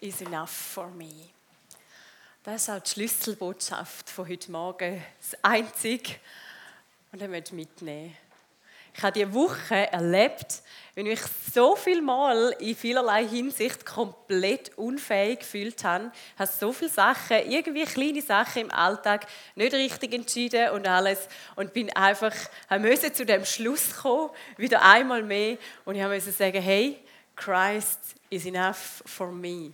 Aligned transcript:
is 0.00 0.20
enough 0.20 0.50
for 0.50 0.88
me. 0.88 1.30
Das 2.42 2.62
ist 2.62 2.70
auch 2.70 2.80
die 2.80 2.90
Schlüsselbotschaft 2.90 4.08
von 4.08 4.28
heute 4.28 4.50
Morgen. 4.50 5.02
Das 5.20 5.38
Einzige, 5.42 6.16
und 7.12 7.22
ich 7.22 7.52
mitnehmen. 7.52 8.16
Ich 8.94 9.02
habe 9.02 9.12
diese 9.12 9.32
Woche 9.32 9.92
erlebt, 9.92 10.62
wenn 10.94 11.06
ich 11.06 11.20
so 11.52 11.76
viel 11.76 12.02
Mal 12.02 12.54
in 12.58 12.74
vielerlei 12.74 13.26
Hinsicht 13.26 13.86
komplett 13.86 14.76
unfähig 14.76 15.40
gefühlt 15.40 15.82
habe, 15.84 16.10
habe 16.38 16.50
so 16.50 16.72
viele 16.72 16.90
Sachen, 16.90 17.50
irgendwie 17.50 17.84
kleine 17.84 18.20
Sachen 18.20 18.62
im 18.62 18.70
Alltag 18.70 19.26
nicht 19.54 19.72
richtig 19.72 20.12
entschieden 20.12 20.70
und 20.70 20.86
alles 20.86 21.28
und 21.56 21.72
bin 21.72 21.94
einfach, 21.96 22.34
musste 22.78 23.12
zu 23.12 23.24
dem 23.24 23.44
Schluss 23.44 23.96
kommen, 23.96 24.30
wieder 24.56 24.82
einmal 24.82 25.22
mehr 25.22 25.56
und 25.84 25.94
ich 25.94 26.02
musste 26.02 26.32
sagen, 26.32 26.60
hey, 26.60 26.98
Christ 27.36 28.16
is 28.28 28.44
enough 28.44 29.02
for 29.06 29.30
me. 29.32 29.72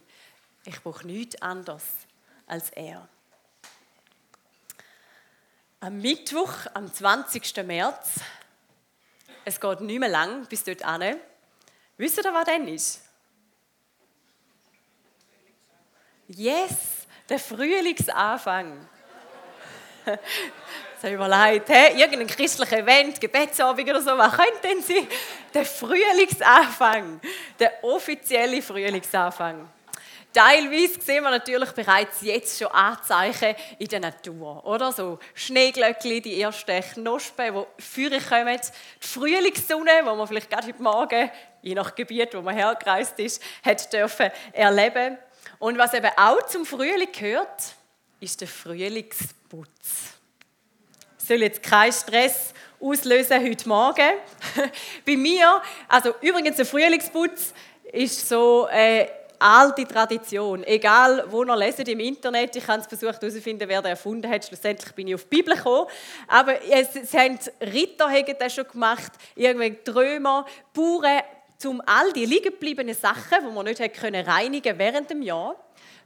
Ich 0.66 0.82
brauche 0.82 1.06
nichts 1.06 1.40
anderes 1.40 1.84
als 2.46 2.70
er. 2.70 3.08
Am 5.78 5.98
Mittwoch, 5.98 6.52
am 6.74 6.92
20. 6.92 7.64
März, 7.64 8.20
es 9.44 9.60
geht 9.60 9.80
nicht 9.80 10.00
mehr 10.00 10.08
lang 10.08 10.44
bis 10.46 10.64
dort 10.64 10.84
an. 10.84 11.20
Wisst 11.96 12.18
ihr, 12.18 12.34
was 12.34 12.44
dann 12.44 12.66
ist? 12.66 13.00
Yes, 16.26 17.06
der 17.28 17.38
Frühlingsanfang. 17.38 18.88
So 21.02 21.08
überlegt, 21.08 21.68
hey, 21.68 22.00
irgendein 22.00 22.26
christlicher 22.26 22.78
Event, 22.78 23.20
Gebetsabend 23.20 23.86
oder 23.86 24.00
so, 24.00 24.16
was 24.16 24.32
könnte 24.32 24.62
denn 24.62 24.80
sein? 24.80 25.06
Der 25.52 25.66
Frühlingsanfang, 25.66 27.20
der 27.58 27.84
offizielle 27.84 28.62
Frühlingsanfang. 28.62 29.68
Teilweise 30.36 31.00
sehen 31.00 31.22
wir 31.22 31.30
natürlich 31.30 31.70
bereits 31.70 32.20
jetzt 32.20 32.58
schon 32.58 32.66
Anzeichen 32.66 33.54
in 33.78 33.88
der 33.88 34.00
Natur, 34.00 34.62
oder? 34.66 34.92
So 34.92 35.18
Schneeglöckchen, 35.32 36.20
die 36.20 36.42
ersten 36.42 36.78
Knospen, 36.82 37.54
die 37.54 37.82
führen 37.82 38.22
kommen. 38.22 38.60
Die 39.02 39.06
Frühlingssonne, 39.06 39.92
die 40.00 40.04
man 40.04 40.28
vielleicht 40.28 40.50
gerade 40.50 40.66
heute 40.66 40.82
Morgen, 40.82 41.30
je 41.62 41.74
nach 41.74 41.94
Gebiet, 41.94 42.34
wo 42.34 42.42
man 42.42 42.54
hergereist 42.54 43.18
ist, 43.18 43.42
hat 43.64 43.90
dürfen 43.90 44.30
erleben. 44.52 45.16
Und 45.58 45.78
was 45.78 45.94
eben 45.94 46.10
auch 46.18 46.42
zum 46.42 46.66
Frühling 46.66 47.12
gehört, 47.12 47.74
ist 48.20 48.38
der 48.38 48.48
Frühlingsputz. 48.48 50.18
Soll 51.16 51.40
jetzt 51.40 51.62
keinen 51.62 51.94
Stress 51.94 52.52
auslösen 52.78 53.42
heute 53.42 53.66
Morgen. 53.66 54.10
Bei 55.06 55.16
mir, 55.16 55.62
also 55.88 56.14
übrigens 56.20 56.56
der 56.56 56.66
Frühlingsputz 56.66 57.54
ist 57.90 58.28
so 58.28 58.68
äh, 58.70 59.06
alte 59.38 59.86
Tradition. 59.86 60.64
Egal, 60.64 61.24
wo 61.28 61.44
ihr 61.44 61.56
leset 61.56 61.88
im 61.88 62.00
Internet, 62.00 62.56
ich 62.56 62.66
habe 62.66 62.80
es 62.80 62.86
versucht 62.86 63.20
herauszufinden, 63.20 63.68
wer 63.68 63.82
das 63.82 63.90
erfunden 63.90 64.30
hat. 64.30 64.44
Schlussendlich 64.44 64.92
bin 64.94 65.08
ich 65.08 65.14
auf 65.14 65.24
die 65.24 65.36
Bibel 65.36 65.54
gekommen. 65.54 65.86
Aber 66.28 66.60
es, 66.62 66.96
es 66.96 67.14
haben 67.14 67.38
Ritter 67.60 68.10
haben 68.10 68.36
das 68.38 68.54
schon 68.54 68.66
gemacht, 68.68 69.12
irgendwelche 69.34 69.84
Trömer, 69.84 70.46
Bauern, 70.72 71.22
um 71.64 71.82
all 71.86 72.12
die 72.12 72.26
liegen 72.26 72.50
gebliebenen 72.50 72.94
Sachen, 72.94 73.38
die 73.40 73.54
man 73.54 73.64
nicht 73.64 73.94
können 73.94 74.24
reinigen 74.24 74.78
während 74.78 75.10
dem 75.10 75.22
Jahr, 75.22 75.56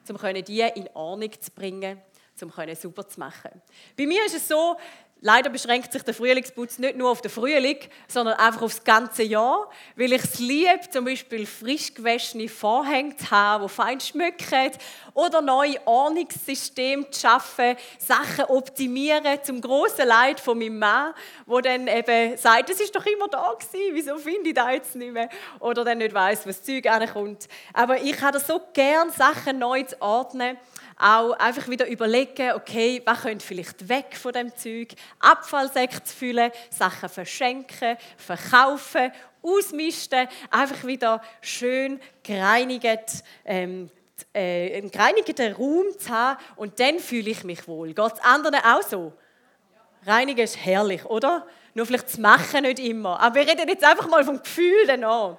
um 0.08 0.44
die 0.44 0.60
in 0.60 0.88
Ordnung 0.94 1.32
zu 1.40 1.50
bringen, 1.50 2.00
um 2.42 2.52
sauber 2.74 3.08
zu 3.08 3.20
machen. 3.20 3.50
Bei 3.96 4.06
mir 4.06 4.24
ist 4.24 4.36
es 4.36 4.48
so, 4.48 4.76
Leider 5.22 5.50
beschränkt 5.50 5.92
sich 5.92 6.02
der 6.02 6.14
Frühlingsputz 6.14 6.78
nicht 6.78 6.96
nur 6.96 7.10
auf 7.10 7.20
den 7.20 7.30
Frühling, 7.30 7.76
sondern 8.08 8.38
einfach 8.38 8.62
aufs 8.62 8.82
ganze 8.82 9.22
Jahr, 9.22 9.68
weil 9.94 10.14
ich 10.14 10.24
es 10.24 10.38
liebe, 10.38 10.80
zum 10.90 11.04
Beispiel 11.04 11.46
frisch 11.46 11.92
gewaschene 11.92 12.48
Vorhänge 12.48 13.14
zu 13.16 13.30
haben, 13.30 13.64
die 13.64 13.68
fein 13.68 14.00
schmücken, 14.00 14.70
oder 15.12 15.42
neue 15.42 15.76
Ordnungssysteme 15.86 17.10
zu 17.10 17.20
schaffen, 17.20 17.76
Sachen 17.98 18.46
optimieren, 18.46 19.38
zum 19.42 19.60
grossen 19.60 20.08
Leid 20.08 20.40
von 20.40 20.58
meinem 20.58 20.78
Mann, 20.78 21.12
wo 21.44 21.60
dann 21.60 21.86
eben 21.86 22.38
sagt, 22.38 22.70
es 22.70 22.80
ist 22.80 22.96
doch 22.96 23.04
immer 23.04 23.28
da 23.28 23.52
gewesen, 23.52 23.90
wieso 23.92 24.16
finde 24.16 24.48
ich 24.48 24.54
das 24.54 24.72
jetzt 24.72 24.96
nicht 24.96 25.12
mehr? 25.12 25.28
Oder 25.58 25.84
dann 25.84 25.98
nicht 25.98 26.14
weiss, 26.14 26.46
was 26.46 26.62
das 26.62 26.64
Zeug 26.64 26.86
ankommt. 26.86 27.46
Aber 27.74 28.00
ich 28.00 28.18
habe 28.22 28.40
so 28.40 28.58
gern, 28.72 29.10
Sachen 29.10 29.58
neu 29.58 29.82
zu 29.82 30.00
ordnen 30.00 30.56
auch 31.00 31.32
einfach 31.32 31.68
wieder 31.68 31.88
überlegen, 31.88 32.52
okay, 32.52 33.02
was 33.04 33.22
könnte 33.22 33.44
vielleicht 33.44 33.88
weg 33.88 34.16
von 34.16 34.32
dem 34.32 34.54
Zeug, 34.54 34.88
Abfallsäcke 35.18 36.02
zu 36.04 36.14
füllen, 36.14 36.52
Sachen 36.70 37.08
verschenken, 37.08 37.96
verkaufen, 38.16 39.10
ausmisten, 39.42 40.28
einfach 40.50 40.84
wieder 40.84 41.22
schön 41.40 42.00
gereinigt, 42.22 43.24
ähm, 43.44 43.90
äh, 44.34 44.76
einen 44.76 44.90
gereinigten 44.90 45.52
Raum 45.52 45.86
zu 45.98 46.10
haben 46.10 46.38
und 46.56 46.78
dann 46.78 46.98
fühle 46.98 47.30
ich 47.30 47.44
mich 47.44 47.66
wohl. 47.66 47.94
Geht 47.94 48.12
es 48.14 48.20
anderen 48.20 48.56
auch 48.56 48.82
so? 48.82 49.12
Reinigen 50.06 50.40
ist 50.40 50.64
herrlich, 50.64 51.04
oder? 51.06 51.46
Nur 51.74 51.86
vielleicht 51.86 52.10
zu 52.10 52.20
machen 52.20 52.62
nicht 52.62 52.78
immer. 52.78 53.20
Aber 53.20 53.36
wir 53.36 53.48
reden 53.48 53.68
jetzt 53.68 53.84
einfach 53.84 54.08
mal 54.08 54.24
vom 54.24 54.42
Gefühl 54.42 54.86
danach. 54.86 55.36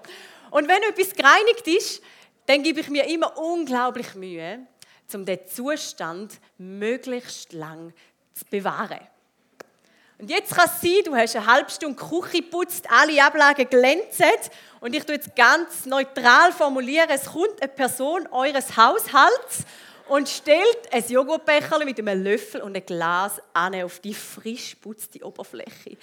Und 0.49 0.67
wenn 0.67 0.81
etwas 0.83 1.13
gereinigt 1.13 1.67
ist, 1.67 2.01
dann 2.45 2.63
gebe 2.63 2.79
ich 2.79 2.89
mir 2.89 3.07
immer 3.07 3.37
unglaublich 3.37 4.15
Mühe, 4.15 4.59
um 5.15 5.25
den 5.25 5.39
Zustand 5.47 6.39
möglichst 6.57 7.53
lang 7.53 7.93
zu 8.33 8.45
bewahren. 8.45 8.99
Und 10.19 10.29
jetzt 10.29 10.55
kann 10.55 10.67
es 10.67 10.81
sein, 10.81 11.03
du 11.03 11.15
hast 11.15 11.35
eine 11.35 11.47
halbe 11.47 11.71
Stunde 11.71 11.95
Küche 11.95 12.43
geputzt, 12.43 12.85
alle 12.91 13.23
Ablagen 13.23 13.67
glänzen 13.67 14.29
und 14.79 14.95
ich 14.95 15.03
tue 15.03 15.15
jetzt 15.15 15.35
ganz 15.35 15.87
neutral 15.87 16.51
formulieren, 16.51 17.09
es 17.09 17.25
kommt 17.25 17.59
eine 17.59 17.71
Person 17.71 18.27
eures 18.27 18.77
Haushalts 18.77 19.65
und 20.07 20.29
stellt 20.29 20.91
ein 20.91 21.03
Joghurtbecher 21.07 21.83
mit 21.85 21.97
einem 21.97 22.23
Löffel 22.23 22.61
und 22.61 22.75
einem 22.75 22.85
Glas 22.85 23.41
an 23.53 23.73
auf 23.81 23.99
die 23.99 24.13
frisch 24.13 24.75
putzte 24.75 25.25
Oberfläche. 25.25 25.97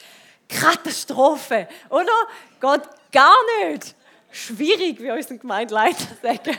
Katastrophe, 0.48 1.69
oder? 1.90 2.26
Geht 2.60 2.88
gar 3.12 3.36
nicht. 3.62 3.94
Schwierig, 4.32 5.00
wie 5.00 5.10
unser 5.10 5.36
Gemeindeleiter 5.36 6.06
sagen. 6.22 6.58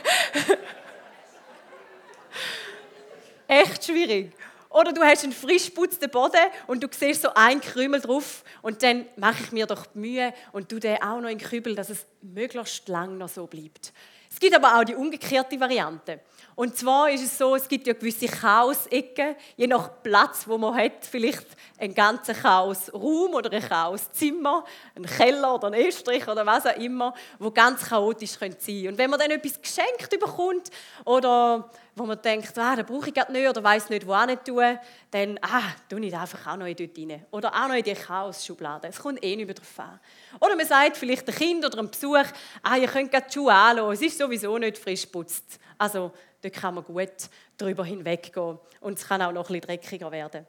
Echt 3.48 3.84
schwierig. 3.84 4.32
Oder 4.70 4.92
du 4.92 5.02
hast 5.02 5.24
einen 5.24 5.32
frisch 5.32 5.70
putzten 5.70 6.08
Boden 6.08 6.38
und 6.68 6.82
du 6.82 6.88
siehst 6.90 7.22
so 7.22 7.30
ein 7.34 7.60
Krümel 7.60 8.00
drauf 8.00 8.44
und 8.62 8.84
dann 8.84 9.06
mache 9.16 9.42
ich 9.42 9.50
mir 9.50 9.66
doch 9.66 9.86
die 9.86 9.98
Mühe 9.98 10.32
und 10.52 10.68
tu 10.68 10.78
den 10.78 11.02
auch 11.02 11.20
noch 11.20 11.28
in 11.28 11.38
den 11.38 11.48
Kübel, 11.48 11.74
dass 11.74 11.90
es 11.90 12.06
möglichst 12.22 12.88
lang 12.88 13.18
noch 13.18 13.28
so 13.28 13.48
bleibt. 13.48 13.92
Es 14.32 14.38
gibt 14.38 14.54
aber 14.54 14.78
auch 14.78 14.84
die 14.84 14.94
umgekehrte 14.94 15.58
Variante. 15.58 16.20
Und 16.54 16.76
zwar 16.76 17.10
ist 17.10 17.24
es 17.24 17.36
so, 17.36 17.56
es 17.56 17.66
gibt 17.66 17.88
ja 17.88 17.94
gewisse 17.94 18.26
Chaos-Ecken, 18.26 19.34
je 19.56 19.66
nach 19.66 19.90
Platz, 20.04 20.46
wo 20.46 20.56
man 20.56 20.74
hat, 20.76 21.04
vielleicht 21.04 21.46
einen 21.78 21.94
ganzen 21.94 22.36
Chaos-Raum 22.36 23.34
oder 23.34 23.50
ein 23.50 23.62
Chaos-Zimmer, 23.62 24.64
einen 24.94 25.06
Keller 25.06 25.54
oder 25.54 25.66
einen 25.66 25.86
Estrich 25.86 26.28
oder 26.28 26.46
was 26.46 26.64
auch 26.66 26.76
immer, 26.76 27.12
wo 27.40 27.50
ganz 27.50 27.88
chaotisch 27.88 28.38
sein 28.38 28.56
können. 28.56 28.88
Und 28.88 28.98
wenn 28.98 29.10
man 29.10 29.18
dann 29.18 29.32
etwas 29.32 29.60
geschenkt 29.60 30.10
bekommt 30.10 30.70
oder 31.04 31.68
wo 31.94 32.04
man 32.04 32.20
denkt, 32.20 32.56
ah, 32.58 32.76
das 32.76 32.86
brauche 32.86 33.08
ich 33.08 33.14
gerade 33.14 33.32
nicht 33.32 33.48
oder 33.48 33.62
weiß 33.62 33.90
nicht, 33.90 34.06
wo 34.06 34.16
nicht 34.24 34.44
tun, 34.44 34.78
dann 35.10 35.38
ah, 35.42 35.62
tue 35.88 36.00
ich 36.00 36.16
einfach 36.16 36.46
auch 36.46 36.56
noch 36.56 36.66
dort 36.66 36.98
rein. 36.98 37.26
Oder 37.30 37.54
auch 37.54 37.68
noch 37.68 37.74
in 37.74 37.82
die 37.82 37.94
Chaos-Schublade. 37.94 38.88
Es 38.88 38.98
kommt 38.98 39.22
eh 39.22 39.36
nicht 39.36 39.46
mehr 39.46 39.54
drauf 39.54 39.78
an. 39.78 40.00
Oder 40.40 40.56
man 40.56 40.66
sagt 40.66 40.96
vielleicht 40.96 41.28
ein 41.28 41.34
Kind 41.34 41.64
oder 41.64 41.78
einem 41.78 41.90
Besuch, 41.90 42.24
ah, 42.62 42.76
ihr 42.76 42.88
könnt 42.88 43.10
gerade 43.10 43.26
die 43.28 43.34
Schuhe 43.34 43.52
anschauen, 43.52 43.92
es 43.92 44.02
ist 44.02 44.18
sowieso 44.18 44.56
nicht 44.58 44.78
frisch 44.78 45.06
putzt. 45.06 45.58
Also, 45.78 46.12
da 46.42 46.50
kann 46.50 46.74
man 46.74 46.84
gut 46.84 47.10
darüber 47.56 47.84
hinweggehen. 47.84 48.58
Und 48.80 48.98
es 48.98 49.06
kann 49.06 49.20
auch 49.22 49.32
noch 49.32 49.48
ein 49.50 49.60
bisschen 49.60 49.80
dreckiger 49.80 50.10
werden. 50.10 50.46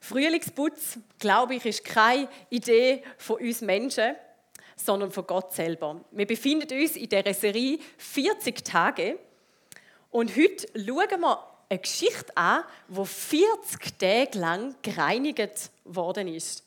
Frühlingsputz, 0.00 0.98
glaube 1.18 1.56
ich, 1.56 1.66
ist 1.66 1.84
keine 1.84 2.28
Idee 2.50 3.02
von 3.18 3.36
uns 3.36 3.60
Menschen, 3.60 4.14
sondern 4.78 5.10
von 5.10 5.26
Gott 5.26 5.52
selber. 5.52 6.00
Wir 6.10 6.26
befinden 6.26 6.80
uns 6.80 6.96
in 6.96 7.08
der 7.08 7.34
Serie 7.34 7.78
40 7.98 8.64
Tage 8.64 9.18
und 10.10 10.34
heute 10.36 10.66
schauen 10.74 11.20
wir 11.20 11.44
eine 11.68 11.78
Geschichte 11.78 12.34
an, 12.36 12.64
wo 12.88 13.04
40 13.04 13.98
Tage 13.98 14.38
lang 14.38 14.74
gereinigt 14.82 15.70
worden 15.84 16.28
ist. 16.28 16.64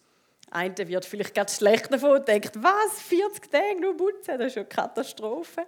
Einer 0.51 0.87
wird 0.87 1.05
vielleicht 1.05 1.33
ganz 1.33 1.57
schlecht 1.57 1.91
davon 1.91 2.17
und 2.17 2.27
denkt, 2.27 2.51
was, 2.61 3.01
40 3.03 3.49
Tage 3.49 3.79
nur 3.79 3.95
putzen, 3.95 4.37
das 4.37 4.47
ist 4.47 4.57
eine 4.57 4.65
Katastrophe. 4.65 5.65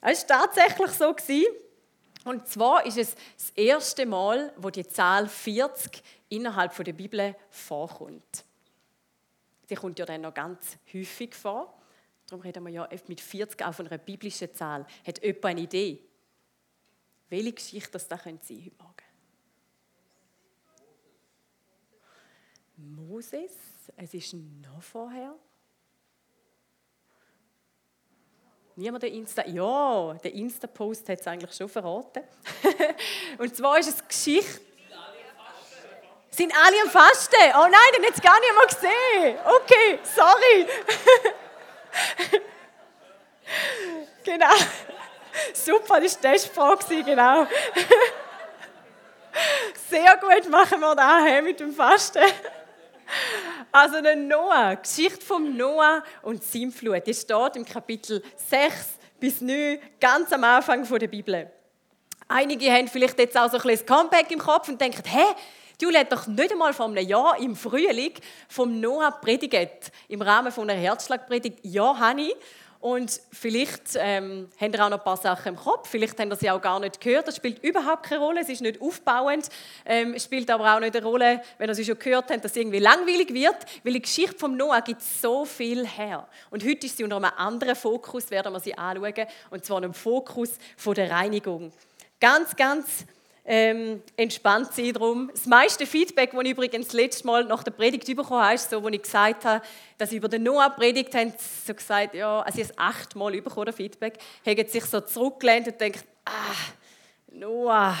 Es 0.00 0.28
war 0.28 0.52
tatsächlich 0.52 0.90
so. 0.90 1.14
Und 2.24 2.48
zwar 2.48 2.84
ist 2.84 2.98
es 2.98 3.14
das 3.14 3.50
erste 3.54 4.04
Mal, 4.04 4.52
wo 4.56 4.70
die 4.70 4.86
Zahl 4.86 5.28
40 5.28 6.02
innerhalb 6.28 6.74
der 6.84 6.92
Bibel 6.92 7.36
vorkommt. 7.50 8.44
Die 9.68 9.74
kommt 9.74 9.98
ja 9.98 10.06
dann 10.06 10.22
noch 10.22 10.34
ganz 10.34 10.78
häufig 10.92 11.34
vor. 11.34 11.80
Darum 12.26 12.42
reden 12.42 12.64
wir 12.64 12.70
ja 12.70 12.88
mit 13.08 13.20
40 13.20 13.64
auch 13.64 13.74
von 13.74 13.86
einer 13.86 13.98
biblischen 13.98 14.54
Zahl. 14.54 14.86
Hat 15.06 15.22
jemand 15.22 15.44
eine 15.44 15.60
Idee, 15.62 16.00
welche 17.28 17.52
Geschichte 17.52 17.92
das 17.92 18.08
da 18.08 18.16
sein 18.16 18.40
könnte 18.40 18.54
heute 18.54 18.76
Morgen? 18.78 18.94
Moses, 22.76 23.52
es 23.96 24.14
ist 24.14 24.34
noch 24.34 24.82
vorher. 24.82 25.34
Niemand 28.76 29.02
der 29.04 29.12
Insta? 29.12 29.46
Ja, 29.46 30.14
der 30.14 30.34
Insta-Post 30.34 31.08
hat 31.08 31.20
es 31.20 31.26
eigentlich 31.26 31.52
schon 31.52 31.68
verraten. 31.68 32.24
und 33.38 33.54
zwar 33.54 33.78
ist 33.78 33.88
es 33.88 34.08
Geschichte. 34.08 34.73
Sind 36.36 36.52
alle 36.52 36.82
am 36.82 36.90
Fasten? 36.90 37.36
Oh 37.54 37.68
nein, 37.70 37.92
den 37.96 38.04
es 38.12 38.20
gar 38.20 38.40
nicht 38.40 38.54
mal 38.54 38.66
gesehen. 38.66 39.38
Okay, 39.44 40.00
sorry. 40.02 40.66
genau. 44.24 44.54
Super, 45.52 46.00
das 46.00 46.16
war 46.22 46.32
die 46.32 46.38
Testfrage, 46.38 47.04
genau. 47.04 47.46
Sehr 49.88 50.16
gut 50.16 50.50
machen 50.50 50.80
wir 50.80 50.96
das 50.96 51.42
mit 51.44 51.60
dem 51.60 51.72
Fasten. 51.72 52.24
Also 53.70 54.00
der 54.00 54.16
Noah, 54.16 54.74
Geschichte 54.74 55.24
vom 55.24 55.56
Noah 55.56 56.02
und 56.22 56.42
Sintflut, 56.42 57.06
die 57.06 57.14
steht 57.14 57.54
im 57.54 57.64
Kapitel 57.64 58.24
6 58.48 58.98
bis 59.20 59.40
9, 59.40 59.78
ganz 60.00 60.32
am 60.32 60.42
Anfang 60.42 60.84
der 60.98 61.06
Bibel. 61.06 61.48
Einige 62.26 62.72
haben 62.72 62.88
vielleicht 62.88 63.20
jetzt 63.20 63.36
auch 63.38 63.48
so 63.50 63.58
ein 63.58 63.62
bisschen 63.62 63.86
Comeback 63.86 64.32
im 64.32 64.40
Kopf 64.40 64.68
und 64.68 64.80
denken, 64.80 65.02
hä, 65.06 65.26
Julia 65.84 66.00
hat 66.00 66.12
doch 66.12 66.26
nicht 66.26 66.50
einmal 66.50 66.72
vor 66.72 66.86
einem 66.86 67.06
Jahr 67.06 67.38
im 67.38 67.54
Frühling 67.54 68.14
vom 68.48 68.80
Noah 68.80 69.10
predigt, 69.10 69.92
im 70.08 70.22
Rahmen 70.22 70.50
von 70.50 70.70
einer 70.70 70.80
Herzschlagpredigt. 70.80 71.58
Ja, 71.62 72.14
ich. 72.16 72.34
Und 72.80 73.20
vielleicht 73.30 73.90
ähm, 73.96 74.48
habt 74.58 74.74
ihr 74.74 74.82
auch 74.82 74.88
noch 74.88 74.98
ein 74.98 75.04
paar 75.04 75.18
Sachen 75.18 75.48
im 75.48 75.56
Kopf, 75.56 75.90
vielleicht 75.90 76.18
habt 76.18 76.32
ihr 76.32 76.36
sie 76.36 76.50
auch 76.50 76.60
gar 76.62 76.80
nicht 76.80 77.02
gehört. 77.02 77.28
Das 77.28 77.36
spielt 77.36 77.62
überhaupt 77.62 78.04
keine 78.04 78.22
Rolle, 78.22 78.40
es 78.40 78.48
ist 78.48 78.62
nicht 78.62 78.80
aufbauend. 78.80 79.50
Ähm, 79.84 80.18
spielt 80.18 80.50
aber 80.50 80.74
auch 80.74 80.80
nicht 80.80 80.96
eine 80.96 81.04
Rolle, 81.04 81.42
wenn 81.58 81.68
ihr 81.68 81.74
sie 81.74 81.84
schon 81.84 81.98
gehört 81.98 82.30
habt, 82.30 82.42
dass 82.42 82.52
es 82.52 82.56
irgendwie 82.56 82.78
langweilig 82.78 83.34
wird, 83.34 83.56
weil 83.82 83.92
die 83.92 84.00
Geschichte 84.00 84.38
vom 84.38 84.56
Noah 84.56 84.80
gibt 84.80 85.02
so 85.02 85.44
viel 85.44 85.86
her. 85.86 86.26
Und 86.50 86.64
heute 86.64 86.86
ist 86.86 86.96
sie 86.96 87.04
unter 87.04 87.16
einem 87.16 87.30
anderen 87.36 87.76
Fokus, 87.76 88.30
werden 88.30 88.54
wir 88.54 88.60
sie 88.60 88.74
anschauen, 88.74 89.26
und 89.50 89.66
zwar 89.66 89.76
einem 89.78 89.92
Fokus 89.92 90.52
von 90.78 90.94
der 90.94 91.10
Reinigung. 91.10 91.72
Ganz, 92.20 92.56
ganz 92.56 93.04
ähm, 93.44 94.02
entspannt 94.16 94.72
sein 94.72 94.92
drum. 94.92 95.30
Das 95.32 95.46
meiste 95.46 95.86
Feedback, 95.86 96.32
das 96.32 96.40
ich 96.42 96.50
übrigens 96.50 96.86
das 96.86 96.94
letzte 96.94 97.26
Mal 97.26 97.44
nach 97.44 97.62
der 97.62 97.72
Predigt 97.72 98.06
bekommen 98.06 98.42
habe, 98.42 98.54
ist 98.54 98.70
so, 98.70 98.82
wo 98.82 98.88
ich 98.88 99.02
gesagt 99.02 99.44
habe, 99.44 99.64
dass 99.98 100.10
sie 100.10 100.16
über 100.16 100.28
den 100.28 100.44
Noah 100.44 100.70
predigt 100.70 101.14
haben, 101.14 101.32
so 101.66 101.74
gesagt, 101.74 102.14
ja, 102.14 102.40
also 102.40 102.58
ich 102.58 102.64
habe 102.64 102.72
es 102.72 102.78
achtmal 102.78 103.40
bekommen, 103.42 103.72
Feedback, 103.72 104.18
haben 104.46 104.68
sich 104.68 104.84
so 104.86 105.00
zurückgelehnt 105.00 105.66
und 105.66 105.80
denkt, 105.80 106.04
ah, 106.24 106.54
Noah, 107.32 107.96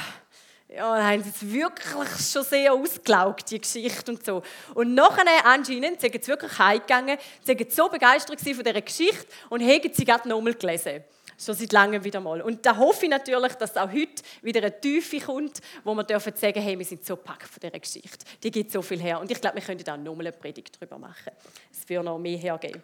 ja, 0.68 0.96
da 0.96 1.04
haben 1.04 1.22
sie 1.22 1.28
jetzt 1.28 1.52
wirklich 1.52 2.30
schon 2.32 2.42
sehr 2.42 2.72
ausgelaugt, 2.72 3.50
die 3.50 3.60
Geschichte 3.60 4.10
und 4.10 4.24
so. 4.24 4.42
Und 4.74 4.94
nachher 4.94 5.24
anscheinend 5.44 6.00
sind 6.00 6.24
sie 6.24 6.26
wirklich 6.26 6.58
heimgegangen, 6.58 7.18
sind 7.42 7.70
so 7.70 7.88
begeistert 7.88 8.40
von 8.40 8.64
dieser 8.64 8.80
Geschichte 8.80 9.26
und 9.50 9.62
haben 9.62 9.90
sie 9.92 10.04
gerade 10.04 10.28
nochmal 10.28 10.54
gelesen 10.54 11.04
schon 11.38 11.54
seit 11.54 11.72
langem 11.72 12.04
wieder 12.04 12.20
mal. 12.20 12.40
Und 12.42 12.64
da 12.64 12.76
hoffe 12.76 13.04
ich 13.04 13.10
natürlich, 13.10 13.54
dass 13.54 13.76
auch 13.76 13.90
heute 13.90 14.22
wieder 14.42 14.60
eine 14.60 14.80
Tiefe 14.80 15.20
kommt, 15.20 15.60
wo 15.82 15.94
wir 15.94 16.04
dürfen 16.04 16.34
sagen, 16.36 16.60
hey, 16.60 16.78
wir 16.78 16.84
sind 16.84 17.04
so 17.04 17.16
packt 17.16 17.48
von 17.48 17.60
dieser 17.60 17.78
Geschichte. 17.78 18.24
Die 18.42 18.50
gibt 18.50 18.70
so 18.70 18.82
viel 18.82 19.00
her. 19.00 19.20
Und 19.20 19.30
ich 19.30 19.40
glaube, 19.40 19.56
wir 19.56 19.62
könnten 19.62 19.84
da 19.84 19.96
nochmal 19.96 20.26
eine 20.26 20.36
Predigt 20.36 20.76
darüber 20.76 20.98
machen. 20.98 21.32
Es 21.72 21.88
wird 21.88 22.04
noch 22.04 22.18
mehr 22.18 22.38
hergeben. 22.38 22.82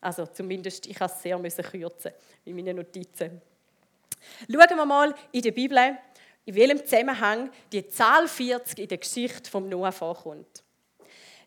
Also 0.00 0.26
zumindest, 0.26 0.86
ich 0.86 0.98
musste 0.98 1.16
es 1.44 1.54
sehr 1.54 1.64
kürzen 1.64 2.10
in 2.44 2.56
meinen 2.56 2.76
Notizen. 2.76 3.40
Schauen 4.50 4.76
wir 4.76 4.84
mal 4.84 5.14
in 5.30 5.42
der 5.42 5.52
Bibel, 5.52 5.96
in 6.44 6.54
welchem 6.54 6.84
Zusammenhang 6.84 7.50
die 7.70 7.86
Zahl 7.88 8.26
40 8.26 8.80
in 8.80 8.88
der 8.88 8.98
Geschichte 8.98 9.48
vom 9.48 9.68
Noah 9.68 9.92
vorkommt. 9.92 10.62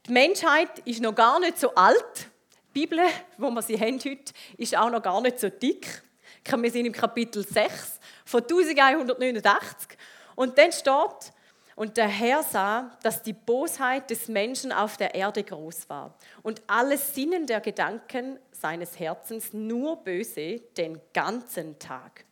Die 0.07 0.11
Menschheit 0.11 0.79
ist 0.85 1.01
noch 1.01 1.15
gar 1.15 1.39
nicht 1.39 1.59
so 1.59 1.73
alt. 1.75 2.29
Die 2.67 2.81
Bibel, 2.81 2.99
wo 3.37 3.49
wir 3.49 3.61
sie 3.61 3.79
haben 3.79 3.99
heute, 3.99 4.33
ist 4.57 4.77
auch 4.77 4.89
noch 4.89 5.01
gar 5.01 5.19
nicht 5.21 5.39
so 5.39 5.49
dick. 5.49 6.03
Wir 6.47 6.71
sind 6.71 6.86
im 6.86 6.94
Kapitel 6.94 7.45
6 7.45 8.00
von 8.24 8.42
1189. 8.44 9.97
Und 10.36 10.57
dann 10.57 10.71
steht, 10.71 11.33
und 11.75 11.97
der 11.97 12.07
Herr 12.07 12.44
sah, 12.44 12.97
dass 13.03 13.24
die 13.24 13.33
Bosheit 13.33 14.09
des 14.09 14.27
Menschen 14.27 14.71
auf 14.71 14.95
der 14.95 15.15
Erde 15.15 15.44
groß 15.44 15.89
war 15.89 16.15
und 16.44 16.62
alles 16.68 17.13
Sinnen 17.13 17.47
der 17.47 17.59
Gedanken 17.62 18.39
seines 18.51 18.97
Herzens 18.97 19.53
nur 19.53 19.97
böse 19.97 20.62
den 20.77 21.01
ganzen 21.13 21.77
Tag. 21.80 22.25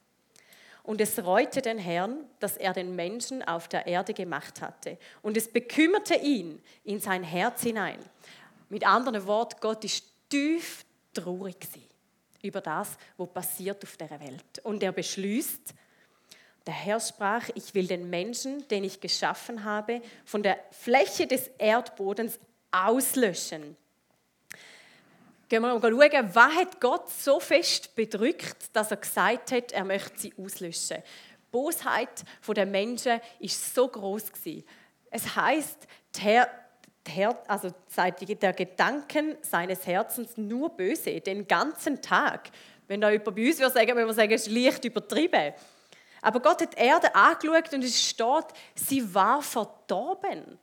Und 0.84 1.02
es 1.02 1.24
reute 1.26 1.62
den 1.62 1.78
Herrn, 1.78 2.26
dass 2.40 2.56
er 2.56 2.74
den 2.74 2.96
Menschen 2.96 3.42
auf 3.42 3.68
der 3.68 3.88
Erde 3.88 4.14
gemacht 4.14 4.62
hatte. 4.62 4.98
Und 5.22 5.38
es 5.38 5.52
bekümmerte 5.52 6.16
ihn 6.16 6.62
in 6.84 7.00
sein 7.00 7.24
Herz 7.24 7.64
hinein. 7.64 8.00
Mit 8.70 8.86
anderen 8.86 9.26
Worten, 9.26 9.60
Gott 9.60 9.84
ist 9.84 10.06
tief 10.30 10.86
traurig 11.14 11.60
gewesen 11.60 11.93
über 12.44 12.62
das, 12.62 12.98
was 13.18 13.34
passiert 13.34 13.84
auf 13.84 13.98
der 13.98 14.20
Welt. 14.20 14.60
Und 14.64 14.84
er 14.84 14.92
beschließt, 14.92 15.74
der 16.66 16.74
Herr 16.74 17.00
sprach, 17.00 17.50
ich 17.56 17.74
will 17.74 17.88
den 17.88 18.10
Menschen, 18.10 18.68
den 18.68 18.84
ich 18.84 19.02
geschaffen 19.02 19.64
habe, 19.64 20.02
von 20.24 20.44
der 20.44 20.60
Fläche 20.72 21.28
des 21.28 21.48
Erdbodens 21.58 22.40
auslöschen. 22.72 23.76
Gehen 25.50 25.62
wir 25.62 25.78
mal 25.78 25.82
schauen, 25.82 26.36
was 26.36 26.56
hat 26.56 26.82
Gott 26.82 27.10
so 27.10 27.40
fest 27.40 27.96
bedrückt, 27.96 28.70
dass 28.74 28.92
er 28.92 28.98
gesagt 28.98 29.52
hat, 29.52 29.72
er 29.72 29.84
möchte 29.84 30.18
sie 30.20 30.34
auslöschen. 30.38 30.98
Die 31.02 31.52
Bosheit 31.52 32.24
der 32.48 32.66
Menschen 32.66 33.20
ist 33.40 33.76
so 33.76 33.88
groß. 33.88 34.32
Es 35.12 35.36
heißt, 35.36 35.88
der 36.24 36.50
also 37.48 37.74
der 37.98 38.54
Gedanken 38.54 39.38
seines 39.42 39.86
Herzens 39.86 40.38
nur 40.38 40.70
böse, 40.70 41.20
den 41.20 41.48
ganzen 41.48 42.02
Tag. 42.02 42.50
Wenn 42.88 43.02
da 43.02 43.10
jemand 43.10 43.36
bei 43.36 43.48
uns 43.48 43.60
würde 43.60 43.74
sagen, 43.74 43.90
würde 43.90 44.06
man 44.06 44.16
sagen, 44.16 44.32
es 44.32 44.48
ist 44.48 44.54
leicht 44.54 44.86
übertrieben. 44.86 45.54
Aber 46.22 46.40
Gott 46.40 46.62
hat 46.62 46.78
die 46.78 46.82
Erde 46.82 47.14
angeschaut 47.14 47.74
und 47.74 47.84
es 47.84 48.02
steht, 48.02 48.46
sie 48.76 49.14
war 49.14 49.42
verdorben. 49.42 50.58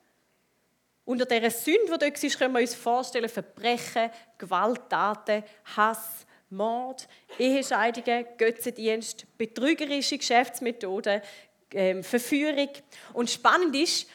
Unter 1.04 1.26
dieser 1.26 1.50
Sünde, 1.50 1.92
die 1.92 1.98
dort 1.98 2.22
ist, 2.22 2.38
können 2.38 2.54
wir 2.54 2.60
uns 2.60 2.74
vorstellen, 2.74 3.28
Verbrechen, 3.28 4.10
Gewalttaten, 4.38 5.42
Hass, 5.76 6.24
Mord, 6.50 7.08
Ehescheidungen, 7.38 8.26
Götzendienst, 8.38 9.26
betrügerische 9.36 10.18
Geschäftsmethoden, 10.18 11.20
ähm, 11.72 12.02
Verführung. 12.02 12.70
Und 13.12 13.30
spannend 13.30 13.76
ist, 13.76 14.08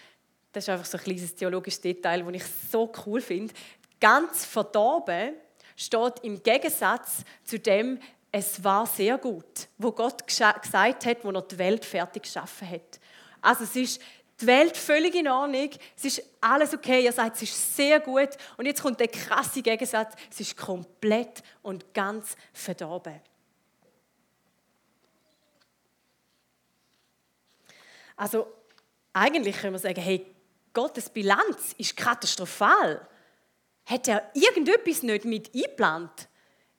das 0.56 0.64
ist 0.64 0.70
einfach 0.70 0.86
so 0.86 0.98
ein 0.98 1.04
kleines 1.04 1.36
theologisches 1.36 1.82
Detail, 1.82 2.24
das 2.24 2.34
ich 2.34 2.44
so 2.72 2.92
cool 3.06 3.20
finde. 3.20 3.54
Ganz 4.00 4.46
verdorben 4.46 5.34
steht 5.76 6.14
im 6.24 6.42
Gegensatz 6.42 7.24
zu 7.44 7.60
dem, 7.60 8.00
es 8.32 8.64
war 8.64 8.86
sehr 8.86 9.18
gut, 9.18 9.68
wo 9.78 9.92
Gott 9.92 10.26
gesagt 10.26 10.74
hat, 10.74 11.24
wo 11.24 11.32
er 11.32 11.42
die 11.42 11.58
Welt 11.58 11.84
fertig 11.84 12.24
geschaffen 12.24 12.70
hat. 12.70 13.00
Also 13.42 13.66
es 13.66 13.76
ist 13.76 14.02
die 14.40 14.48
Welt 14.48 14.76
völlig 14.76 15.16
in 15.16 15.28
Ordnung, 15.28 15.70
es 15.96 16.06
ist 16.06 16.24
alles 16.40 16.74
okay, 16.74 17.06
er 17.06 17.12
sagt, 17.12 17.36
es 17.38 17.44
ist 17.44 17.76
sehr 17.76 18.00
gut. 18.00 18.30
Und 18.58 18.66
jetzt 18.66 18.82
kommt 18.82 19.00
der 19.00 19.08
krasse 19.10 19.62
Gegensatz, 19.62 20.14
es 20.32 20.40
ist 20.40 20.58
komplett 20.58 21.44
und 21.62 21.94
ganz 21.94 22.36
verdorben. 22.54 23.20
Also 28.16 28.48
eigentlich 29.12 29.58
können 29.58 29.74
wir 29.74 29.80
sagen, 29.80 30.02
hey, 30.02 30.35
Gottes 30.76 31.10
Bilanz 31.10 31.74
ist 31.80 31.98
katastrophal. 31.98 33.08
Hat 33.86 34.08
er 34.08 34.30
irgendetwas 34.36 35.02
nicht 35.02 35.26
mit 35.26 35.56
eingeplant? 35.56 36.28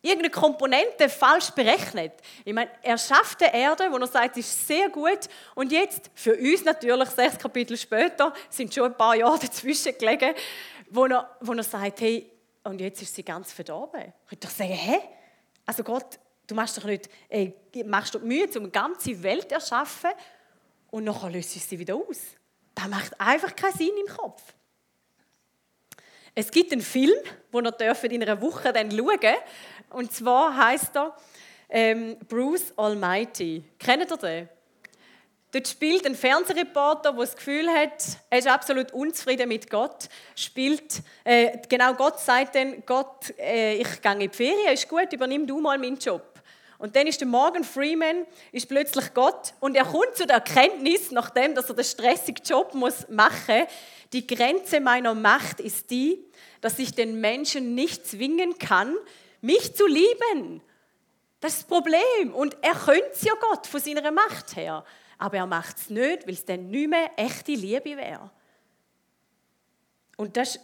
Irgendeine 0.03 0.31
Komponente 0.31 1.09
falsch 1.09 1.51
berechnet? 1.51 2.13
Ich 2.45 2.53
meine, 2.53 2.71
er 2.83 2.99
schafft 2.99 3.41
die 3.41 3.47
Erde, 3.47 3.91
wo 3.91 3.97
er 3.97 4.07
sagt, 4.07 4.37
ist 4.37 4.69
sehr 4.69 4.89
gut. 4.89 5.21
Und 5.57 5.73
jetzt, 5.73 6.11
für 6.15 6.37
uns 6.37 6.65
natürlich, 6.65 7.09
sechs 7.09 7.39
Kapitel 7.39 7.77
später, 7.77 8.33
sind 8.49 8.73
schon 8.73 8.85
ein 8.85 8.97
paar 8.97 9.17
Jahre 9.17 9.39
dazwischen 9.41 9.99
gelegen, 9.99 10.35
wo 10.91 11.07
er, 11.07 11.37
wo 11.41 11.53
er 11.55 11.63
sagt, 11.65 12.01
hey, 12.03 12.31
und 12.63 12.81
jetzt 12.81 13.03
ist 13.03 13.15
sie 13.15 13.25
ganz 13.25 13.53
verdorben. 13.53 14.13
Ich 14.27 14.33
würde 14.33 14.47
doch 14.47 14.51
sagen, 14.51 14.73
hä? 14.73 15.01
Also 15.65 15.83
Gott, 15.83 16.19
du 16.47 16.55
machst 16.55 16.77
doch 16.79 16.85
nicht, 16.85 17.09
ey, 17.29 17.55
machst 17.85 18.15
du 18.15 18.21
Mühe, 18.21 18.47
um 18.57 18.65
eine 18.65 18.71
ganze 18.71 19.21
Welt 19.23 19.49
zu 19.49 19.55
erschaffen 19.55 20.11
und 20.91 21.05
nachher 21.05 21.31
löst 21.31 21.51
sie 21.51 21.79
wieder 21.79 21.97
aus. 21.97 22.36
Das 22.77 22.89
macht 22.89 23.21
einfach 23.21 23.57
keinen 23.57 23.73
Sinn 23.73 23.91
im 24.07 24.15
Kopf. 24.15 24.43
Es 26.35 26.51
gibt 26.51 26.71
einen 26.71 26.83
Film, 26.83 27.15
den 27.51 27.65
ihr 27.65 28.13
in 28.13 28.23
einer 28.23 28.41
Woche 28.41 28.71
dann 28.73 28.91
schauen 28.91 29.19
Und 29.91 30.13
zwar 30.13 30.55
heißt 30.55 30.95
er 30.95 31.17
ähm, 31.71 32.19
Bruce 32.29 32.75
Almighty. 32.77 33.65
Kennt 33.79 34.11
ihr 34.11 34.17
den? 34.17 34.49
Dort 35.53 35.69
spielt 35.69 36.05
ein 36.05 36.15
Fernsehreporter, 36.15 37.13
der 37.13 37.21
das 37.21 37.35
Gefühl 37.35 37.67
hat, 37.71 38.05
er 38.29 38.39
ist 38.39 38.47
absolut 38.47 38.93
unzufrieden 38.93 39.49
mit 39.49 39.71
Gott. 39.71 40.11
Spielt, 40.35 41.01
äh, 41.25 41.57
genau 41.67 41.95
Gott 41.95 42.21
sagt 42.21 42.57
dann, 42.57 42.83
Gott, 42.85 43.33
äh, 43.39 43.77
ich 43.77 44.03
gehe 44.03 44.13
in 44.13 44.21
die 44.21 44.29
Ferien, 44.29 44.75
ist 44.75 44.87
gut, 44.87 45.11
übernimm 45.11 45.47
du 45.47 45.59
mal 45.59 45.79
meinen 45.79 45.97
Job. 45.97 46.36
Und 46.79 46.95
dann 46.95 47.07
ist 47.07 47.21
der 47.21 47.29
Morgan 47.29 47.65
Freeman 47.65 48.27
ist 48.53 48.69
plötzlich 48.69 49.15
Gott 49.15 49.55
und 49.61 49.77
er 49.77 49.85
kommt 49.85 50.15
zu 50.15 50.27
der 50.27 50.37
Erkenntnis, 50.37 51.11
nachdem 51.11 51.55
dass 51.55 51.69
er 51.69 51.75
den 51.75 51.85
stressigen 51.85 52.45
Job 52.45 52.75
muss 52.75 53.09
machen, 53.09 53.65
die 54.13 54.27
Grenze 54.27 54.81
meiner 54.81 55.15
Macht 55.15 55.61
ist 55.61 55.91
die, 55.91 56.23
dass 56.61 56.79
ich 56.79 56.95
den 56.95 57.21
Menschen 57.21 57.75
nicht 57.75 58.07
zwingen 58.07 58.59
kann, 58.59 58.95
mich 59.41 59.75
zu 59.75 59.87
lieben. 59.87 60.63
Das 61.41 61.55
ist 61.55 61.63
das 61.63 61.69
Problem. 61.69 62.35
Und 62.35 62.57
er 62.63 62.75
könnte 62.75 63.11
es 63.13 63.23
ja 63.23 63.33
Gott 63.41 63.67
von 63.67 63.81
seiner 63.81 64.11
Macht 64.11 64.57
her. 64.57 64.85
Aber 65.19 65.37
er 65.39 65.47
macht 65.47 65.79
es 65.79 65.91
nicht, 65.91 66.27
weil 66.27 66.35
es 66.35 66.45
dann 66.45 66.69
nicht 66.71 66.89
mehr 66.89 67.11
echte 67.17 67.53
Liebe 67.53 67.97
wäre. 67.97 68.31
Und 70.17 70.37
das 70.37 70.59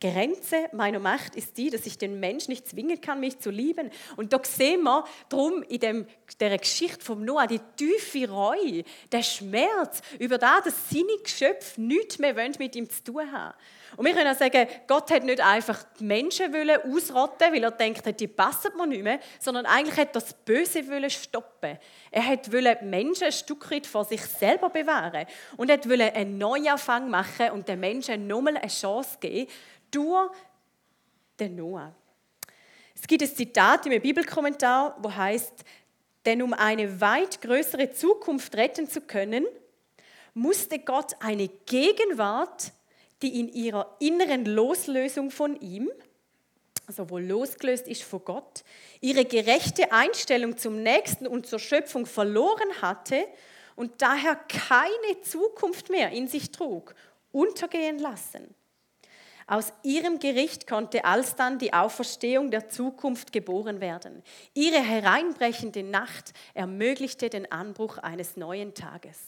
Grenze 0.00 0.68
meiner 0.72 0.98
Macht 0.98 1.36
ist 1.36 1.58
die, 1.58 1.68
dass 1.68 1.84
ich 1.84 1.98
den 1.98 2.20
Menschen 2.20 2.52
nicht 2.52 2.66
zwingen 2.66 3.00
kann, 3.00 3.20
mich 3.20 3.38
zu 3.38 3.50
lieben. 3.50 3.90
Und 4.16 4.32
da 4.32 4.40
sehen 4.42 4.82
wir 4.82 5.04
drum 5.28 5.62
in 5.64 5.80
dem, 5.80 6.06
der 6.40 6.56
Geschichte 6.56 7.04
vom 7.04 7.24
Noah 7.24 7.46
die 7.46 7.60
tiefe 7.76 8.30
Reue, 8.30 8.84
der 9.12 9.22
Schmerz 9.22 10.00
über 10.18 10.38
das, 10.38 10.64
dass 10.64 10.90
seine 10.90 11.18
Geschöpfe 11.22 11.80
nichts 11.80 12.18
mehr 12.18 12.34
mit 12.58 12.76
ihm 12.76 12.88
zu 12.88 13.04
tun 13.04 13.30
haben. 13.30 13.54
Und 13.96 14.06
wir 14.06 14.14
können 14.14 14.32
auch 14.32 14.38
sagen, 14.38 14.68
Gott 14.86 15.10
hat 15.10 15.24
nicht 15.24 15.40
einfach 15.40 15.82
die 15.98 16.04
Menschen 16.04 16.54
ausrotten, 16.54 17.52
weil 17.52 17.62
er 17.62 17.70
denkt, 17.72 18.20
die 18.20 18.28
passen 18.28 18.70
mir 18.76 18.86
nicht 18.86 19.02
mehr, 19.02 19.20
sondern 19.40 19.66
eigentlich 19.66 19.96
hat 19.96 20.10
er 20.10 20.20
das 20.20 20.32
Böse 20.32 20.82
stoppen. 21.10 21.78
Er 22.10 22.26
hat 22.26 22.46
die 22.46 22.84
Menschen 22.84 23.24
ein 23.24 23.32
Stück 23.32 23.70
weit 23.70 23.86
vor 23.86 24.04
sich 24.04 24.22
selber 24.22 24.70
bewahren 24.70 25.26
und 25.56 25.70
er 25.70 25.84
wollte 25.84 26.14
einen 26.14 26.38
Neuanfang 26.38 27.10
machen 27.10 27.50
und 27.50 27.68
den 27.68 27.80
Menschen 27.80 28.26
nochmal 28.26 28.56
eine 28.56 28.68
Chance 28.68 29.18
geben, 29.20 29.50
durch 29.90 30.32
den 31.38 31.56
Noah. 31.56 31.94
Es 32.94 33.06
gibt 33.06 33.22
ein 33.22 33.34
Zitat 33.34 33.86
im 33.86 34.00
Bibelkommentar, 34.00 34.96
wo 35.00 35.14
heißt: 35.14 35.64
Denn 36.26 36.42
um 36.42 36.52
eine 36.52 37.00
weit 37.00 37.40
größere 37.40 37.92
Zukunft 37.92 38.54
retten 38.56 38.88
zu 38.88 39.00
können, 39.00 39.46
musste 40.34 40.78
Gott 40.78 41.14
eine 41.20 41.48
Gegenwart, 41.48 42.72
die 43.22 43.40
in 43.40 43.48
ihrer 43.48 43.96
inneren 44.00 44.44
Loslösung 44.44 45.30
von 45.30 45.60
ihm, 45.60 45.90
also 46.86 47.08
wo 47.10 47.18
losgelöst 47.18 47.86
ist 47.86 48.02
von 48.02 48.24
Gott, 48.24 48.64
ihre 49.00 49.24
gerechte 49.24 49.92
Einstellung 49.92 50.56
zum 50.56 50.82
Nächsten 50.82 51.26
und 51.26 51.46
zur 51.46 51.58
Schöpfung 51.58 52.06
verloren 52.06 52.82
hatte 52.82 53.26
und 53.76 54.02
daher 54.02 54.36
keine 54.36 55.20
Zukunft 55.22 55.90
mehr 55.90 56.10
in 56.10 56.28
sich 56.28 56.50
trug, 56.50 56.94
untergehen 57.32 57.98
lassen. 57.98 58.54
Aus 59.50 59.72
ihrem 59.82 60.20
Gericht 60.20 60.68
konnte 60.68 61.04
alsdann 61.04 61.58
die 61.58 61.72
Auferstehung 61.72 62.52
der 62.52 62.68
Zukunft 62.68 63.32
geboren 63.32 63.80
werden. 63.80 64.22
Ihre 64.54 64.78
hereinbrechende 64.80 65.82
Nacht 65.82 66.32
ermöglichte 66.54 67.28
den 67.28 67.50
Anbruch 67.50 67.98
eines 67.98 68.36
neuen 68.36 68.74
Tages. 68.74 69.18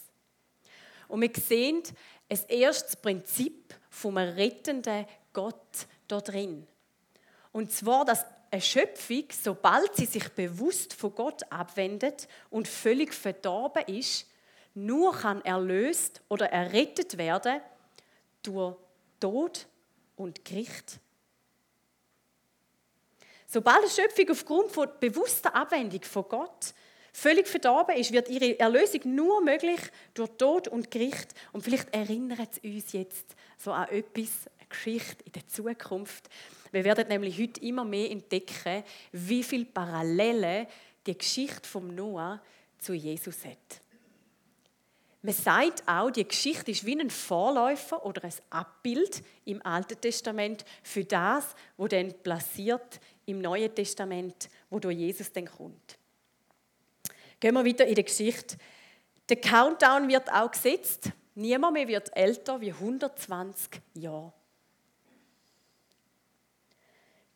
Und 1.09 1.23
wir 1.23 1.33
sehen 1.35 1.83
das 2.29 2.45
erste 2.45 2.99
Prinzip 2.99 3.75
vom 3.91 4.17
rettenden 4.17 5.07
Gott 5.33 5.89
dort 6.07 6.29
drin. 6.29 6.69
Und 7.51 7.73
zwar, 7.73 8.05
dass 8.05 8.25
eine 8.53 8.63
Schöpfung, 8.63 9.25
sobald 9.33 9.97
sie 9.97 10.07
sich 10.07 10.29
bewusst 10.29 10.95
von 10.95 11.17
Gott 11.17 11.43
abwendet 11.51 12.29
und 12.49 12.69
völlig 12.69 13.13
verdorben 13.13 13.83
ist, 13.87 14.31
nur 14.75 15.17
kann 15.17 15.45
erlöst 15.45 16.23
oder 16.29 16.49
errettet 16.53 17.19
werden 17.19 17.61
durch 18.45 18.77
Tod 19.19 19.67
und 20.23 20.45
Gericht. 20.45 20.99
Sobald 23.47 23.81
eine 23.81 23.91
Schöpfung 23.91 24.31
aufgrund 24.31 24.71
von 24.71 24.89
bewusster 24.99 25.55
Abwendung 25.55 26.03
von 26.03 26.25
Gott 26.29 26.75
völlig 27.13 27.47
verdorben 27.47 27.97
ist, 27.97 28.13
wird 28.13 28.29
ihre 28.29 28.59
Erlösung 28.59 29.15
nur 29.15 29.43
möglich 29.43 29.81
durch 30.15 30.31
Tod 30.39 30.69
und 30.69 30.91
Gericht. 30.91 31.35
Und 31.53 31.63
vielleicht 31.63 31.95
erinnert 31.95 32.49
es 32.53 32.59
uns 32.65 32.93
jetzt 32.93 33.37
so 33.59 33.73
an 33.73 33.89
etwas, 33.91 34.49
eine 34.59 34.69
Geschichte 34.69 35.23
in 35.25 35.33
der 35.33 35.47
Zukunft. 35.47 36.31
Wir 36.71 36.85
werden 36.85 37.09
nämlich 37.09 37.39
heute 37.39 37.61
immer 37.61 37.85
mehr 37.85 38.11
entdecken, 38.11 38.83
wie 39.13 39.43
viele 39.43 39.67
Parallelen 39.67 40.67
die 41.07 41.19
Geschichte 41.19 41.69
vom 41.69 41.95
Noah 41.95 42.41
zu 42.79 42.95
Jesus 42.95 43.45
hat. 43.45 43.82
Man 45.25 45.35
sagt 45.35 45.85
auch, 45.87 46.11
die 46.11 46.27
Geschichte 46.27 46.73
ist 46.73 46.85
wie 46.85 46.99
ein 46.99 47.09
Vorläufer 47.09 48.05
oder 48.05 48.25
ein 48.25 48.35
Abbild 48.51 49.23
im 49.45 49.65
Alten 49.65 50.01
Testament 50.01 50.65
für 50.83 51.05
das, 51.05 51.55
wo 51.77 51.87
dann 51.87 52.13
passiert 52.23 53.01
im 53.27 53.41
Neuen 53.41 53.73
Testament, 53.73 54.49
wo 54.69 54.81
durch 54.81 54.99
Jesus 54.99 55.31
dann 55.33 55.47
kommt. 55.47 55.97
Gehen 57.39 57.55
wir 57.55 57.65
wieder 57.65 57.87
in 57.87 57.95
die 57.95 58.05
Geschichte. 58.05 58.57
Der 59.29 59.37
Countdown 59.37 60.09
wird 60.09 60.31
auch 60.33 60.51
gesetzt. 60.51 61.11
Niemand 61.37 61.75
mehr 61.75 61.87
wird 61.87 62.17
älter 62.17 62.61
wie 62.61 62.73
120 62.73 63.81
Jahre. 63.95 64.33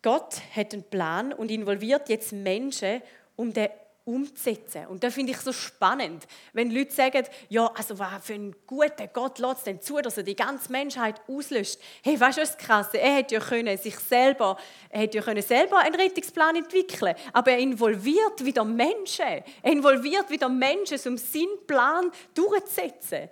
Gott 0.02 0.40
hat 0.54 0.72
einen 0.72 0.82
Plan 0.84 1.32
und 1.32 1.50
involviert 1.50 2.08
jetzt 2.08 2.32
Menschen, 2.32 3.00
um 3.36 3.52
den 3.52 3.68
umzusetzen. 4.06 4.86
Und 4.86 5.02
das 5.02 5.12
finde 5.12 5.32
ich 5.32 5.38
so 5.38 5.52
spannend, 5.52 6.26
wenn 6.52 6.70
Leute 6.70 6.92
sagen, 6.92 7.24
ja, 7.48 7.66
also 7.74 7.98
was 7.98 8.24
für 8.24 8.34
ein 8.34 8.54
guter 8.66 9.08
Gott 9.08 9.40
lässt 9.40 9.66
denn 9.66 9.82
zu, 9.82 9.96
dass 10.00 10.16
er 10.16 10.22
die 10.22 10.36
ganze 10.36 10.70
Menschheit 10.70 11.20
auslöscht. 11.28 11.78
Hey, 12.02 12.18
weißt 12.18 12.38
du, 12.38 12.42
was 12.42 12.56
krass 12.56 12.94
Er 12.94 13.16
hätte 13.16 13.34
ja 13.34 13.40
können 13.40 13.76
sich 13.76 13.98
selber, 13.98 14.56
er 14.90 15.00
hätte 15.00 15.18
ja 15.18 15.24
können 15.24 15.42
selber 15.42 15.78
einen 15.78 15.96
Rettungsplan 15.96 16.56
entwickeln 16.56 17.14
aber 17.32 17.52
er 17.52 17.58
involviert 17.58 18.44
wieder 18.44 18.64
Menschen. 18.64 19.42
Er 19.62 19.72
involviert 19.72 20.30
wieder 20.30 20.48
Menschen, 20.48 20.98
um 21.06 21.18
seinen 21.18 21.66
Plan 21.66 22.10
durchzusetzen. 22.32 23.28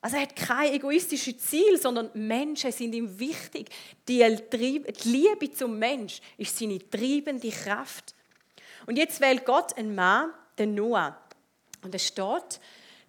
Also 0.00 0.16
er 0.16 0.22
hat 0.22 0.36
kein 0.36 0.74
egoistisches 0.74 1.38
Ziel, 1.38 1.80
sondern 1.80 2.10
Menschen 2.14 2.72
sind 2.72 2.94
ihm 2.94 3.18
wichtig. 3.18 3.70
Die 4.08 4.22
Liebe 5.04 5.50
zum 5.52 5.78
Mensch 5.78 6.20
ist 6.36 6.58
seine 6.58 6.78
treibende 6.78 7.50
Kraft. 7.50 8.14
Und 8.86 8.96
jetzt 8.96 9.20
wählt 9.20 9.44
Gott 9.44 9.76
einen 9.76 9.94
Mann, 9.94 10.32
den 10.58 10.74
Noah. 10.74 11.16
Und 11.82 11.94
es 11.94 12.06
steht, 12.06 12.60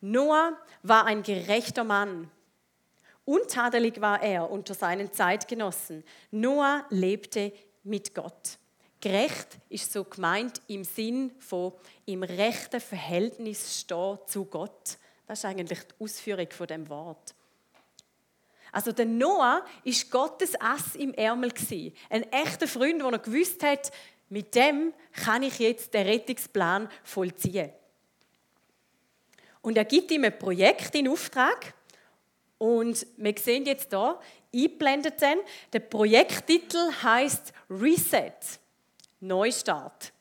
Noah 0.02 0.58
war 0.82 1.06
ein 1.06 1.24
gerechter 1.24 1.84
Mann. 1.84 2.30
Untadelig 3.26 4.02
war 4.02 4.22
er 4.22 4.52
unter 4.52 4.74
seinen 4.74 5.14
Zeitgenossen. 5.14 6.04
Noah 6.32 6.86
lebte 6.90 7.54
mit 7.84 8.14
Gott. 8.14 8.58
Gerecht 9.00 9.58
ist 9.70 9.92
so 9.92 10.04
gemeint 10.04 10.62
im 10.68 10.84
Sinn 10.84 11.32
von 11.40 11.74
im 12.06 12.24
rechten 12.24 12.80
Verhältnis 12.80 13.82
stehen 13.82 14.18
zu 14.26 14.46
Gott. 14.46 14.98
Das 15.28 15.40
ist 15.40 15.46
eigentlich 15.46 15.80
die 15.80 16.04
Ausführung 16.04 16.50
von 16.52 16.68
dem 16.68 16.90
Wort. 16.90 17.34
Also 18.74 18.92
der 18.92 19.06
Noah 19.06 19.64
ist 19.84 20.10
Gottes 20.10 20.60
Ass 20.60 20.96
im 20.96 21.14
Ärmel 21.14 21.54
Ein 22.10 22.24
echter 22.32 22.68
Freund, 22.68 23.02
der 23.02 23.12
er 23.12 23.20
gewusst 23.20 23.62
hat, 23.62 23.92
mit 24.34 24.56
dem 24.56 24.96
kann 25.24 25.44
ich 25.44 25.60
jetzt 25.60 25.94
den 25.94 26.08
Rettungsplan 26.08 26.90
vollziehen. 27.04 27.72
Und 29.62 29.78
er 29.78 29.86
gibt 29.86 30.10
ihm 30.10 30.24
ein 30.24 30.40
Projekt 30.40 30.96
in 30.96 31.08
Auftrag. 31.08 31.76
Und 32.58 33.06
wir 33.18 33.36
sehen 33.38 33.64
jetzt 33.68 33.92
hier, 33.92 34.20
eingeblendet 34.52 35.22
dann, 35.22 35.38
der 35.72 35.82
Projekttitel 35.82 36.92
heißt 37.04 37.54
Reset. 37.70 38.34
Neustart. 39.20 40.12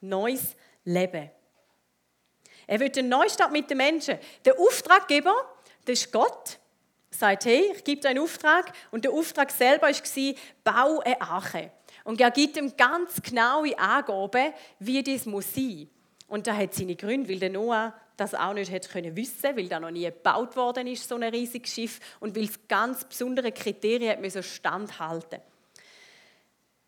Neues 0.00 0.56
Leben. 0.86 1.30
Er 2.66 2.80
will 2.80 2.90
einen 2.96 3.10
Neustart 3.10 3.52
mit 3.52 3.68
den 3.68 3.76
Menschen. 3.76 4.18
Der 4.46 4.58
Auftraggeber, 4.58 5.34
das 5.84 6.00
ist 6.00 6.10
Gott, 6.10 6.58
sagt, 7.10 7.44
hey, 7.44 7.70
ich 7.76 7.84
gebe 7.84 8.00
dir 8.00 8.08
einen 8.08 8.20
Auftrag. 8.20 8.72
Und 8.90 9.04
der 9.04 9.12
Auftrag 9.12 9.50
selber 9.50 9.88
war, 9.88 10.34
bau 10.64 11.00
eine 11.00 11.20
Arche. 11.20 11.70
Und 12.04 12.20
er 12.20 12.30
gibt 12.30 12.56
ihm 12.56 12.76
ganz 12.76 13.20
genaue 13.22 13.76
Angaben, 13.78 14.52
wie 14.78 15.02
das 15.02 15.26
muss 15.26 15.52
sein. 15.54 15.88
Und 16.28 16.46
da 16.46 16.54
hat 16.54 16.74
seine 16.74 16.96
Gründe, 16.96 17.28
weil 17.28 17.38
der 17.38 17.50
Noah 17.50 17.94
das 18.16 18.34
auch 18.34 18.54
nicht 18.54 18.70
hätte 18.70 18.88
können 18.88 19.16
wissen, 19.16 19.56
weil 19.56 19.68
da 19.68 19.80
noch 19.80 19.90
nie 19.90 20.04
gebaut 20.04 20.54
worden 20.56 20.86
ist, 20.86 21.08
so 21.08 21.16
ein 21.16 21.24
riesiges 21.24 21.72
Schiff, 21.72 22.00
und 22.20 22.36
weil 22.36 22.44
es 22.44 22.68
ganz 22.68 23.04
besondere 23.04 23.50
Kriterien 23.50 24.20
müssen 24.20 24.42
standhalten. 24.42 25.40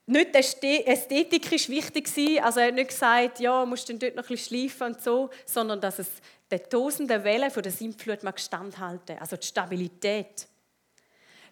Nicht 0.08 0.62
die 0.62 0.86
Ästhetik 0.86 1.50
ist 1.50 1.68
wichtig 1.68 2.08
also 2.40 2.60
er 2.60 2.68
hat 2.68 2.74
nicht 2.74 2.90
gesagt, 2.90 3.40
ja, 3.40 3.64
musst 3.64 3.88
du 3.88 3.94
dort 3.94 4.14
noch 4.14 4.30
ein 4.30 4.38
schleifen 4.38 4.88
und 4.88 5.02
so, 5.02 5.30
sondern 5.44 5.80
dass 5.80 5.98
es 5.98 6.08
der 6.48 6.68
tosenden 6.68 7.24
Wellen 7.24 7.50
von 7.50 7.62
der 7.64 7.72
Sintflut 7.72 8.22
mag 8.22 8.38
standhalten, 8.38 9.18
also 9.18 9.36
die 9.36 9.46
Stabilität. 9.46 10.46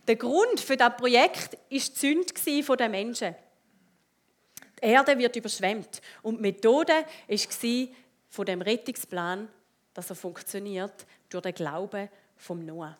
Der 0.06 0.14
Grund 0.14 0.60
für 0.60 0.76
das 0.76 0.96
Projekt 0.96 1.58
ist 1.68 1.96
die 1.96 2.00
Sünde 2.00 2.76
der 2.76 2.88
Menschen. 2.88 3.34
Die 4.84 4.90
Erde 4.90 5.16
wird 5.16 5.34
überschwemmt. 5.34 6.02
Und 6.20 6.36
die 6.36 6.42
Methode 6.42 6.92
war 6.92 7.88
von 8.28 8.44
dem 8.44 8.60
Rettungsplan, 8.60 9.48
dass 9.94 10.10
er 10.10 10.16
funktioniert, 10.16 11.06
durch 11.30 11.42
den 11.42 11.54
Glauben 11.54 12.10
vom 12.36 12.66
Noah. 12.66 12.98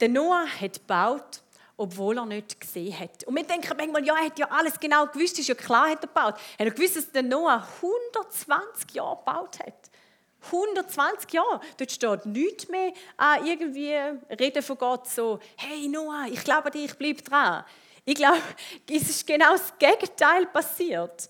Der 0.00 0.08
Noah 0.08 0.46
hat 0.46 0.74
gebaut, 0.74 1.42
obwohl 1.76 2.16
er 2.16 2.24
nicht 2.24 2.58
gesehen 2.58 2.98
hat. 2.98 3.24
Und 3.24 3.36
wir 3.36 3.44
denken 3.44 3.76
manchmal, 3.76 4.06
ja, 4.06 4.14
er 4.14 4.24
hat 4.24 4.38
ja 4.38 4.46
alles 4.50 4.80
genau 4.80 5.06
gewusst, 5.06 5.38
ist 5.38 5.48
ja 5.48 5.54
klar, 5.54 5.90
hat 5.90 6.02
er 6.02 6.08
gebaut. 6.08 6.34
Er 6.56 6.66
hat 6.66 6.76
gewusst, 6.76 6.96
dass 6.96 7.12
der 7.12 7.22
Noah 7.22 7.66
120 7.82 8.92
Jahre 8.94 9.16
gebaut 9.18 9.58
hat. 9.58 9.90
120 10.46 11.32
Jahre. 11.34 11.60
Dort 11.76 11.92
steht 11.92 12.24
nichts 12.24 12.68
mehr 12.68 12.92
an 13.18 13.46
irgendwie 13.46 13.92
Reden 14.30 14.62
von 14.62 14.78
Gott 14.78 15.08
so, 15.08 15.40
hey 15.56 15.88
Noah, 15.88 16.26
ich 16.30 16.42
glaube 16.42 16.70
dir, 16.70 16.86
ich 16.86 16.94
bleibe 16.94 17.20
dran. 17.20 17.64
Ich 18.08 18.14
glaube, 18.14 18.40
es 18.88 19.10
ist 19.10 19.26
genau 19.26 19.50
das 19.50 19.76
Gegenteil 19.76 20.46
passiert. 20.46 21.28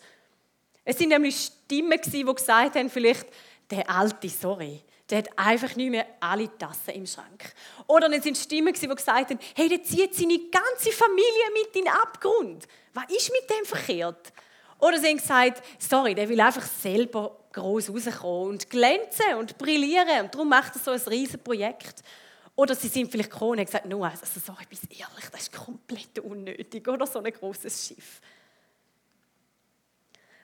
Es 0.85 0.99
sind 0.99 1.09
nämlich 1.09 1.51
Stimmen, 1.65 1.99
die 2.05 2.23
gesagt 2.23 2.77
haben, 2.77 2.91
vielleicht, 2.91 3.27
der 3.71 3.89
Alte, 3.89 4.29
sorry, 4.29 4.83
der 5.09 5.19
hat 5.19 5.39
einfach 5.39 5.75
nicht 5.75 5.91
mehr 5.91 6.07
alle 6.21 6.55
Tassen 6.59 6.91
im 6.91 7.07
Schrank. 7.07 7.55
Oder 7.87 8.13
es 8.13 8.25
sind 8.25 8.37
Stimmen, 8.37 8.75
die 8.75 8.87
gesagt 8.87 9.31
haben, 9.31 9.39
hey, 9.55 9.71
der 9.71 9.83
zieht 9.83 10.15
seine 10.15 10.39
ganze 10.51 10.93
Familie 10.93 11.51
mit 11.55 11.75
in 11.77 11.85
den 11.85 11.93
Abgrund. 11.95 12.69
Was 12.93 13.05
ist 13.09 13.33
mit 13.33 13.49
dem 13.49 13.65
verkehrt? 13.65 14.33
Oder 14.79 14.99
sie 14.99 15.07
haben 15.07 15.17
gesagt, 15.17 15.63
sorry, 15.79 16.15
der 16.15 16.29
will 16.29 16.41
einfach 16.41 16.67
selber 16.67 17.39
groß 17.55 17.89
rauskommen 17.89 18.51
und 18.51 18.69
glänzen 18.69 19.35
und 19.39 19.57
brillieren. 19.57 20.25
Und 20.25 20.35
darum 20.35 20.51
macht 20.51 20.77
er 20.77 20.81
so 20.81 20.91
ein 20.91 21.01
riesiges 21.11 21.43
Projekt. 21.43 22.03
Oder 22.57 22.75
sie 22.75 22.89
sind 22.89 23.11
vielleicht 23.11 23.31
gekommen 23.31 23.53
und 23.53 23.59
haben 23.59 23.67
gesagt, 23.67 23.87
no, 23.87 24.03
also 24.03 24.25
so 24.25 24.53
etwas 24.53 24.81
ehrlich, 24.85 25.29
das 25.31 25.43
ist 25.43 25.53
komplett 25.53 26.19
unnötig. 26.19 26.89
Oder 26.89 27.07
so 27.07 27.21
ein 27.21 27.31
großes 27.31 27.89
Schiff. 27.89 28.21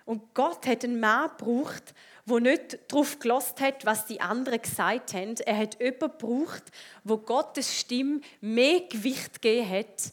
Und 0.04 0.34
Gott 0.34 0.66
hat 0.66 0.84
einen 0.84 1.00
Mann 1.00 1.30
gebraucht, 1.38 1.94
der 2.26 2.40
nicht 2.40 2.78
darauf 2.88 3.18
gelost 3.18 3.60
hat, 3.60 3.86
was 3.86 4.06
die 4.06 4.20
anderen 4.20 4.60
gesagt 4.60 5.14
haben. 5.14 5.36
Er 5.46 5.56
hat 5.56 5.80
jemanden 5.80 6.18
gebraucht, 6.18 6.64
wo 7.02 7.16
Gottes 7.16 7.78
Stimme 7.78 8.20
mehr 8.40 8.80
Gewicht 8.88 9.40
gegeben 9.40 9.70
hat, 9.70 10.12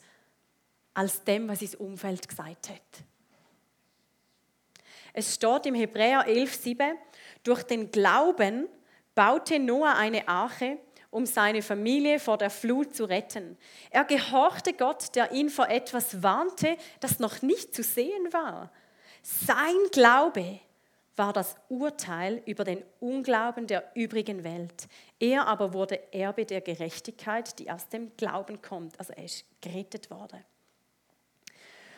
als 0.93 1.23
dem, 1.23 1.47
was 1.49 1.59
sein 1.59 1.75
Umfeld 1.75 2.27
gesagt 2.27 2.69
hat. 2.69 2.81
Es 5.13 5.35
steht 5.35 5.65
im 5.65 5.75
Hebräer 5.75 6.27
11,7: 6.27 6.93
Durch 7.43 7.63
den 7.63 7.91
Glauben 7.91 8.69
baute 9.15 9.59
Noah 9.59 9.95
eine 9.95 10.27
Arche, 10.27 10.77
um 11.11 11.25
seine 11.25 11.61
Familie 11.61 12.19
vor 12.19 12.37
der 12.37 12.49
Flut 12.49 12.95
zu 12.95 13.05
retten. 13.05 13.57
Er 13.89 14.05
gehorchte 14.05 14.73
Gott, 14.73 15.15
der 15.15 15.31
ihn 15.31 15.49
vor 15.49 15.69
etwas 15.69 16.21
warnte, 16.21 16.77
das 16.99 17.19
noch 17.19 17.41
nicht 17.41 17.73
zu 17.73 17.83
sehen 17.83 18.31
war. 18.31 18.71
Sein 19.23 19.75
Glaube 19.91 20.59
war 21.15 21.33
das 21.33 21.55
Urteil 21.67 22.41
über 22.45 22.63
den 22.63 22.83
Unglauben 23.01 23.67
der 23.67 23.91
übrigen 23.93 24.43
Welt. 24.43 24.87
Er 25.19 25.47
aber 25.47 25.73
wurde 25.73 26.13
Erbe 26.13 26.45
der 26.45 26.61
Gerechtigkeit, 26.61 27.59
die 27.59 27.69
aus 27.69 27.89
dem 27.89 28.15
Glauben 28.15 28.61
kommt. 28.61 28.97
Also 28.97 29.13
er 29.13 29.25
ist 29.25 29.43
gerettet 29.59 30.09
worden. 30.09 30.43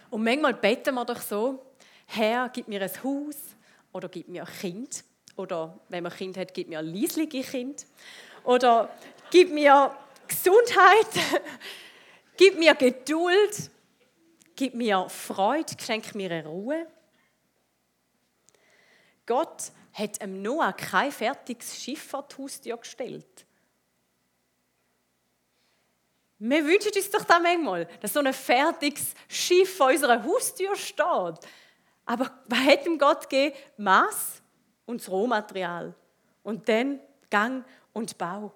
Und 0.10 0.24
manchmal 0.24 0.56
beten 0.56 0.96
wir 0.96 1.06
doch 1.06 1.22
so, 1.22 1.63
Herr, 2.08 2.50
gib 2.50 2.68
mir 2.68 2.82
ein 2.82 3.03
Haus 3.03 3.38
oder 3.94 4.10
gib 4.10 4.27
mir 4.27 4.44
ein 4.44 4.53
Kind. 4.60 5.03
Oder 5.38 5.80
wenn 5.88 6.03
man 6.03 6.12
ein 6.12 6.18
Kind 6.18 6.38
hat, 6.38 6.53
gib 6.53 6.68
mir 6.68 6.80
ein 6.80 6.86
leislige 6.86 7.41
Kind. 7.41 7.86
Oder 8.43 8.89
gib 9.29 9.51
mir 9.51 9.95
Gesundheit, 10.27 11.07
gib 12.38 12.57
mir 12.57 12.75
Geduld, 12.75 13.69
gib 14.55 14.74
mir 14.74 15.10
Freude, 15.10 15.74
schenk 15.79 16.15
mir 16.15 16.45
Ruhe. 16.45 16.88
Gott 19.25 19.71
hat 19.93 20.21
dem 20.21 20.41
Noah 20.41 20.74
kein 20.74 21.12
fertiges 21.12 21.81
Schiff 21.81 22.03
vor 22.03 22.27
die 22.27 22.41
Haustür 22.41 22.77
gestellt. 22.77 23.45
Wir 26.39 26.65
wünschen 26.65 26.91
uns 26.95 27.10
doch 27.12 27.24
da 27.24 27.39
manchmal, 27.39 27.86
dass 28.00 28.13
so 28.13 28.19
ein 28.19 28.33
fertiges 28.33 29.13
Schiff 29.27 29.77
vor 29.77 29.88
unserer 29.88 30.24
Haustür 30.24 30.75
steht. 30.75 31.05
Aber 32.05 32.31
was 32.48 32.60
hat 32.60 32.86
ihm 32.86 32.98
Gott 32.98 33.29
gegeben? 33.29 33.55
Maß 33.77 34.41
und 34.86 35.01
das 35.01 35.10
Rohmaterial. 35.10 35.93
Und 36.41 36.67
dann 36.67 37.00
Gang 37.29 37.63
und 37.93 38.17
Bau. 38.17 38.53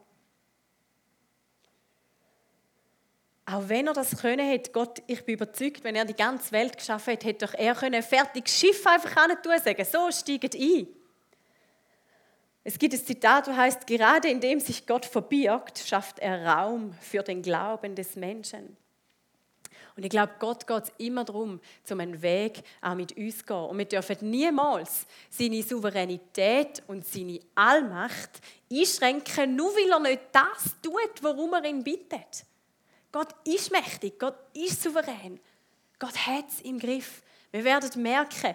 Auch 3.48 3.70
wenn 3.70 3.86
er 3.88 3.94
das 3.94 4.18
können 4.18 4.52
hat, 4.52 4.74
Gott, 4.74 5.04
ich 5.06 5.24
bin 5.24 5.36
überzeugt, 5.36 5.84
wenn 5.84 5.96
er 5.96 6.06
die 6.06 6.16
ganze 6.16 6.52
Welt 6.52 6.78
geschaffen 6.78 7.14
hat, 7.14 7.24
hätte 7.24 7.46
doch 7.46 7.54
er 7.54 7.76
können 7.76 7.96
ein 7.96 8.04
fertiges 8.04 8.58
Schiff 8.58 8.86
einfach 8.88 9.28
tun 9.44 9.60
sagen, 9.64 9.86
so 9.86 10.12
steigt 10.12 10.56
ein. 10.56 10.88
Es 12.64 12.80
gibt 12.80 12.96
ein 12.96 13.06
Zitat, 13.06 13.48
das 13.48 13.56
heißt, 13.56 13.86
gerade 13.86 14.28
indem 14.28 14.60
sich 14.60 14.88
Gott 14.88 15.06
verbirgt, 15.06 15.78
schafft 15.78 16.18
er 16.18 16.44
Raum 16.44 16.94
für 17.00 17.22
den 17.22 17.44
Glauben 17.44 17.94
des 17.94 18.16
Menschen. 18.16 18.76
Und 19.96 20.04
ich 20.04 20.10
glaube, 20.10 20.34
Gott 20.40 20.68
geht 20.68 20.84
es 20.84 20.92
immer 20.98 21.24
darum, 21.24 21.62
zum 21.84 22.02
einen 22.02 22.22
Weg 22.22 22.62
auch 22.82 22.96
mit 22.96 23.16
uns 23.16 23.38
zu 23.38 23.46
gehen. 23.46 23.66
Und 23.66 23.78
wir 23.78 23.86
dürfen 23.86 24.30
niemals 24.30 25.06
seine 25.30 25.64
Souveränität 25.64 26.84
und 26.88 27.06
seine 27.06 27.40
Allmacht 27.56 28.42
einschränken, 28.72 29.56
nur 29.56 29.72
weil 29.74 29.92
er 29.92 30.00
nicht 30.00 30.22
das 30.34 30.76
tut, 30.82 31.22
worum 31.24 31.54
er 31.54 31.64
ihn 31.64 31.84
bittet. 31.84 32.46
Gott 33.12 33.34
ist 33.46 33.72
mächtig, 33.72 34.20
Gott 34.20 34.36
ist 34.54 34.84
souverän. 34.84 35.40
Gott 35.98 36.18
hat 36.28 36.50
es 36.50 36.62
im 36.62 36.78
Griff. 36.78 37.22
Wir 37.52 37.64
werden 37.64 38.02
merken, 38.02 38.54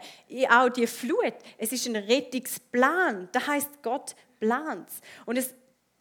auch 0.50 0.68
die 0.68 0.86
Flut, 0.86 1.32
es 1.56 1.72
ist 1.72 1.86
ein 1.86 1.96
Rettungsplan. 1.96 3.30
Das 3.32 3.46
heißt, 3.46 3.82
Gott 3.82 4.14
plant 4.38 4.90
Und 5.24 5.38
es 5.38 5.54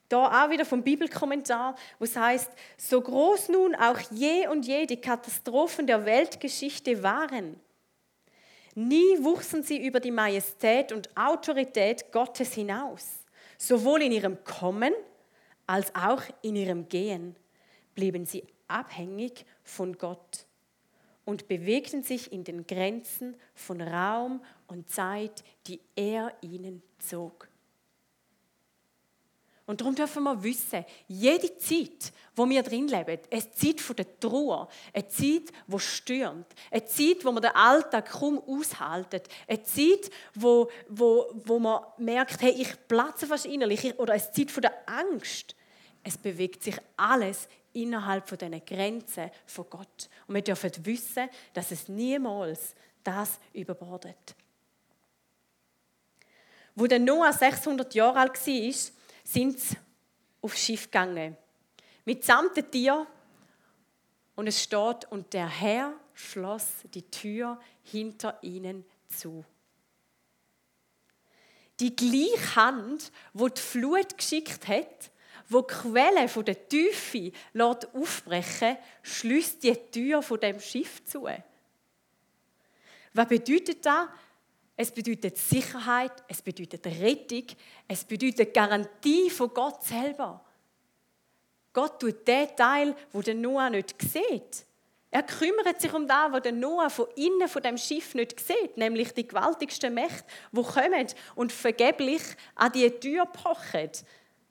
da 0.10 0.44
auch 0.46 0.50
wieder 0.50 0.66
vom 0.66 0.84
Bibelkommentar, 0.84 1.76
wo 2.00 2.04
es 2.04 2.16
heißt, 2.16 2.52
so 2.78 3.00
groß 3.00 3.50
nun 3.50 3.76
auch 3.76 4.00
je 4.12 4.48
und 4.48 4.66
je 4.66 4.86
die 4.86 5.00
Katastrophen 5.00 5.88
der 5.88 6.06
Weltgeschichte 6.06 7.02
waren, 7.04 7.60
nie 8.76 9.24
wuchsen 9.24 9.64
sie 9.64 9.86
über 9.86 10.00
die 10.00 10.12
Majestät 10.12 10.92
und 10.92 11.16
Autorität 11.16 12.12
Gottes 12.12 12.54
hinaus, 12.54 13.08
sowohl 13.58 14.02
in 14.02 14.12
ihrem 14.12 14.44
Kommen 14.44 14.94
als 15.68 15.94
auch 15.94 16.24
in 16.42 16.56
ihrem 16.56 16.90
Gehen 16.90 17.36
blieben 17.94 18.26
sie 18.26 18.44
abhängig 18.68 19.46
von 19.62 19.98
Gott 19.98 20.46
und 21.26 21.48
bewegten 21.48 22.02
sich 22.02 22.32
in 22.32 22.44
den 22.44 22.66
Grenzen 22.66 23.36
von 23.54 23.82
Raum 23.82 24.42
und 24.68 24.90
Zeit, 24.90 25.44
die 25.68 25.80
er 25.96 26.34
ihnen 26.42 26.82
zog. 26.98 27.49
Und 29.70 29.82
darum 29.82 29.94
dürfen 29.94 30.24
wir 30.24 30.42
wissen, 30.42 30.84
jede 31.08 31.56
Zeit, 31.60 32.12
wo 32.36 32.50
wir 32.50 32.64
drin 32.64 32.88
leben, 32.88 33.20
eine 33.30 33.52
Zeit 33.52 34.00
der 34.00 34.20
Trauer, 34.20 34.68
eine 34.92 35.08
Zeit, 35.08 35.52
wo 35.68 35.78
stürmt, 35.78 36.48
eine 36.72 36.86
Zeit, 36.86 37.24
wo 37.24 37.32
man 37.32 37.44
den 37.44 37.54
Alltag 37.54 38.10
kaum 38.10 38.42
aushalten, 38.48 39.22
eine 39.48 39.62
Zeit, 39.62 40.10
wo, 40.34 40.72
wo, 40.88 41.28
wo 41.46 41.60
man 41.60 41.84
merkt, 42.00 42.42
hey, 42.42 42.50
ich 42.50 42.88
platze 42.88 43.28
fast 43.28 43.46
innerlich, 43.46 43.94
oder 44.00 44.14
eine 44.14 44.32
Zeit 44.32 44.64
der 44.64 44.74
Angst. 44.90 45.56
Es 46.02 46.18
bewegt 46.18 46.64
sich 46.64 46.78
alles 46.98 47.48
innerhalb 47.72 48.28
von 48.28 48.40
diesen 48.40 48.66
Grenzen 48.66 49.30
von 49.46 49.70
Gott. 49.70 50.10
Und 50.26 50.34
wir 50.34 50.42
dürfen 50.42 50.72
wissen, 50.84 51.30
dass 51.54 51.70
es 51.70 51.88
niemals 51.88 52.74
das 53.04 53.40
überbordet. 53.54 54.34
Wo 56.74 56.88
der 56.88 56.98
Noah 56.98 57.34
600 57.34 57.94
Jahre 57.94 58.18
alt 58.18 58.48
war, 58.48 58.99
sind 59.32 59.60
sie 59.60 59.78
aufs 60.42 60.60
Schiff 60.60 60.86
gegangen. 60.86 61.38
Mitsamt 62.06 62.58
den 62.58 62.72
Tier. 62.72 63.06
Und 64.36 64.48
es 64.48 64.64
steht, 64.64 65.06
und 65.12 65.34
der 65.34 65.48
Herr 65.48 65.94
schloss 66.14 66.66
die 66.94 67.10
Tür 67.12 67.60
hinter 67.84 68.40
ihnen 68.42 68.86
zu. 69.08 69.44
Die 71.80 71.96
gleiche 71.96 72.56
Hand, 72.56 73.12
wo 73.34 73.50
die 73.50 73.62
Flut 73.62 74.18
geschickt 74.18 74.68
hat, 74.68 75.12
wo 75.48 75.62
die 75.62 75.74
Quelle 75.74 76.28
von 76.28 76.46
der 76.46 76.68
Tiefe 76.68 77.32
aufbrechen 77.94 78.78
schließt 79.04 79.64
die 79.64 79.76
Tür 79.92 80.22
von 80.22 80.40
dem 80.40 80.60
Schiff 80.60 81.04
zu. 81.06 81.28
Was 83.14 83.28
bedeutet 83.28 83.86
das? 83.86 84.08
Es 84.82 84.92
bedeutet 84.92 85.38
Sicherheit, 85.38 86.14
es 86.30 86.42
bedeutet 86.42 86.86
Rettung, 86.86 87.44
es 87.86 88.06
bedeutet 88.06 88.54
Garantie 88.54 89.30
von 89.30 89.54
Gott 89.54 89.84
selber. 89.84 90.42
Gott 91.74 92.00
tut 92.00 92.26
den 92.26 92.48
Teil, 92.56 92.96
wo 93.12 93.22
der 93.22 93.36
Noah 93.36 93.70
nicht 93.70 93.94
sieht. 94.02 94.66
Er 95.12 95.24
kümmert 95.24 95.82
sich 95.82 95.94
um 95.94 96.08
das, 96.08 96.32
was 96.32 96.44
der 96.44 96.54
Noah 96.54 96.90
von 96.90 97.08
innen 97.18 97.50
von 97.50 97.62
dem 97.62 97.78
Schiff 97.78 98.16
nicht 98.16 98.40
sieht, 98.40 98.78
nämlich 98.78 99.14
die 99.14 99.28
gewaltigsten 99.28 99.94
Mächte, 99.94 100.24
wo 100.54 100.64
kommen 100.64 101.08
und 101.36 101.52
vergeblich 101.52 102.22
an 102.56 102.72
die 102.72 102.90
Tür 102.90 103.26
pochen 103.26 103.90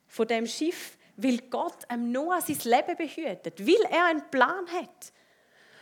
von 0.05 0.27
dem 0.27 0.45
Schiff, 0.45 0.95
weil 1.17 1.39
Gott 1.49 1.85
am 1.87 2.11
Noah 2.11 2.39
sein 2.39 2.59
Leben 2.65 2.97
behütet, 2.97 3.65
weil 3.65 3.83
er 3.89 4.05
einen 4.05 4.29
Plan 4.29 4.67
hat. 4.73 5.11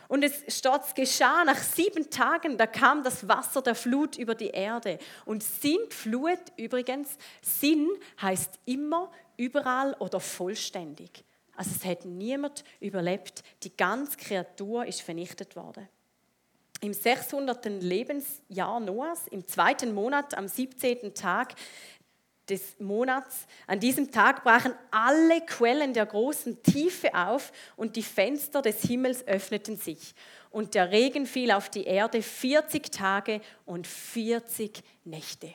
Und 0.08 0.24
es 0.24 0.42
es 0.46 0.94
geschah 0.94 1.44
nach 1.44 1.58
sieben 1.58 2.08
Tagen, 2.08 2.56
da 2.56 2.66
kam 2.66 3.02
das 3.02 3.28
Wasser 3.28 3.60
der 3.60 3.74
Flut 3.74 4.16
über 4.16 4.34
die 4.34 4.48
Erde. 4.48 4.98
Und 5.26 5.42
Sintflut 5.42 6.40
übrigens, 6.56 7.16
Sinn 7.42 7.88
heißt 8.20 8.58
immer, 8.64 9.12
überall 9.36 9.94
oder 10.00 10.18
vollständig. 10.18 11.24
Also 11.54 11.72
es 11.76 11.84
hat 11.84 12.04
niemand 12.04 12.64
überlebt. 12.80 13.42
Die 13.62 13.76
ganze 13.76 14.16
Kreatur 14.16 14.86
ist 14.86 15.02
vernichtet 15.02 15.56
worden. 15.56 15.88
Im 16.80 16.92
600. 16.92 17.66
Lebensjahr 17.82 18.78
Noahs, 18.78 19.26
im 19.26 19.46
zweiten 19.46 19.92
Monat, 19.92 20.38
am 20.38 20.46
17. 20.46 21.12
Tag, 21.12 21.54
des 22.48 22.78
Monats. 22.78 23.46
An 23.66 23.80
diesem 23.80 24.10
Tag 24.10 24.42
brachen 24.44 24.74
alle 24.90 25.40
Quellen 25.42 25.92
der 25.92 26.06
großen 26.06 26.62
Tiefe 26.62 27.14
auf 27.14 27.52
und 27.76 27.96
die 27.96 28.02
Fenster 28.02 28.62
des 28.62 28.82
Himmels 28.82 29.26
öffneten 29.26 29.76
sich. 29.76 30.14
und 30.50 30.74
der 30.74 30.90
Regen 30.90 31.26
fiel 31.26 31.50
auf 31.50 31.68
die 31.68 31.84
Erde 31.84 32.22
40 32.22 32.90
Tage 32.90 33.40
und 33.66 33.86
40 33.86 34.82
Nächte. 35.04 35.54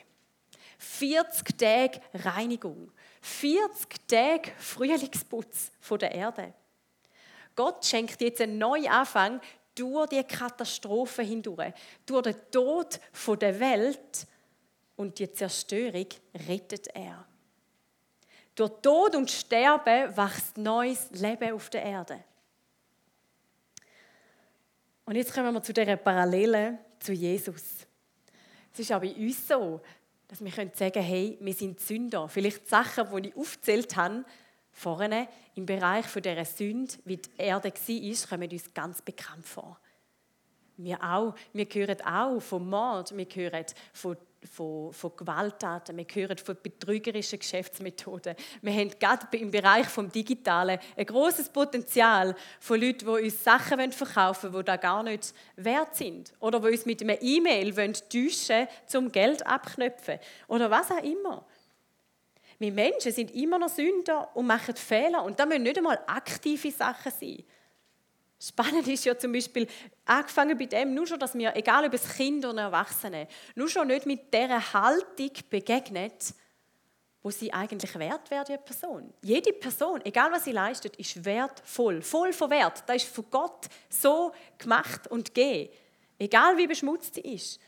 40 0.78 1.58
Tage 1.58 2.00
Reinigung, 2.14 2.92
40 3.22 4.08
Tage 4.08 4.52
Frühlingsputz 4.58 5.72
von 5.80 5.98
der 5.98 6.12
Erde. 6.12 6.54
Gott 7.56 7.84
schenkt 7.84 8.20
jetzt 8.20 8.40
einen 8.40 8.58
neuen 8.58 8.88
Anfang 8.88 9.40
durch 9.74 10.08
die 10.08 10.22
Katastrophe 10.22 11.22
hindurch, 11.22 11.72
durch 12.06 12.22
den 12.22 12.36
Tod 12.50 13.00
der 13.40 13.58
Welt 13.60 14.26
und 14.96 15.18
die 15.18 15.32
Zerstörung 15.32 16.06
rettet 16.48 16.88
er. 16.94 17.26
Durch 18.54 18.70
Tod 18.82 19.16
und 19.16 19.30
Sterben 19.30 20.16
wächst 20.16 20.56
neues 20.56 21.10
Leben 21.10 21.52
auf 21.52 21.70
der 21.70 21.82
Erde. 21.82 22.22
Und 25.04 25.16
jetzt 25.16 25.34
kommen 25.34 25.52
wir 25.52 25.62
zu 25.62 25.72
dieser 25.72 25.96
Parallele 25.96 26.78
zu 26.98 27.12
Jesus. 27.12 27.86
Es 28.72 28.78
ist 28.78 28.92
auch 28.92 29.00
bei 29.00 29.14
uns 29.14 29.46
so, 29.46 29.80
dass 30.28 30.42
wir 30.42 30.50
sagen 30.50 30.70
können 30.92 31.04
hey, 31.04 31.38
wir 31.40 31.52
sind 31.52 31.80
Sünder. 31.80 32.28
Vielleicht 32.28 32.66
Sachen, 32.68 33.22
die 33.22 33.28
ich 33.28 33.36
aufgezählt 33.36 33.96
habe, 33.96 34.24
vorne 34.72 35.28
im 35.54 35.66
Bereich 35.66 36.06
dieser 36.06 36.44
Sünde, 36.44 36.94
wie 37.04 37.16
die 37.16 37.30
Erde 37.36 37.72
war, 37.72 38.28
kommen 38.28 38.50
uns 38.50 38.74
ganz 38.74 39.02
bekannt 39.02 39.46
vor. 39.46 39.78
Wir 40.76 41.02
auch. 41.02 41.34
Wir 41.52 41.66
hören 41.66 42.00
auch 42.02 42.40
vom 42.40 42.68
Mord, 42.68 43.16
wir 43.16 43.26
hören 43.26 43.64
von 43.92 44.16
von, 44.50 44.92
von 44.92 45.16
Gewalttaten, 45.16 45.96
wir 45.96 46.06
hören 46.12 46.38
von 46.38 46.56
betrügerischen 46.62 47.38
Geschäftsmethoden. 47.38 48.34
Wir 48.62 48.72
haben 48.72 48.90
gerade 48.98 49.26
im 49.36 49.50
Bereich 49.50 49.86
des 49.86 50.12
Digitalen 50.12 50.78
ein 50.96 51.06
großes 51.06 51.48
Potenzial 51.48 52.34
von 52.60 52.80
Leuten, 52.80 52.98
die 53.00 53.24
uns 53.24 53.42
Sachen 53.42 53.92
verkaufen 53.92 54.52
wollen, 54.52 54.64
die 54.64 54.70
da 54.70 54.76
gar 54.76 55.02
nicht 55.02 55.34
wert 55.56 55.94
sind. 55.94 56.32
Oder 56.40 56.60
die 56.60 56.68
uns 56.68 56.86
mit 56.86 57.02
einer 57.02 57.20
E-Mail 57.20 57.72
täuschen 57.74 58.66
wollen, 58.92 59.04
um 59.04 59.12
Geld 59.12 59.46
abknöpfen. 59.46 60.18
Oder 60.48 60.70
was 60.70 60.90
auch 60.90 61.02
immer. 61.02 61.44
Wir 62.58 62.72
Menschen 62.72 63.12
sind 63.12 63.34
immer 63.34 63.58
noch 63.58 63.68
Sünder 63.68 64.30
und 64.34 64.46
machen 64.46 64.76
Fehler. 64.76 65.24
Und 65.24 65.38
da 65.38 65.46
müssen 65.46 65.64
nicht 65.64 65.78
einmal 65.78 65.98
aktive 66.06 66.70
Sachen 66.70 67.12
sein. 67.12 67.44
Spannend 68.40 68.86
ist 68.88 69.04
ja 69.04 69.16
zum 69.16 69.32
Beispiel, 69.32 69.66
angefangen 70.04 70.58
bei 70.58 70.66
dem, 70.66 70.94
nur 70.94 71.06
schon, 71.06 71.18
dass 71.18 71.34
wir, 71.34 71.56
egal 71.56 71.86
ob 71.86 71.94
es 71.94 72.16
Kinder 72.16 72.50
oder 72.50 72.62
Erwachsene, 72.62 73.28
nur 73.54 73.68
schon 73.68 73.88
nicht 73.88 74.06
mit 74.06 74.32
dieser 74.34 74.72
Haltung 74.72 75.30
begegnet, 75.48 76.34
wo 77.22 77.30
sie 77.30 77.50
eigentlich 77.52 77.98
wert 77.98 78.30
wäre, 78.30 78.44
die 78.44 78.58
Person. 78.58 79.14
Jede 79.22 79.54
Person, 79.54 80.02
egal 80.04 80.30
was 80.30 80.44
sie 80.44 80.52
leistet, 80.52 80.96
ist 80.96 81.24
wertvoll, 81.24 82.02
voll 82.02 82.34
von 82.34 82.50
Wert. 82.50 82.84
Das 82.86 82.96
ist 82.96 83.14
von 83.14 83.24
Gott 83.30 83.66
so 83.88 84.32
gemacht 84.58 85.06
und 85.06 85.34
gegeben. 85.34 85.72
Egal 86.18 86.58
wie 86.58 86.66
beschmutzt 86.66 87.14
sie 87.14 87.22
ist. 87.22 87.58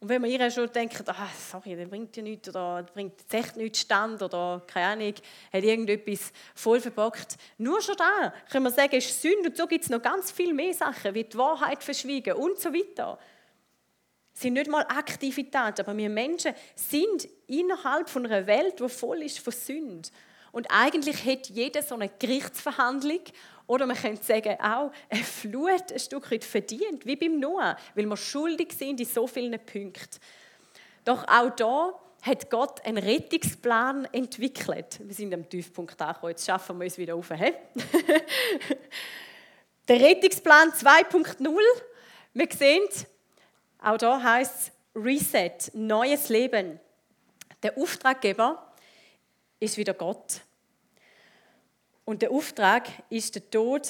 Und 0.00 0.08
wenn 0.08 0.22
man 0.22 0.30
ihr 0.30 0.50
schon 0.50 0.72
denkt, 0.72 1.06
ah, 1.06 1.28
sorry, 1.50 1.76
der 1.76 1.84
bringt 1.84 2.16
ja 2.16 2.22
nichts 2.22 2.48
oder 2.48 2.82
bringt 2.94 3.20
jetzt 3.20 3.34
echt 3.34 3.56
nichts 3.56 3.80
stand 3.80 4.22
oder 4.22 4.62
keine 4.66 4.86
Ahnung, 4.86 5.14
hat 5.52 5.62
irgendetwas 5.62 6.32
voll 6.54 6.80
verbockt. 6.80 7.36
Nur 7.58 7.82
schon 7.82 7.96
da 7.96 8.32
können 8.50 8.64
wir 8.64 8.70
sagen, 8.70 8.96
es 8.96 9.10
ist 9.10 9.20
Sünde 9.20 9.50
und 9.50 9.56
so 9.58 9.66
gibt 9.66 9.84
es 9.84 9.90
noch 9.90 10.00
ganz 10.00 10.32
viel 10.32 10.54
mehr 10.54 10.72
Sachen, 10.72 11.14
wie 11.14 11.24
die 11.24 11.36
Wahrheit 11.36 11.84
verschwiegen 11.84 12.32
und 12.32 12.58
so 12.58 12.72
weiter. 12.72 13.18
Es 14.32 14.40
sind 14.40 14.54
nicht 14.54 14.70
mal 14.70 14.86
Aktivitäten, 14.88 15.82
aber 15.82 15.94
wir 15.94 16.08
Menschen 16.08 16.54
sind 16.74 17.28
innerhalb 17.46 18.08
von 18.08 18.24
einer 18.24 18.46
Welt, 18.46 18.80
die 18.80 18.88
voll 18.88 19.22
ist 19.22 19.40
von 19.40 19.52
Sünde. 19.52 20.08
Und 20.50 20.66
eigentlich 20.70 21.26
hat 21.26 21.50
jeder 21.50 21.82
so 21.82 21.94
eine 21.94 22.08
Gerichtsverhandlung 22.08 23.20
oder 23.70 23.86
man 23.86 23.96
könnte 23.96 24.24
sagen, 24.24 24.58
auch 24.60 24.90
eine 25.08 25.22
Flut 25.22 25.92
ein 25.92 25.98
Stück 26.00 26.28
weit 26.32 26.42
verdient, 26.42 27.06
wie 27.06 27.14
beim 27.14 27.38
Noah, 27.38 27.76
weil 27.94 28.04
wir 28.04 28.16
schuldig 28.16 28.72
sind 28.72 28.98
in 28.98 29.06
so 29.06 29.28
vielen 29.28 29.56
Punkten. 29.64 30.18
Doch 31.04 31.22
auch 31.28 31.50
da 31.50 31.92
hat 32.22 32.50
Gott 32.50 32.84
einen 32.84 32.98
Rettungsplan 32.98 34.06
entwickelt. 34.06 34.98
Wir 35.04 35.14
sind 35.14 35.32
am 35.32 35.48
Tiefpunkt 35.48 36.02
angekommen, 36.02 36.30
jetzt 36.32 36.44
schaffen 36.44 36.78
wir 36.78 36.84
uns 36.86 36.98
wieder 36.98 37.14
auf. 37.14 37.30
He? 37.30 37.52
Der 39.88 40.00
Rettungsplan 40.00 40.72
2.0, 40.72 41.56
wir 42.34 42.48
sehen, 42.50 42.88
auch 43.80 43.98
da 43.98 44.20
heißt 44.20 44.54
es 44.62 44.72
Reset, 44.96 45.70
neues 45.74 46.28
Leben. 46.28 46.80
Der 47.62 47.78
Auftraggeber 47.78 48.74
ist 49.60 49.76
wieder 49.76 49.94
Gott. 49.94 50.40
Und 52.10 52.22
der 52.22 52.32
Auftrag 52.32 52.88
ist 53.08 53.36
der 53.36 53.50
Tod 53.50 53.88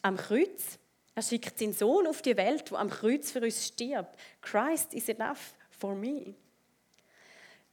am 0.00 0.16
Kreuz. 0.16 0.78
Er 1.14 1.20
schickt 1.20 1.58
seinen 1.58 1.74
Sohn 1.74 2.06
auf 2.06 2.22
die 2.22 2.34
Welt, 2.34 2.70
der 2.70 2.78
am 2.78 2.88
Kreuz 2.88 3.30
für 3.30 3.42
uns 3.42 3.66
stirbt. 3.66 4.18
Christ 4.40 4.94
is 4.94 5.10
enough 5.10 5.52
for 5.68 5.94
me. 5.94 6.34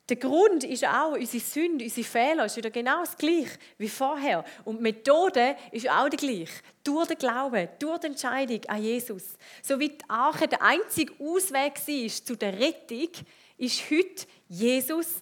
Der 0.09 0.17
Grund 0.17 0.65
ist 0.65 0.83
auch 0.83 1.13
unsere 1.13 1.41
Sünde, 1.41 1.85
unsere 1.85 2.05
Fehler, 2.05 2.45
ist 2.47 2.57
wieder 2.57 2.69
genau 2.69 2.99
das 2.99 3.15
gleiche 3.15 3.57
wie 3.77 3.87
vorher. 3.87 4.43
Und 4.65 4.79
die 4.79 4.83
Methode 4.83 5.55
ist 5.71 5.89
auch 5.89 6.09
die 6.09 6.17
gleiche. 6.17 6.61
Durch 6.83 7.07
den 7.07 7.17
Glauben, 7.17 7.69
durch 7.79 7.99
die 7.99 8.07
Entscheidung 8.07 8.59
an 8.67 8.83
Jesus. 8.83 9.37
So 9.63 9.79
wie 9.79 9.87
die 9.87 10.09
Arche 10.09 10.49
der 10.49 10.61
einzige 10.63 11.13
Ausweg 11.17 11.75
war 11.75 12.09
zu 12.09 12.35
der 12.35 12.59
Rettung, 12.59 13.09
ist 13.57 13.89
heute 13.89 14.27
Jesus 14.49 15.21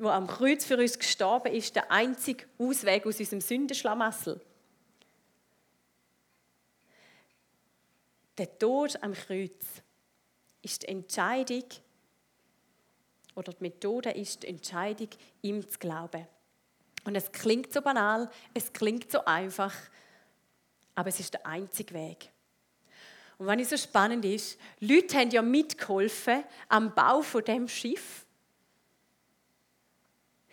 wo 0.00 0.08
am 0.08 0.26
Kreuz 0.26 0.64
für 0.64 0.76
uns 0.76 0.98
gestorben 0.98 1.52
ist, 1.52 1.76
der 1.76 1.90
einzige 1.90 2.46
Ausweg 2.58 3.06
aus 3.06 3.18
unserem 3.18 3.40
Sündenschlamassel. 3.40 4.40
Der 8.36 8.58
Tod 8.58 9.02
am 9.02 9.14
Kreuz 9.14 9.64
ist 10.62 10.82
die 10.82 10.88
Entscheidung, 10.88 11.64
oder 13.34 13.52
die 13.52 13.62
Methode 13.62 14.10
ist 14.10 14.42
die 14.42 14.48
Entscheidung, 14.48 15.08
ihm 15.42 15.68
zu 15.68 15.78
glauben. 15.78 16.26
Und 17.04 17.14
es 17.14 17.30
klingt 17.30 17.72
so 17.72 17.80
banal, 17.80 18.28
es 18.52 18.72
klingt 18.72 19.10
so 19.10 19.24
einfach, 19.24 19.74
aber 20.94 21.08
es 21.08 21.20
ist 21.20 21.34
der 21.34 21.46
einzige 21.46 21.94
Weg. 21.94 22.30
Und 23.38 23.48
es 23.60 23.70
so 23.70 23.76
spannend 23.76 24.24
ist, 24.24 24.58
Leute 24.80 25.16
haben 25.16 25.30
ja 25.30 25.42
mitgeholfen 25.42 26.42
am 26.68 26.92
Bau 26.94 27.22
von 27.22 27.44
dem 27.44 27.68
Schiff 27.68 28.26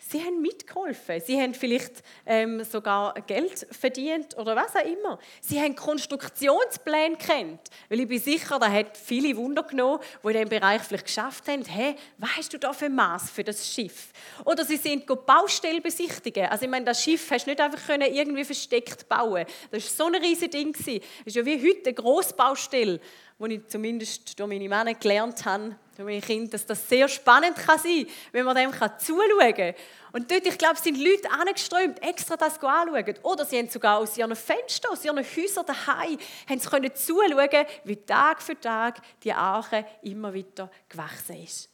Sie 0.08 0.22
haben 0.22 0.40
mitgeholfen. 0.40 1.20
Sie 1.20 1.40
haben 1.40 1.52
vielleicht 1.52 2.02
ähm, 2.26 2.62
sogar 2.62 3.14
Geld 3.26 3.66
verdient 3.72 4.36
oder 4.38 4.54
was 4.54 4.76
auch 4.76 4.84
immer. 4.84 5.18
Sie 5.40 5.60
haben 5.60 5.74
Konstruktionspläne 5.74 7.16
kennt. 7.16 7.60
Weil 7.88 8.00
ich 8.00 8.08
bin 8.08 8.20
sicher, 8.20 8.58
da 8.60 8.70
hat 8.70 8.96
viele 8.96 9.36
Wunder 9.36 9.64
genommen, 9.64 10.00
die 10.22 10.28
in 10.28 10.32
diesem 10.34 10.48
Bereich 10.48 10.82
vielleicht 10.82 11.06
geschafft 11.06 11.48
haben. 11.48 11.64
Hey, 11.64 11.96
was 12.18 12.36
hast 12.36 12.52
du 12.52 12.58
da 12.58 12.72
für 12.72 12.88
Maß 12.88 13.30
für 13.30 13.42
das 13.42 13.66
Schiff? 13.68 14.12
Oder 14.44 14.64
sie 14.64 14.76
sind 14.76 15.06
Baustellen 15.26 15.82
besichtigen. 15.82 16.46
Also 16.46 16.66
ich 16.66 16.70
meine, 16.70 16.84
das 16.84 17.02
Schiff 17.02 17.28
hast 17.30 17.46
du 17.46 17.50
nicht 17.50 17.60
einfach 17.60 17.88
irgendwie 17.88 18.44
versteckt 18.44 19.08
bauen. 19.08 19.44
Das 19.72 19.98
war 19.98 20.06
so 20.06 20.12
ein 20.12 20.22
riesiges 20.22 20.50
Ding. 20.50 20.72
Das 20.72 20.86
ist 21.24 21.34
ja 21.34 21.44
wie 21.44 21.60
heute 21.60 21.86
eine 21.86 21.94
Grossbaustelle 21.94 23.00
wo 23.38 23.46
ich 23.46 23.66
zumindest 23.68 24.38
durch 24.38 24.48
meine 24.48 24.68
Männer 24.68 24.94
gelernt 24.94 25.44
habe, 25.44 25.76
durch 25.96 26.06
meine 26.06 26.20
Kinder, 26.20 26.50
dass 26.50 26.64
das 26.64 26.88
sehr 26.88 27.08
spannend 27.08 27.56
kann 27.56 27.78
sein 27.78 28.06
kann, 28.06 28.14
wenn 28.32 28.44
man 28.44 28.56
dem 28.56 28.72
zuschauen 28.98 29.54
kann. 29.54 29.74
Und 30.12 30.30
dort, 30.30 30.46
ich 30.46 30.56
glaube, 30.56 30.78
sind 30.78 30.98
Leute 30.98 31.30
angeströmt, 31.30 32.02
extra 32.02 32.36
das 32.36 32.58
anschauen. 32.62 33.14
Oder 33.22 33.44
sie 33.44 33.58
haben 33.58 33.68
sogar 33.68 33.98
aus 33.98 34.16
ihren 34.16 34.34
Fenstern, 34.34 34.92
aus 34.92 35.04
ihren 35.04 35.18
Häusern 35.18 35.66
daheim, 35.66 36.18
haben 36.48 36.58
sie 36.58 36.68
können 36.68 36.94
zuschauen, 36.94 37.66
wie 37.84 37.96
Tag 37.96 38.40
für 38.40 38.58
Tag 38.58 39.00
die 39.22 39.32
Arche 39.32 39.84
immer 40.02 40.34
weiter 40.34 40.70
gewachsen 40.88 41.42
ist. 41.42 41.70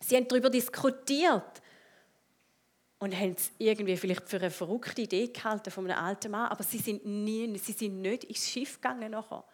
Sie 0.00 0.16
haben 0.16 0.28
darüber 0.28 0.50
diskutiert 0.50 1.62
und 2.98 3.18
haben 3.18 3.34
es 3.36 3.52
irgendwie 3.56 3.96
vielleicht 3.96 4.28
für 4.28 4.36
eine 4.36 4.50
verrückte 4.50 5.02
Idee 5.02 5.28
gehalten 5.28 5.70
von 5.70 5.90
einem 5.90 6.02
alten 6.02 6.30
Mann, 6.30 6.50
aber 6.50 6.62
sie 6.62 6.78
sind, 6.78 7.04
nie, 7.06 7.56
sie 7.58 7.72
sind 7.72 8.00
nicht 8.02 8.24
ins 8.24 8.48
Schiff 8.48 8.74
gegangen 8.80 9.10
nachher. 9.10 9.44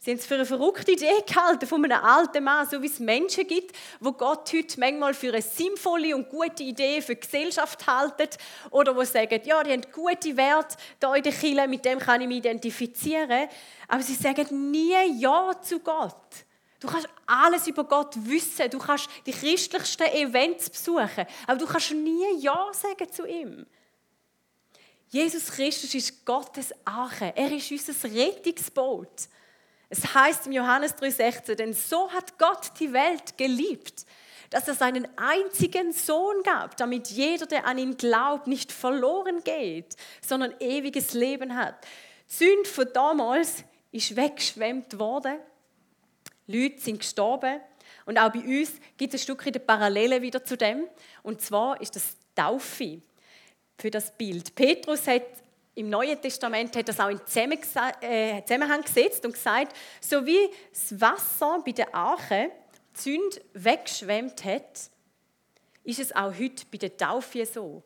Sie 0.00 0.12
haben 0.12 0.18
es 0.18 0.26
für 0.26 0.34
eine 0.34 0.46
verrückte 0.46 0.92
Idee 0.92 1.24
gehalten 1.26 1.66
von 1.66 1.84
einem 1.84 2.04
alten 2.04 2.44
Mann, 2.44 2.68
so 2.68 2.80
wie 2.80 2.86
es 2.86 3.00
Menschen 3.00 3.46
gibt, 3.48 3.74
wo 3.98 4.12
Gott 4.12 4.52
heute 4.54 4.78
manchmal 4.78 5.12
für 5.12 5.32
eine 5.32 5.42
sinnvolle 5.42 6.14
und 6.14 6.28
gute 6.28 6.62
Idee 6.62 7.02
für 7.02 7.16
die 7.16 7.20
Gesellschaft 7.20 7.84
halten 7.86 8.28
oder 8.70 8.94
wo 8.94 9.02
sagen, 9.02 9.40
ja, 9.44 9.62
die 9.64 9.72
haben 9.72 9.82
gute 9.92 10.36
Werte 10.36 10.76
da 11.00 11.14
in 11.16 11.24
der 11.24 11.32
Kirche, 11.32 11.66
mit 11.66 11.84
dem 11.84 11.98
kann 11.98 12.20
ich 12.20 12.28
mich 12.28 12.38
identifizieren. 12.38 13.48
Aber 13.88 14.02
sie 14.02 14.14
sagen 14.14 14.70
nie 14.70 15.20
Ja 15.20 15.60
zu 15.60 15.80
Gott. 15.80 16.14
Du 16.78 16.86
kannst 16.86 17.08
alles 17.26 17.66
über 17.66 17.82
Gott 17.82 18.14
wissen, 18.16 18.70
du 18.70 18.78
kannst 18.78 19.08
die 19.26 19.32
christlichsten 19.32 20.06
Events 20.06 20.70
besuchen, 20.70 21.26
aber 21.48 21.58
du 21.58 21.66
kannst 21.66 21.90
nie 21.90 22.38
Ja 22.38 22.70
sagen 22.72 23.10
zu 23.10 23.26
ihm. 23.26 23.66
Jesus 25.08 25.50
Christus 25.50 25.92
ist 25.94 26.24
Gottes 26.24 26.72
Arche, 26.84 27.32
er 27.34 27.50
ist 27.50 27.70
unser 27.72 28.04
Rettungsboot. 28.04 29.28
Es 29.90 30.14
heißt 30.14 30.46
im 30.46 30.52
Johannes 30.52 30.94
3,16, 30.96 31.54
denn 31.54 31.72
so 31.72 32.10
hat 32.10 32.38
Gott 32.38 32.72
die 32.78 32.92
Welt 32.92 33.38
geliebt, 33.38 34.04
dass 34.50 34.68
er 34.68 34.74
seinen 34.74 35.08
einzigen 35.16 35.92
Sohn 35.92 36.42
gab, 36.42 36.76
damit 36.76 37.08
jeder, 37.08 37.46
der 37.46 37.66
an 37.66 37.78
ihn 37.78 37.96
glaubt, 37.96 38.46
nicht 38.46 38.72
verloren 38.72 39.42
geht, 39.44 39.96
sondern 40.20 40.54
ewiges 40.60 41.14
Leben 41.14 41.54
hat. 41.54 41.86
Die 42.30 42.34
Sünde 42.34 42.68
von 42.68 42.86
damals 42.92 43.64
ist 43.92 44.14
weggeschwemmt 44.14 44.98
worden. 44.98 45.38
Leute 46.46 46.80
sind 46.80 46.98
gestorben. 46.98 47.60
Und 48.04 48.18
auch 48.18 48.30
bei 48.32 48.40
uns 48.40 48.72
gibt 48.96 49.14
es 49.14 49.20
ein 49.20 49.24
Stückchen 49.24 49.66
Parallele 49.66 50.22
wieder 50.22 50.44
zu 50.44 50.56
dem. 50.56 50.86
Und 51.22 51.40
zwar 51.40 51.80
ist 51.80 51.96
das 51.96 52.16
Taufe 52.34 53.02
für 53.78 53.90
das 53.90 54.16
Bild. 54.16 54.54
Petrus 54.54 55.06
hat 55.06 55.22
im 55.78 55.90
Neuen 55.90 56.20
Testament 56.20 56.74
hat 56.74 56.88
das 56.88 56.98
auch 56.98 57.08
in 57.08 57.20
äh, 57.20 58.42
Zusammenhang 58.44 58.82
gesetzt 58.82 59.24
und 59.24 59.32
gesagt, 59.32 59.76
so 60.00 60.26
wie 60.26 60.50
das 60.72 61.00
Wasser 61.00 61.62
bei 61.64 61.70
der 61.70 61.94
Arche 61.94 62.50
die 62.96 63.00
Sünde 63.00 63.40
weggeschwemmt 63.54 64.44
hat, 64.44 64.90
ist 65.84 66.00
es 66.00 66.14
auch 66.14 66.34
heute 66.36 66.66
bei 66.70 66.78
der 66.78 66.96
Taufe 66.96 67.46
so, 67.46 67.84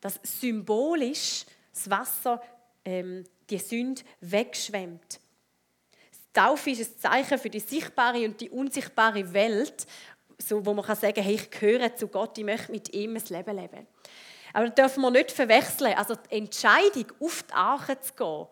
dass 0.00 0.18
symbolisch 0.24 1.46
das 1.72 1.88
Wasser 1.88 2.42
ähm, 2.84 3.24
die 3.48 3.58
Sünde 3.58 4.02
wegschwemmt. 4.20 5.20
Die 6.12 6.32
Taufe 6.40 6.70
ist 6.70 6.80
ein 6.80 6.98
Zeichen 6.98 7.38
für 7.38 7.50
die 7.50 7.60
sichtbare 7.60 8.24
und 8.24 8.40
die 8.40 8.50
unsichtbare 8.50 9.32
Welt, 9.32 9.86
so, 10.36 10.66
wo 10.66 10.74
man 10.74 10.84
kann 10.84 10.96
sagen 10.96 11.22
hey, 11.22 11.34
ich 11.34 11.48
gehöre 11.48 11.94
zu 11.94 12.08
Gott, 12.08 12.36
ich 12.38 12.44
möchte 12.44 12.72
mit 12.72 12.92
ihm 12.92 13.14
ein 13.14 13.22
Leben 13.28 13.56
leben. 13.56 13.86
Aber 14.54 14.68
das 14.68 14.74
dürfen 14.76 15.02
wir 15.02 15.10
nicht 15.10 15.32
verwechseln. 15.32 15.94
Also 15.94 16.14
die 16.14 16.36
Entscheidung, 16.36 17.06
auf 17.20 17.42
die 17.42 17.52
Arche 17.52 18.00
zu 18.00 18.14
gehen, 18.14 18.46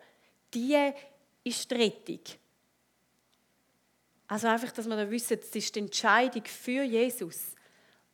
die 0.53 1.49
ist 1.49 1.71
die 1.71 1.75
Rettung. 1.75 2.19
Also 4.27 4.47
einfach, 4.47 4.71
dass 4.71 4.85
wir 4.85 4.97
da 4.97 5.09
wissen, 5.09 5.39
es 5.41 5.55
ist 5.55 5.73
die 5.73 5.79
Entscheidung 5.79 6.43
für 6.45 6.83
Jesus, 6.83 7.55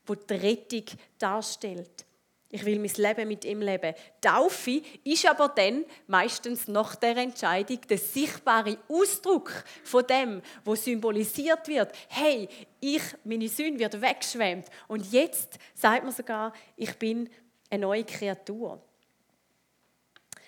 wo 0.05 0.13
die 0.13 0.33
Rettung 0.35 0.83
darstellt. 1.17 2.05
Ich 2.51 2.63
will 2.63 2.79
mein 2.79 2.91
Leben 2.95 3.27
mit 3.27 3.45
ihm 3.45 3.61
leben. 3.61 3.95
Taufe 4.21 4.81
ist 5.03 5.25
aber 5.27 5.49
dann 5.49 5.85
meistens 6.07 6.67
nach 6.67 6.95
der 6.95 7.17
Entscheidung 7.17 7.79
der 7.87 7.97
sichtbare 7.97 8.77
Ausdruck 8.87 9.51
von 9.83 10.05
dem, 10.05 10.41
wo 10.63 10.75
symbolisiert 10.75 11.67
wird. 11.67 11.91
Hey, 12.07 12.47
ich, 12.79 13.03
meine 13.23 13.47
Sünde 13.47 13.79
wird 13.79 14.01
weggeschwemmt. 14.01 14.67
Und 14.87 15.11
jetzt 15.11 15.57
sagt 15.73 16.03
man 16.03 16.13
sogar, 16.13 16.53
ich 16.75 16.95
bin 16.97 17.29
eine 17.69 17.81
neue 17.81 18.03
Kreatur. 18.03 18.81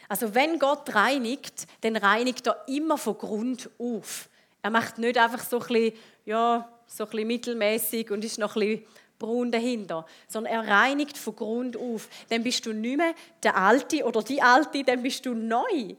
Also 0.08 0.36
wenn 0.36 0.60
Gott 0.60 0.94
reinigt, 0.94 1.68
dann 1.82 1.96
reinigt 1.96 2.48
er 2.48 2.68
immer 2.68 2.98
von 2.98 3.18
Grund 3.18 3.70
auf. 3.80 4.30
Er 4.62 4.70
macht 4.70 4.98
nicht 4.98 5.18
einfach 5.18 5.44
so 5.44 5.60
ein 5.60 5.68
bisschen, 5.68 5.94
ja, 6.26 6.70
so 6.86 7.06
ein 7.06 7.10
bisschen 7.10 7.28
mittelmäßig 7.28 8.12
und 8.12 8.26
ist 8.26 8.38
noch 8.38 8.56
ein 8.56 8.60
bisschen 8.60 8.86
braun 9.18 9.52
dahinter, 9.52 10.06
sondern 10.28 10.54
er 10.54 10.68
reinigt 10.68 11.18
von 11.18 11.36
Grund 11.36 11.78
auf. 11.78 12.10
Dann 12.30 12.44
bist 12.44 12.66
du 12.66 12.74
nicht 12.74 12.98
mehr 12.98 13.14
der 13.42 13.56
Alte 13.56 14.04
oder 14.04 14.22
die 14.22 14.42
Alte, 14.42 14.84
dann 14.84 15.02
bist 15.02 15.26
du 15.26 15.34
neu. 15.34 15.96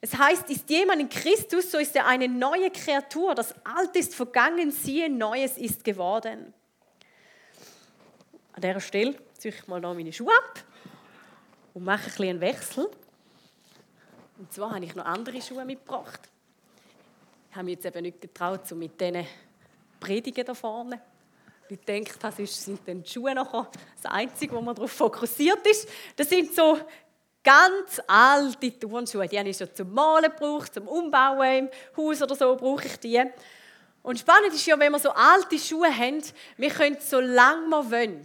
Es 0.00 0.18
heißt, 0.18 0.50
ist 0.50 0.68
jemand 0.68 1.00
in 1.00 1.08
Christus, 1.08 1.70
so 1.70 1.78
ist 1.78 1.94
er 1.94 2.06
eine 2.08 2.26
neue 2.26 2.70
Kreatur. 2.70 3.36
Das 3.36 3.54
Alte 3.64 4.00
ist 4.00 4.16
vergangen, 4.16 4.72
siehe, 4.72 5.08
Neues 5.08 5.56
ist 5.56 5.84
geworden. 5.84 6.52
An 8.54 8.60
dieser 8.60 8.80
Stelle 8.80 9.14
ziehe 9.42 9.52
ich 9.52 9.66
mal 9.66 9.80
noch 9.80 9.92
meine 9.92 10.12
Schuhe 10.12 10.32
ab 10.32 10.62
und 11.74 11.84
mache 11.84 12.10
ein 12.22 12.28
einen 12.28 12.40
Wechsel. 12.40 12.88
Und 14.38 14.52
zwar 14.52 14.72
habe 14.72 14.84
ich 14.84 14.94
noch 14.94 15.04
andere 15.04 15.42
Schuhe 15.42 15.64
mitgebracht. 15.64 16.20
Ich 17.50 17.56
habe 17.56 17.64
mich 17.64 17.74
jetzt 17.74 17.86
eben 17.86 18.02
nicht 18.02 18.20
getraut, 18.20 18.68
so 18.68 18.76
mit 18.76 19.00
diesen 19.00 19.26
Predigen 19.98 20.44
da 20.44 20.54
vorne. 20.54 21.00
Ich 21.68 21.80
denke, 21.80 22.12
das 22.20 22.36
sind 22.36 22.86
dann 22.86 23.02
die 23.02 23.10
Schuhe 23.10 23.34
nachher 23.34 23.68
das 24.00 24.12
Einzige, 24.12 24.54
wo 24.54 24.60
man 24.60 24.76
darauf 24.76 24.92
fokussiert 24.92 25.66
ist. 25.66 25.88
Das 26.14 26.28
sind 26.28 26.54
so 26.54 26.78
ganz 27.42 28.00
alte 28.06 28.78
Turnschuhe. 28.78 29.26
Die 29.26 29.38
habe 29.40 29.48
ich 29.48 29.56
schon 29.56 29.74
zum 29.74 29.92
Malen 29.92 30.30
gebraucht, 30.30 30.72
zum 30.72 30.86
Umbauen 30.86 31.66
im 31.66 31.70
Haus 31.96 32.22
oder 32.22 32.36
so 32.36 32.54
brauche 32.54 32.86
ich 32.86 32.96
die. 33.00 33.20
Und 34.04 34.20
spannend 34.20 34.54
ist 34.54 34.66
ja, 34.66 34.78
wenn 34.78 34.92
wir 34.92 35.00
so 35.00 35.10
alte 35.10 35.58
Schuhe 35.58 35.88
haben, 35.88 36.22
wir 36.56 36.70
können, 36.70 36.98
solange 37.00 37.66
wir 37.68 37.90
wollen, 37.90 38.24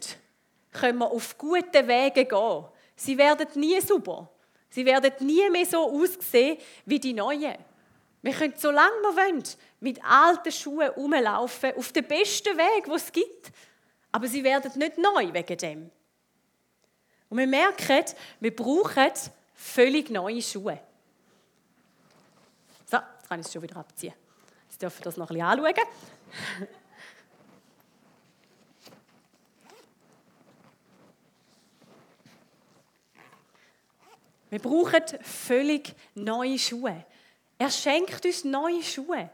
können 0.79 0.99
wir 0.99 1.11
auf 1.11 1.37
guten 1.37 1.87
Wegen 1.87 2.27
gehen. 2.27 2.65
Sie 2.95 3.17
werden 3.17 3.47
nie 3.55 3.79
super. 3.81 4.29
Sie 4.69 4.85
werden 4.85 5.11
nie 5.19 5.49
mehr 5.49 5.65
so 5.65 5.89
aussehen 5.89 6.57
wie 6.85 6.99
die 6.99 7.13
neuen. 7.13 7.55
Wir 8.21 8.33
können, 8.33 8.53
solange 8.57 8.95
wir 9.01 9.15
wollen, 9.15 9.43
mit 9.79 10.03
alten 10.03 10.51
Schuhen 10.51 10.89
rumlaufen, 10.89 11.75
auf 11.77 11.91
dem 11.91 12.05
besten 12.05 12.57
Weg, 12.57 12.85
den 12.85 12.93
es 12.93 13.11
gibt. 13.11 13.51
Aber 14.11 14.27
sie 14.27 14.43
werden 14.43 14.71
nicht 14.75 14.97
neu 14.97 15.31
wegen 15.31 15.57
dem. 15.57 15.91
Und 17.29 17.37
wir 17.37 17.47
merken, 17.47 18.05
wir 18.39 18.55
brauchen 18.55 19.11
völlig 19.53 20.09
neue 20.09 20.41
Schuhe. 20.41 20.79
So, 22.85 22.97
jetzt 22.97 23.29
kann 23.29 23.39
ich 23.39 23.45
es 23.45 23.53
schon 23.53 23.61
wieder 23.61 23.77
abziehen. 23.77 24.13
Jetzt 24.69 24.81
dürfen 24.81 24.99
wir 24.99 25.03
das 25.03 25.17
noch 25.17 25.29
ein 25.29 25.35
bisschen 25.35 25.47
anschauen. 25.47 25.87
Wir 34.49 34.59
brauchen 34.59 35.03
völlig 35.21 35.93
neue 36.15 36.57
Schuhe. 36.57 37.05
Er 37.57 37.69
schenkt 37.69 38.25
uns 38.25 38.43
neue 38.43 38.81
Schuhe. 38.83 39.29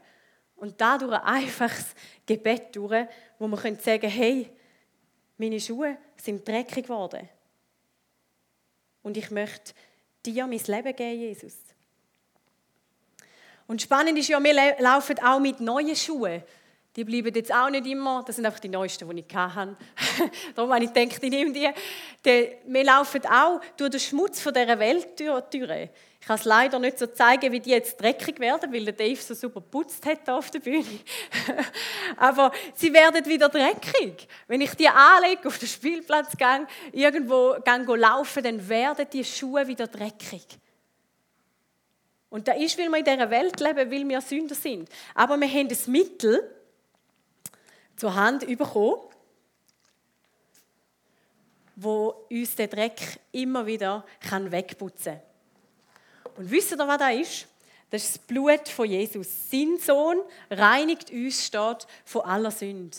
Und 0.56 0.80
dadurch 0.80 1.12
ein 1.12 1.44
einfaches 1.44 1.94
Gebet 2.26 2.74
durch, 2.74 3.06
wo 3.38 3.48
wir 3.48 3.56
sagen 3.56 3.78
können 3.80 4.12
hey, 4.12 4.50
meine 5.36 5.60
Schuhe 5.60 5.98
sind 6.16 6.46
dreckig 6.46 6.84
geworden. 6.84 7.28
Und 9.02 9.16
ich 9.16 9.30
möchte 9.30 9.74
dir 10.24 10.46
mein 10.46 10.60
Leben 10.66 10.96
geben, 10.96 11.20
Jesus. 11.20 11.54
Und 13.66 13.82
spannend 13.82 14.18
ist 14.18 14.28
ja, 14.28 14.42
wir 14.42 14.76
laufen 14.78 15.18
auch 15.20 15.40
mit 15.40 15.60
neuen 15.60 15.96
Schuhen. 15.96 16.42
Die 16.96 17.02
bleiben 17.02 17.34
jetzt 17.34 17.52
auch 17.52 17.70
nicht 17.70 17.86
immer, 17.86 18.22
das 18.24 18.36
sind 18.36 18.46
einfach 18.46 18.60
die 18.60 18.68
neuesten, 18.68 19.08
die 19.10 19.24
ich 19.28 19.36
hatte. 19.36 19.76
Darum 20.54 20.72
habe 20.72 20.84
ich 20.84 20.92
gedacht, 20.92 21.20
ich 21.20 21.30
nehme 21.30 21.52
die. 21.52 21.68
Wir 22.66 22.84
laufen 22.84 23.26
auch 23.26 23.60
durch 23.76 23.90
den 23.90 24.00
Schmutz 24.00 24.44
dieser 24.44 24.78
Welt. 24.78 25.20
Ich 25.20 26.26
kann 26.28 26.38
es 26.38 26.44
leider 26.44 26.78
nicht 26.78 26.98
so 26.98 27.08
zeigen, 27.08 27.50
wie 27.50 27.58
die 27.58 27.70
jetzt 27.70 28.00
dreckig 28.00 28.38
werden, 28.38 28.72
weil 28.72 28.84
der 28.84 28.94
Dave 28.94 29.20
so 29.20 29.34
super 29.34 29.60
putzt 29.60 30.06
hat 30.06 30.28
auf 30.30 30.52
der 30.52 30.60
Bühne. 30.60 30.86
Aber 32.16 32.52
sie 32.74 32.92
werden 32.94 33.26
wieder 33.26 33.48
dreckig. 33.48 34.28
Wenn 34.46 34.60
ich 34.60 34.74
die 34.74 34.88
anlege, 34.88 35.48
auf 35.48 35.58
den 35.58 35.68
Spielplatz 35.68 36.36
gehe, 36.36 36.66
irgendwo 36.92 37.56
gehe 37.62 37.96
laufen, 37.96 38.42
dann 38.44 38.68
werden 38.68 39.06
die 39.12 39.24
Schuhe 39.24 39.66
wieder 39.66 39.88
dreckig. 39.88 40.46
Und 42.30 42.48
das 42.48 42.56
ist, 42.56 42.78
weil 42.78 42.88
wir 42.88 42.98
in 42.98 43.04
dieser 43.04 43.30
Welt 43.30 43.60
leben, 43.60 43.90
weil 43.90 44.08
wir 44.08 44.20
Sünder 44.20 44.54
sind. 44.54 44.88
Aber 45.14 45.38
wir 45.38 45.48
haben 45.48 45.68
das 45.68 45.86
Mittel 45.86 46.53
zur 47.96 48.14
Hand 48.14 48.46
bekommen, 48.46 49.00
wo 51.76 52.26
uns 52.30 52.54
der 52.54 52.68
Dreck 52.68 53.20
immer 53.32 53.66
wieder 53.66 54.04
wegputzen 54.30 55.14
kann. 55.14 56.34
Und 56.36 56.50
wisst 56.50 56.72
ihr, 56.72 56.78
was 56.78 56.98
das 56.98 57.14
ist? 57.14 57.46
Das 57.90 58.02
ist 58.02 58.16
das 58.16 58.26
Blut 58.26 58.68
von 58.68 58.86
Jesus. 58.86 59.50
Sein 59.50 59.78
Sohn 59.78 60.20
reinigt 60.50 61.10
uns, 61.10 61.46
steht, 61.46 61.86
von 62.04 62.22
aller 62.22 62.50
Sünde. 62.50 62.96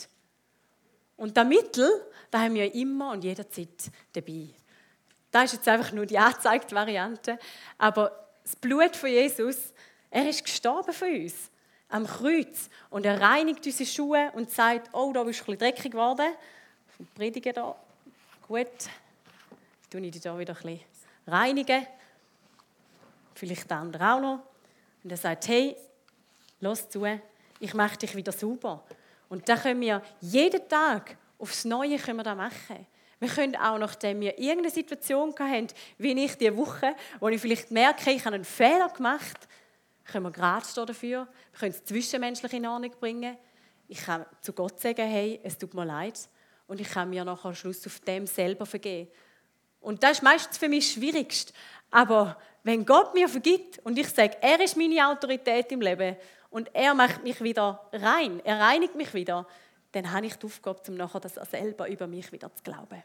Und 1.16 1.36
das 1.36 1.46
Mittel, 1.46 1.90
da 2.30 2.40
haben 2.40 2.54
wir 2.54 2.74
immer 2.74 3.12
und 3.12 3.24
jederzeit 3.24 3.90
dabei. 4.12 4.48
Das 5.30 5.44
ist 5.44 5.52
jetzt 5.54 5.68
einfach 5.68 5.92
nur 5.92 6.06
die 6.06 6.18
angezeigte 6.18 6.74
Variante. 6.74 7.38
Aber 7.76 8.28
das 8.42 8.56
Blut 8.56 8.96
von 8.96 9.10
Jesus, 9.10 9.56
er 10.10 10.28
ist 10.28 10.44
gestorben 10.44 10.92
für 10.92 11.06
uns 11.06 11.50
am 11.88 12.06
Kreuz. 12.06 12.68
Und 12.90 13.06
er 13.06 13.20
reinigt 13.20 13.64
unsere 13.64 13.88
Schuhe 13.88 14.32
und 14.34 14.50
sagt, 14.50 14.90
oh, 14.92 15.12
da 15.12 15.22
bist 15.24 15.46
du 15.46 15.52
ein 15.52 15.58
dreckig 15.58 15.92
geworden. 15.92 16.34
Vom 16.96 17.06
Predigen 17.14 17.52
da. 17.52 17.76
Gut. 18.46 18.66
Dann 19.90 19.90
tue 19.90 20.00
ich 20.00 20.12
dich 20.12 20.22
da 20.22 20.38
wieder 20.38 20.56
ein 20.64 20.80
reinigen 21.26 21.86
vielleicht 23.38 23.70
der 23.70 23.78
andere 23.78 24.12
auch 24.12 24.20
noch. 24.20 24.40
Und 25.02 25.10
er 25.10 25.16
sagt, 25.16 25.48
hey, 25.48 25.76
los 26.60 26.88
zu, 26.88 27.04
ich 27.60 27.74
mache 27.74 27.96
dich 27.98 28.14
wieder 28.16 28.32
sauber. 28.32 28.82
Und 29.28 29.48
da 29.48 29.56
können 29.56 29.80
wir 29.80 30.02
jeden 30.20 30.68
Tag 30.68 31.16
aufs 31.38 31.64
Neue 31.64 31.98
können 31.98 32.18
wir 32.18 32.24
das 32.24 32.36
machen. 32.36 32.86
Wir 33.18 33.28
können 33.28 33.56
auch, 33.56 33.78
nachdem 33.78 34.20
wir 34.20 34.38
irgendeine 34.38 34.70
Situation 34.70 35.34
hatten, 35.38 35.68
wie 35.98 36.12
ich 36.24 36.36
diese 36.36 36.56
Woche, 36.56 36.94
wo 37.18 37.28
ich 37.28 37.40
vielleicht 37.40 37.70
merke, 37.70 38.10
ich 38.10 38.24
habe 38.24 38.36
einen 38.36 38.44
Fehler 38.44 38.88
gemacht, 38.90 39.48
können 40.06 40.24
wir 40.24 40.30
gerade 40.30 40.66
stehen 40.66 40.86
dafür. 40.86 41.28
Wir 41.52 41.58
können 41.58 41.72
es 41.72 41.84
zwischenmenschlich 41.84 42.52
in 42.52 42.66
Ordnung 42.66 42.92
bringen. 42.98 43.36
Ich 43.88 43.98
kann 43.98 44.26
zu 44.40 44.52
Gott 44.52 44.80
sagen, 44.80 45.06
hey, 45.06 45.40
es 45.42 45.58
tut 45.58 45.74
mir 45.74 45.84
leid. 45.84 46.18
Und 46.66 46.80
ich 46.80 46.88
kann 46.88 47.10
mir 47.10 47.24
nachher 47.24 47.54
Schluss 47.54 47.86
auf 47.86 48.00
dem 48.00 48.26
selber 48.26 48.66
vergeben. 48.66 49.10
Und 49.80 50.02
das 50.02 50.12
ist 50.12 50.22
meistens 50.22 50.58
für 50.58 50.68
mich 50.68 50.86
das 50.86 50.94
Schwierigste. 50.94 51.52
Aber 51.90 52.36
wenn 52.64 52.84
Gott 52.84 53.14
mir 53.14 53.28
vergibt 53.28 53.78
und 53.84 53.96
ich 53.98 54.08
sage, 54.08 54.36
er 54.40 54.60
ist 54.60 54.76
meine 54.76 55.08
Autorität 55.08 55.70
im 55.70 55.80
Leben 55.80 56.16
und 56.50 56.68
er 56.74 56.94
macht 56.94 57.22
mich 57.22 57.40
wieder 57.40 57.88
rein, 57.92 58.40
er 58.44 58.58
reinigt 58.58 58.96
mich 58.96 59.14
wieder, 59.14 59.46
dann 59.92 60.10
habe 60.10 60.26
ich 60.26 60.34
die 60.34 60.46
Aufgabe, 60.46 60.82
um 60.88 60.96
nachher 60.96 61.20
das 61.20 61.34
selber 61.48 61.88
über 61.88 62.06
mich 62.06 62.32
wieder 62.32 62.52
zu 62.52 62.64
glauben. 62.64 63.02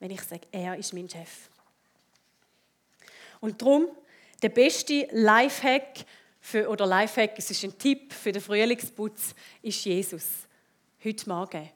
Wenn 0.00 0.10
ich 0.10 0.22
sage, 0.22 0.48
er 0.50 0.76
ist 0.76 0.92
mein 0.92 1.08
Chef. 1.08 1.48
Und 3.40 3.62
darum, 3.62 3.86
Der 4.42 4.48
beste 4.48 5.06
Lifehack 5.12 6.04
für, 6.40 6.68
oder 6.68 6.84
Lifehack, 6.84 7.34
es 7.36 7.52
ist 7.52 7.62
ein 7.62 7.78
Tipp 7.78 8.12
für 8.12 8.32
den 8.32 8.42
Frühlingsputz, 8.42 9.36
ist 9.62 9.84
Jesus. 9.84 10.24
Heute 11.04 11.28
Morgen. 11.28 11.70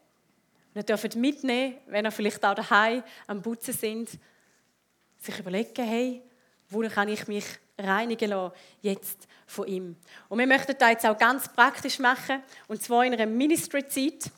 Ihr 0.74 0.82
dürft 0.82 1.14
mitnehmen, 1.14 1.76
wenn 1.86 2.04
ihr 2.04 2.10
vielleicht 2.10 2.44
auch 2.44 2.56
daheim 2.56 3.04
am 3.28 3.40
Putzen 3.40 3.72
sind, 3.72 4.10
sich 5.16 5.38
überlegen, 5.38 5.86
hey, 5.86 6.22
wo 6.68 6.80
kann 6.88 7.08
ich 7.08 7.28
mich 7.28 7.44
reinigen 7.78 8.30
lassen, 8.30 8.56
jetzt 8.82 9.28
von 9.46 9.68
ihm. 9.68 9.96
Und 10.28 10.40
wir 10.40 10.46
möchten 10.48 10.74
das 10.76 10.90
jetzt 10.90 11.06
auch 11.06 11.16
ganz 11.16 11.48
praktisch 11.52 12.00
machen, 12.00 12.42
und 12.66 12.82
zwar 12.82 13.04
in 13.04 13.12
einer 13.12 13.26
Ministry-Zeit, 13.26 14.32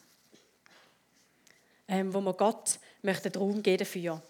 ähm, 1.88 2.12
wo 2.12 2.20
wir 2.20 2.34
Gott 2.34 2.78
möchten 3.00 3.32
Raum 3.34 3.62
geben 3.62 3.78
dafür. 3.78 4.22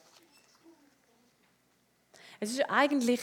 Es 2.39 2.53
ist 2.53 2.61
eigentlich 2.71 3.21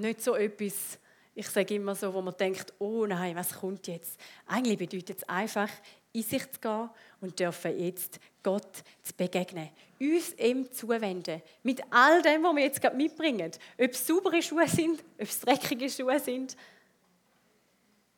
nicht 0.00 0.22
so 0.22 0.34
etwas, 0.34 0.98
ich 1.34 1.48
sage 1.48 1.74
immer 1.74 1.94
so, 1.94 2.12
wo 2.14 2.22
man 2.22 2.36
denkt, 2.36 2.72
oh 2.78 3.04
nein, 3.04 3.36
was 3.36 3.52
kommt 3.52 3.86
jetzt? 3.88 4.18
Eigentlich 4.46 4.78
bedeutet 4.78 5.18
es 5.18 5.28
einfach, 5.28 5.68
in 6.16 6.22
sich 6.22 6.50
zu 6.50 6.60
gehen 6.60 6.88
und 7.20 7.38
dürfen 7.38 7.78
jetzt 7.78 8.18
Gott 8.42 8.82
zu 9.02 9.12
begegnen. 9.14 9.68
Uns 10.00 10.32
ihm 10.38 10.72
zuwenden. 10.72 11.42
Mit 11.62 11.82
all 11.90 12.22
dem, 12.22 12.42
was 12.42 12.56
wir 12.56 12.62
jetzt 12.62 12.80
gerade 12.80 12.96
mitbringen. 12.96 13.50
Ob 13.78 13.90
es 13.90 14.06
saubere 14.06 14.40
Schuhe 14.40 14.66
sind, 14.66 15.00
ob 15.20 15.28
es 15.28 15.40
dreckige 15.40 15.90
Schuhe 15.90 16.18
sind. 16.18 16.56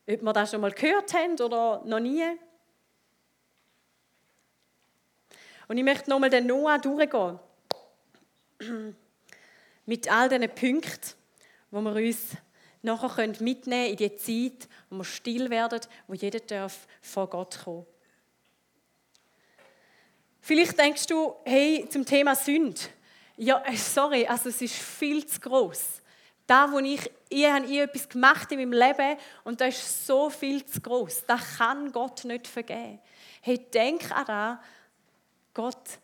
Ob 0.08 0.22
wir 0.22 0.32
das 0.32 0.52
schon 0.52 0.60
mal 0.60 0.70
gehört 0.70 1.12
haben 1.12 1.32
oder 1.40 1.82
noch 1.84 1.98
nie. 1.98 2.24
Und 5.66 5.76
ich 5.76 5.84
möchte 5.84 6.08
nochmal 6.08 6.30
den 6.30 6.46
Noah 6.46 6.78
durchgehen. 6.78 7.38
Mit 9.86 10.12
all 10.12 10.28
diesen 10.28 10.48
Punkten, 10.54 11.17
wo 11.70 11.80
wir 11.80 11.94
uns 11.94 12.36
nachher 12.82 13.26
mitnehmen 13.40 13.64
können 13.64 13.90
in 13.90 13.96
die 13.96 14.16
Zeit, 14.16 14.68
wo 14.90 14.96
wir 14.96 15.04
still 15.04 15.50
werden, 15.50 15.80
wo 16.06 16.14
jeder 16.14 16.40
darf 16.40 16.86
vor 17.00 17.28
Gott 17.28 17.58
kommen. 17.64 17.86
Vielleicht 20.40 20.78
denkst 20.78 21.06
du, 21.06 21.34
hey, 21.44 21.86
zum 21.90 22.06
Thema 22.06 22.34
Sünde. 22.34 22.80
Ja, 23.36 23.62
äh, 23.66 23.76
sorry, 23.76 24.26
also 24.26 24.48
es 24.48 24.62
ist 24.62 24.74
viel 24.74 25.26
zu 25.26 25.40
groß. 25.40 26.00
Da, 26.46 26.72
wo 26.72 26.78
ich, 26.78 27.10
ich 27.28 27.46
habe 27.46 27.66
etwas 27.66 28.08
gemacht 28.08 28.50
in 28.52 28.58
meinem 28.58 28.72
Leben 28.72 29.18
und 29.44 29.60
da 29.60 29.66
ist 29.66 30.06
so 30.06 30.30
viel 30.30 30.64
zu 30.64 30.80
groß. 30.80 31.24
Da 31.26 31.36
kann 31.36 31.92
Gott 31.92 32.24
nicht 32.24 32.46
vergeben. 32.46 32.98
Hey, 33.42 33.58
denk 33.58 34.10
an 34.10 34.24
das. 34.26 34.58
Gott 35.52 35.98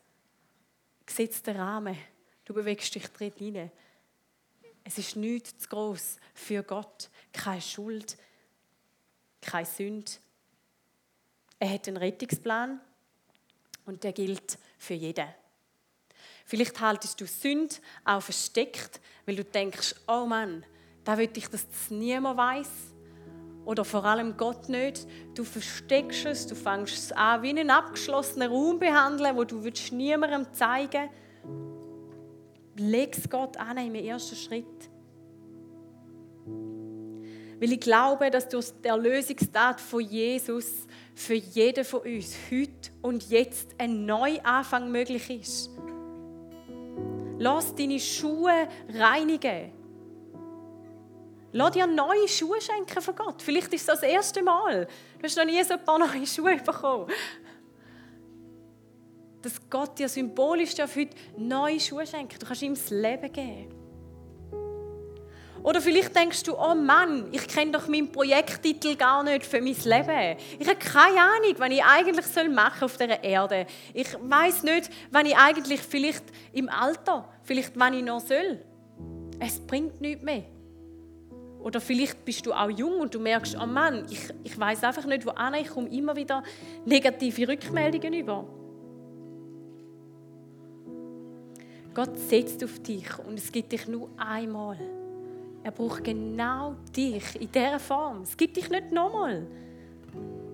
setzt 1.09 1.47
den 1.47 1.57
Rahmen. 1.57 1.97
Du 2.45 2.53
bewegst 2.53 2.95
dich 2.95 3.07
drin 3.09 3.33
hinein. 3.39 3.73
Es 4.85 4.99
ist 4.99 5.17
nichts 5.17 5.59
zu 5.59 5.69
groß 5.69 6.17
für 6.35 6.63
Gott. 6.63 7.09
Keine 7.33 7.63
Schuld, 7.63 8.19
keine 9.41 9.67
Sünde. 9.67 10.13
Er 11.59 11.73
hat 11.73 11.89
einen 11.89 11.97
Rettungsplan 11.97 12.81
und 13.87 14.05
der 14.05 14.13
gilt 14.13 14.59
für 14.79 14.95
jeden. 14.95 15.27
Vielleicht 16.45 16.79
haltest 16.81 17.21
du 17.21 17.27
Sünde 17.27 17.77
auch 18.05 18.21
versteckt, 18.21 19.01
weil 19.25 19.37
du 19.37 19.45
denkst, 19.45 19.95
oh 20.07 20.27
Mann, 20.27 20.65
da 21.05 21.17
will 21.17 21.31
ich, 21.35 21.49
dass 21.49 21.67
das 21.67 21.91
niemand 21.91 22.37
weiß. 22.37 22.71
Oder 23.65 23.87
vor 23.87 24.05
allem 24.05 24.37
Gott 24.37 24.69
nicht. 24.69 25.07
Du 25.35 25.43
versteckst 25.45 26.27
es, 26.27 26.47
du 26.47 26.55
fängst 26.55 26.95
es 26.95 27.13
an 27.13 27.43
wie 27.43 27.49
einen 27.49 27.71
abgeschlossenen 27.71 28.51
Raum 28.51 28.79
behandeln, 28.79 29.37
wo 29.37 29.45
du 29.45 29.63
niemandem 29.93 30.53
zeigen 30.53 31.09
willst. 31.43 31.74
Leg 32.77 33.17
es 33.17 33.29
Gott 33.29 33.57
an 33.57 33.79
im 33.79 33.95
ersten 33.95 34.37
Schritt. 34.37 34.65
Weil 37.61 37.73
ich 37.73 37.81
glaube, 37.81 38.31
dass 38.31 38.49
durch 38.49 38.67
die 38.83 38.89
Erlösungstat 38.89 39.81
von 39.81 40.01
Jesus 40.01 40.87
für 41.15 41.35
jeden 41.35 41.85
von 41.85 42.01
uns 42.01 42.37
heute 42.51 42.91
und 43.01 43.31
jetzt 43.31 43.75
ein 43.79 44.05
Neuanfang 44.05 44.91
möglich 44.91 45.31
ist. 45.31 45.71
Lass 47.39 47.75
deine 47.75 48.01
Schuhe 48.01 48.69
reinigen. 48.93 49.73
Lass 51.53 51.71
dir 51.71 51.87
neue 51.87 52.27
Schuhe 52.27 52.61
schenken 52.61 53.01
von 53.01 53.15
Gott. 53.15 53.41
Vielleicht 53.41 53.73
ist 53.73 53.89
das, 53.89 54.01
das 54.01 54.11
erste 54.11 54.43
Mal. 54.43 54.89
Du 55.19 55.25
hast 55.25 55.37
noch 55.37 55.45
nie 55.45 55.63
so 55.63 55.75
ein 55.75 55.85
paar 55.85 55.99
neue 55.99 56.27
Schuhe 56.27 56.57
bekommen. 56.57 57.07
Dass 59.45 59.61
Gott 59.69 59.99
dir 59.99 60.09
symbolisch 60.09 60.73
heute 60.79 61.15
neue 61.37 61.79
Schuhe 61.79 62.07
schenkt. 62.07 62.41
Du 62.41 62.47
kannst 62.47 62.63
ihm 62.63 62.75
das 62.75 62.89
Leben 62.89 63.31
geben. 63.31 63.75
Oder 65.63 65.83
vielleicht 65.83 66.17
denkst 66.17 66.45
du, 66.45 66.57
oh 66.57 66.75
Mann, 66.75 67.29
ich 67.31 67.47
kenne 67.47 67.73
doch 67.73 67.87
meinen 67.87 68.11
Projekttitel 68.11 68.97
gar 68.97 69.23
nicht 69.23 69.45
für 69.45 69.61
mein 69.61 69.75
Leben. 69.75 70.39
Ich 70.59 70.67
habe 70.67 70.79
keine 70.79 71.21
Ahnung, 71.21 71.55
was 71.59 71.71
ich 71.71 71.85
eigentlich 71.85 72.55
machen 72.55 72.79
soll 72.79 72.85
auf 72.87 72.97
dieser 72.97 73.23
Erde. 73.23 73.67
Ich 73.93 74.09
weiß 74.19 74.63
nicht, 74.63 74.91
wann 75.11 75.27
ich 75.27 75.37
eigentlich 75.37 75.81
vielleicht 75.81 76.25
im 76.53 76.71
Alter, 76.71 77.29
vielleicht 77.43 77.73
wann 77.77 77.93
ich 77.93 78.03
noch 78.03 78.21
soll. 78.21 78.61
Es 79.41 79.59
bringt 79.61 80.01
nichts 80.01 80.23
mehr. 80.23 80.45
Oder 81.61 81.83
vielleicht 81.83 82.25
bist 82.25 82.47
du 82.47 82.53
auch 82.55 82.71
jung 82.71 83.01
und 83.01 83.15
du 83.15 83.21
merkst, 83.21 83.59
oh 83.61 83.67
Mann, 83.67 84.07
ich, 84.11 84.21
ich 84.43 84.59
weiß 84.59 84.85
einfach 84.85 85.05
nicht, 85.05 85.27
wo. 85.27 85.33
Ich 85.59 85.69
komme 85.69 85.89
immer 85.89 86.17
wieder 86.17 86.43
negative 86.87 87.49
Rückmeldungen 87.49 88.13
über. 88.15 88.64
Gott 91.95 92.19
setzt 92.19 92.63
auf 92.65 92.81
dich 92.81 93.07
und 93.25 93.39
es 93.39 93.53
gibt 93.53 93.73
dich 93.73 93.87
nur 93.87 94.09
einmal. 94.17 94.79
Er 95.63 95.71
braucht 95.71 96.03
genau 96.05 96.75
dich 96.95 97.41
in 97.41 97.51
dieser 97.51 97.79
Form. 97.79 98.23
Es 98.23 98.37
gibt 98.37 98.57
dich 98.57 98.69
nicht 98.69 98.91
nochmal. 98.91 99.47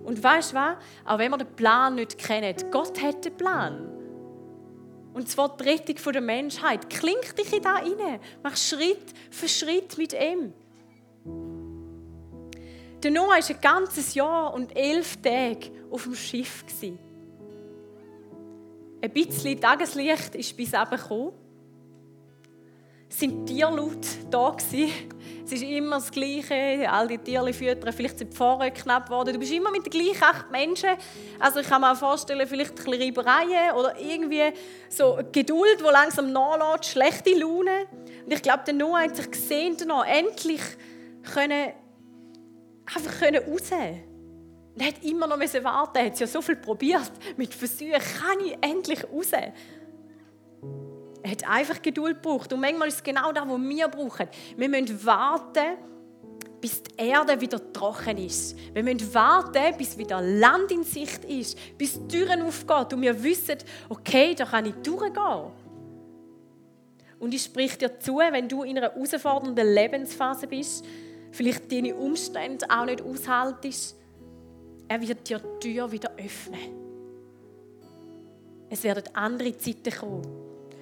Und 0.03 0.23
weißt 0.23 0.51
du 0.51 0.55
was? 0.55 0.75
Auch 1.05 1.17
wenn 1.17 1.31
wir 1.31 1.37
den 1.37 1.55
Plan 1.55 1.95
nicht 1.95 2.17
kennen, 2.17 2.55
Gott 2.71 3.01
hat 3.01 3.25
den 3.25 3.35
Plan. 3.35 3.89
Und 5.13 5.27
zwar 5.29 5.57
die 5.57 5.63
Rettung 5.67 6.13
der 6.13 6.21
Menschheit. 6.21 6.89
Kling 6.89 7.17
dich 7.37 7.53
in 7.53 7.61
da 7.61 7.75
rein. 7.75 8.19
Mach 8.43 8.55
Schritt 8.55 9.13
für 9.29 9.49
Schritt 9.49 9.97
mit 9.97 10.13
ihm. 10.13 10.53
Der 13.03 13.11
Noah 13.11 13.29
war 13.29 13.35
ein 13.35 13.61
ganzes 13.61 14.13
Jahr 14.13 14.53
und 14.53 14.75
elf 14.77 15.17
Tage 15.17 15.71
auf 15.89 16.03
dem 16.03 16.15
Schiff. 16.15 16.63
Ein 19.01 19.11
bisschen 19.11 19.59
Tageslicht 19.59 20.35
ist 20.35 20.55
bis 20.55 20.73
eben 20.73 20.89
gekommen 20.89 21.31
sind 23.13 23.45
Tierlaut 23.45 24.05
da 24.29 24.51
gewesen. 24.51 24.91
Es 25.45 25.51
ist 25.51 25.63
immer 25.63 25.97
das 25.97 26.11
Gleiche, 26.11 26.89
all 26.89 27.07
die 27.07 27.17
Tiere 27.17 27.51
füttern, 27.51 27.91
vielleicht 27.91 28.19
sind 28.19 28.31
die 28.31 28.37
Pfarrer 28.37 28.71
knapp 28.71 29.07
geworden. 29.07 29.33
Du 29.33 29.39
bist 29.39 29.51
immer 29.51 29.69
mit 29.69 29.85
den 29.85 29.91
gleichen 29.91 30.23
acht 30.23 30.49
Menschen. 30.49 30.89
Also 31.39 31.59
ich 31.59 31.67
kann 31.67 31.81
mir 31.81 31.91
auch 31.91 31.97
vorstellen, 31.97 32.47
vielleicht 32.47 32.71
ein 32.71 32.85
bisschen 32.85 33.01
Reibereien 33.01 33.75
oder 33.75 33.99
irgendwie 33.99 34.53
so 34.89 35.19
Geduld, 35.31 35.79
die 35.79 35.83
langsam 35.83 36.31
nachlässt, 36.31 36.91
schlechte 36.91 37.37
Laune. 37.37 37.87
Und 38.25 38.31
ich 38.31 38.41
glaube, 38.41 38.63
der 38.65 38.75
Noah 38.75 39.01
hat 39.01 39.15
sich 39.17 39.29
gesehen, 39.29 39.75
danach, 39.77 40.07
endlich 40.07 40.61
können, 41.33 41.73
einfach 42.85 43.19
können 43.19 43.43
raus. 43.43 43.71
Er 44.77 44.87
hat 44.87 45.03
immer 45.03 45.27
noch 45.27 45.39
warten, 45.39 45.97
er 45.97 46.05
hat 46.05 46.19
ja 46.19 46.27
so 46.27 46.41
viel 46.41 46.55
probiert 46.55 47.11
mit 47.37 47.53
Versuchen, 47.53 47.91
kann 47.91 48.39
ich 48.45 48.57
endlich 48.61 49.03
raus? 49.03 49.31
Er 51.23 51.31
hat 51.31 51.47
einfach 51.47 51.81
Geduld 51.81 52.21
gebraucht. 52.21 52.51
Und 52.53 52.61
manchmal 52.61 52.87
ist 52.87 52.95
es 52.95 53.03
genau 53.03 53.31
das, 53.31 53.47
was 53.47 53.59
wir 53.59 53.87
brauchen. 53.87 54.27
Wir 54.55 54.69
müssen 54.69 55.05
warten, 55.05 55.77
bis 56.59 56.83
die 56.83 56.91
Erde 56.97 57.39
wieder 57.41 57.73
trocken 57.73 58.17
ist. 58.17 58.55
Wir 58.73 58.83
müssen 58.83 59.13
warten, 59.13 59.77
bis 59.77 59.97
wieder 59.97 60.21
Land 60.21 60.71
in 60.71 60.83
Sicht 60.83 61.25
ist, 61.25 61.57
bis 61.77 61.93
die 61.93 62.07
Türen 62.07 62.43
aufgehen 62.43 62.85
und 62.93 63.01
wir 63.01 63.23
wissen, 63.23 63.57
okay, 63.89 64.35
da 64.35 64.45
kann 64.45 64.67
ich 64.67 64.75
durchgehen. 64.75 65.51
Und 67.19 67.33
ich 67.33 67.43
spreche 67.43 67.77
dir 67.77 67.99
zu, 67.99 68.17
wenn 68.17 68.47
du 68.47 68.63
in 68.63 68.77
einer 68.77 68.91
herausfordernden 68.91 69.73
Lebensphase 69.73 70.47
bist, 70.47 70.85
vielleicht 71.31 71.71
deine 71.71 71.95
Umstände 71.95 72.65
auch 72.69 72.85
nicht 72.85 73.01
aushaltest, 73.01 73.95
er 74.91 75.01
wird 75.01 75.29
dir 75.29 75.39
die 75.39 75.73
Tür 75.73 75.89
wieder 75.89 76.11
öffnen. 76.17 76.59
Es 78.69 78.83
werden 78.83 79.03
andere 79.13 79.57
Zeiten 79.57 79.89
kommen. 79.89 80.25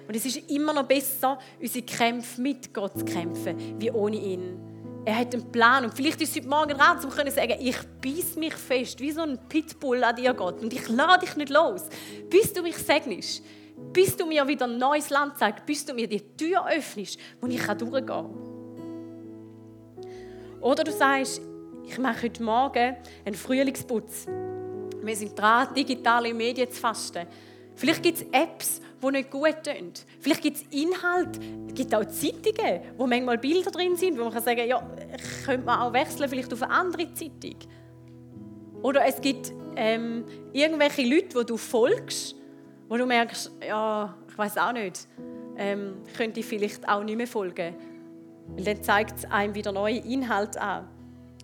Und 0.08 0.16
es 0.16 0.26
ist 0.26 0.50
immer 0.50 0.72
noch 0.72 0.82
besser, 0.82 1.38
unsere 1.60 1.86
Kämpfe 1.86 2.40
mit 2.40 2.74
Gott 2.74 2.98
zu 2.98 3.04
kämpfen, 3.04 3.80
wie 3.80 3.88
ohne 3.92 4.16
ihn. 4.16 4.58
Er 5.04 5.16
hat 5.16 5.32
einen 5.32 5.52
Plan. 5.52 5.84
Und 5.84 5.94
vielleicht 5.94 6.20
ist 6.20 6.30
es 6.30 6.36
heute 6.38 6.48
Morgen 6.48 6.76
dran, 6.76 6.96
um 6.96 7.08
zu 7.08 7.30
sagen, 7.30 7.54
ich 7.60 7.76
beiß 8.02 8.34
mich 8.34 8.54
fest, 8.54 8.98
wie 8.98 9.12
so 9.12 9.20
ein 9.20 9.38
Pitbull 9.48 10.02
an 10.02 10.16
dir, 10.16 10.34
Gott. 10.34 10.60
Und 10.60 10.72
ich 10.72 10.88
lade 10.88 11.24
dich 11.24 11.36
nicht 11.36 11.50
los, 11.50 11.84
bis 12.28 12.52
du 12.52 12.62
mich 12.62 12.78
segnest. 12.78 13.44
Bis 13.92 14.16
du 14.16 14.26
mir 14.26 14.46
wieder 14.48 14.66
ein 14.66 14.76
neues 14.76 15.08
Land 15.10 15.38
zeigst. 15.38 15.64
Bis 15.66 15.84
du 15.84 15.94
mir 15.94 16.08
die 16.08 16.36
Tür 16.36 16.66
öffnest, 16.68 17.16
wo 17.40 17.46
ich 17.46 17.64
durchgehen 17.64 18.06
kann. 18.06 18.34
Oder 20.60 20.82
du 20.82 20.90
sagst, 20.90 21.40
ich 21.90 21.98
mache 21.98 22.22
heute 22.22 22.42
Morgen 22.44 22.96
einen 23.24 23.34
Frühlingsputz. 23.34 24.26
Wir 25.02 25.16
sind 25.16 25.36
dran, 25.36 25.74
digitale 25.74 26.32
Medien 26.32 26.70
zu 26.70 26.80
fasten. 26.80 27.26
Vielleicht 27.74 28.02
gibt 28.04 28.18
es 28.18 28.26
Apps, 28.30 28.80
die 29.02 29.10
nicht 29.10 29.30
gut 29.30 29.64
tun. 29.64 29.92
Vielleicht 30.20 30.42
gibt 30.42 30.56
es 30.58 30.62
Inhalte, 30.70 31.40
es 31.66 31.74
gibt 31.74 31.92
auch 31.92 32.04
Zeitungen, 32.04 32.82
wo 32.96 33.08
manchmal 33.08 33.38
Bilder 33.38 33.72
drin 33.72 33.96
sind, 33.96 34.16
wo 34.18 34.24
man 34.24 34.32
kann 34.32 34.42
sagen 34.44 34.68
ja, 34.68 34.80
könnte 35.44 35.66
man 35.66 35.80
auch 35.80 35.92
wechseln, 35.92 36.28
vielleicht 36.28 36.52
auf 36.52 36.62
eine 36.62 36.72
andere 36.72 37.12
Zeitung. 37.12 37.56
Oder 38.82 39.04
es 39.06 39.20
gibt 39.20 39.52
ähm, 39.74 40.24
irgendwelche 40.52 41.02
Leute, 41.02 41.40
die 41.40 41.46
du 41.46 41.56
folgst, 41.56 42.36
wo 42.88 42.98
du 42.98 43.06
merkst, 43.06 43.50
ja, 43.66 44.14
ich 44.28 44.38
weiß 44.38 44.58
auch 44.58 44.72
nicht, 44.72 45.08
ähm, 45.56 45.94
könnte 46.16 46.38
ich 46.38 46.46
vielleicht 46.46 46.88
auch 46.88 47.02
nicht 47.02 47.16
mehr 47.16 47.26
folgen. 47.26 47.74
Weil 48.54 48.64
dann 48.64 48.82
zeigt 48.82 49.18
es 49.18 49.24
einem 49.24 49.56
wieder 49.56 49.72
neue 49.72 49.98
Inhalte 49.98 50.60
an. 50.60 50.88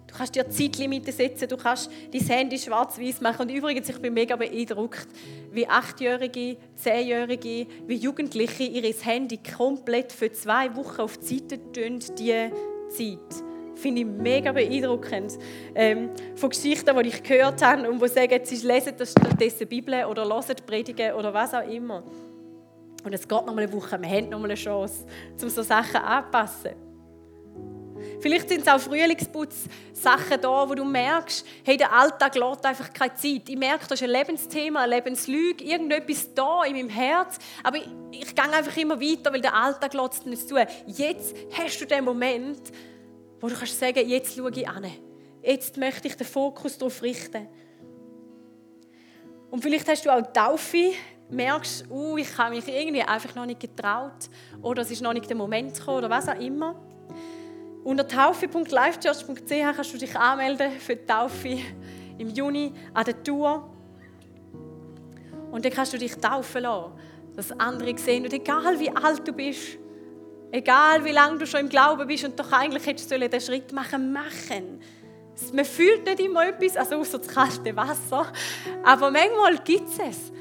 Du 0.07 0.15
kannst 0.15 0.35
dir 0.35 0.49
Zeitlimite 0.49 1.13
setzen, 1.13 1.49
du 1.49 1.57
kannst 1.57 1.91
dein 2.13 2.21
Handy 2.23 2.59
schwarz-weiß 2.59 3.21
machen. 3.21 3.43
Und 3.43 3.51
übrigens, 3.51 3.89
ich 3.89 3.99
bin 3.99 4.15
mega 4.15 4.37
beeindruckt, 4.37 5.09
wie 5.51 5.67
Achtjährige, 5.67 6.57
Zehnjährige, 6.77 7.67
wie 7.87 7.97
Jugendliche 7.97 8.65
ihr 8.65 8.95
Handy 9.03 9.39
komplett 9.39 10.13
für 10.13 10.31
zwei 10.33 10.75
Wochen 10.77 11.01
auf 11.01 11.19
die 11.19 11.39
Seite 11.39 11.73
tun, 11.73 11.99
die 12.19 12.51
Zeit. 12.89 13.45
Finde 13.75 14.01
ich 14.01 14.07
mega 14.07 14.53
beeindruckend. 14.53 15.39
Ähm, 15.75 16.11
von 16.35 16.49
Geschichten, 16.49 16.97
die 16.97 17.09
ich 17.09 17.23
gehört 17.23 17.63
habe 17.63 17.89
und 17.89 18.01
die 18.01 18.09
sagen, 18.09 18.41
sie 18.43 18.67
lesen 18.67 18.95
stattdessen 19.05 19.67
Bibel 19.67 20.05
oder 20.07 20.25
hören 20.25 20.57
Predigen 20.67 21.13
oder 21.13 21.35
was 21.35 21.53
auch 21.53 21.69
immer. 21.69 22.03
Und 23.05 23.13
es 23.13 23.29
geht 23.29 23.47
noch 23.47 23.55
mal 23.55 23.63
eine 23.63 23.73
Woche, 23.73 24.01
wir 24.01 24.09
haben 24.09 24.31
noch 24.31 24.39
mal 24.39 24.47
eine 24.47 24.55
Chance, 24.55 25.05
um 25.41 25.49
so 25.49 25.63
Sachen 25.63 25.97
anzupassen. 25.97 26.86
Vielleicht 28.21 28.49
sind 28.49 28.63
es 28.63 28.69
auch 28.69 28.81
Frühlingsputz-Sachen 28.81 30.41
da, 30.41 30.69
wo 30.69 30.75
du 30.75 30.85
merkst, 30.85 31.47
hey, 31.65 31.77
der 31.77 31.93
Alltag 31.93 32.35
lässt 32.35 32.65
einfach 32.65 32.93
keine 32.93 33.15
Zeit. 33.15 33.49
Ich 33.49 33.57
merke, 33.57 33.87
das 33.89 34.01
ist 34.01 34.05
ein 34.05 34.11
Lebensthema, 34.11 34.83
eine 34.83 34.97
Lebenslüge, 34.97 35.65
irgendetwas 35.65 36.33
da 36.35 36.65
in 36.65 36.75
meinem 36.75 36.89
Herz. 36.89 37.39
Aber 37.63 37.77
ich, 37.77 37.89
ich 38.11 38.35
gehe 38.35 38.45
einfach 38.45 38.77
immer 38.77 39.01
weiter, 39.01 39.33
weil 39.33 39.41
der 39.41 39.55
Alltag 39.55 39.95
lässt 39.95 40.21
es 40.21 40.27
nicht 40.27 40.49
zu. 40.49 40.57
Jetzt 40.87 41.37
hast 41.53 41.81
du 41.81 41.87
den 41.87 42.05
Moment, 42.05 42.61
wo 43.41 43.49
du 43.49 43.55
kannst 43.55 43.79
sagen, 43.79 44.09
jetzt 44.09 44.37
schaue 44.37 44.51
ich 44.51 44.69
an. 44.69 44.91
Jetzt 45.43 45.77
möchte 45.77 46.09
ich 46.09 46.17
den 46.17 46.27
Fokus 46.27 46.79
darauf 46.79 47.03
richten. 47.03 47.49
Und 49.51 49.63
vielleicht 49.63 49.89
hast 49.89 50.05
du 50.05 50.11
auch 50.11 50.23
Taufe, 50.33 50.93
merkst, 51.31 51.87
uh, 51.91 52.17
ich 52.17 52.37
habe 52.39 52.55
mich 52.55 52.67
irgendwie 52.69 53.03
einfach 53.03 53.35
noch 53.35 53.47
nicht 53.47 53.61
getraut 53.61 54.29
oder 54.63 54.83
es 54.83 54.91
ist 54.91 55.03
noch 55.03 55.13
nicht 55.13 55.29
der 55.29 55.37
Moment 55.37 55.75
gekommen 55.75 55.99
oder 55.99 56.11
was 56.11 56.29
auch 56.29 56.39
immer. 56.39 56.75
Unter 57.87 58.09
taufe.lifechurch.ch 58.09 59.77
kannst 59.77 59.95
du 59.95 59.99
dich 59.99 60.17
anmelden 60.19 60.73
für 60.81 60.97
die 60.97 61.07
Taufe 61.07 61.57
im 62.19 62.31
Juni 62.31 62.73
an 62.93 63.05
der 63.05 63.23
Tour. 63.23 63.71
Und 65.53 65.65
dann 65.65 65.73
kannst 65.73 65.93
du 65.93 65.99
dich 65.99 66.17
taufen 66.17 66.63
lassen, 66.63 66.91
dass 67.37 67.53
andere 67.61 67.97
sehen. 67.97 68.25
Und 68.25 68.33
egal 68.33 68.81
wie 68.81 68.91
alt 68.91 69.29
du 69.29 69.33
bist, 69.33 69.79
egal 70.51 71.05
wie 71.05 71.13
lange 71.13 71.39
du 71.39 71.47
schon 71.47 71.61
im 71.61 71.69
Glauben 71.69 72.09
bist 72.09 72.25
und 72.25 72.37
doch 72.37 72.51
eigentlich 72.51 72.85
hättest 72.87 73.09
du 73.09 73.21
den 73.21 73.41
Schritt 73.41 73.71
machen 73.71 74.13
machen. 74.13 74.81
Man 75.53 75.65
fühlt 75.65 76.07
nicht 76.07 76.19
immer 76.19 76.45
etwas, 76.45 76.77
also 76.77 76.97
außer 76.97 77.19
das 77.19 77.29
kalte 77.29 77.77
Wasser. 77.77 78.33
Aber 78.83 79.13
manchmal 79.13 79.59
gibt 79.65 79.91
es 79.91 79.99
es, 80.01 80.33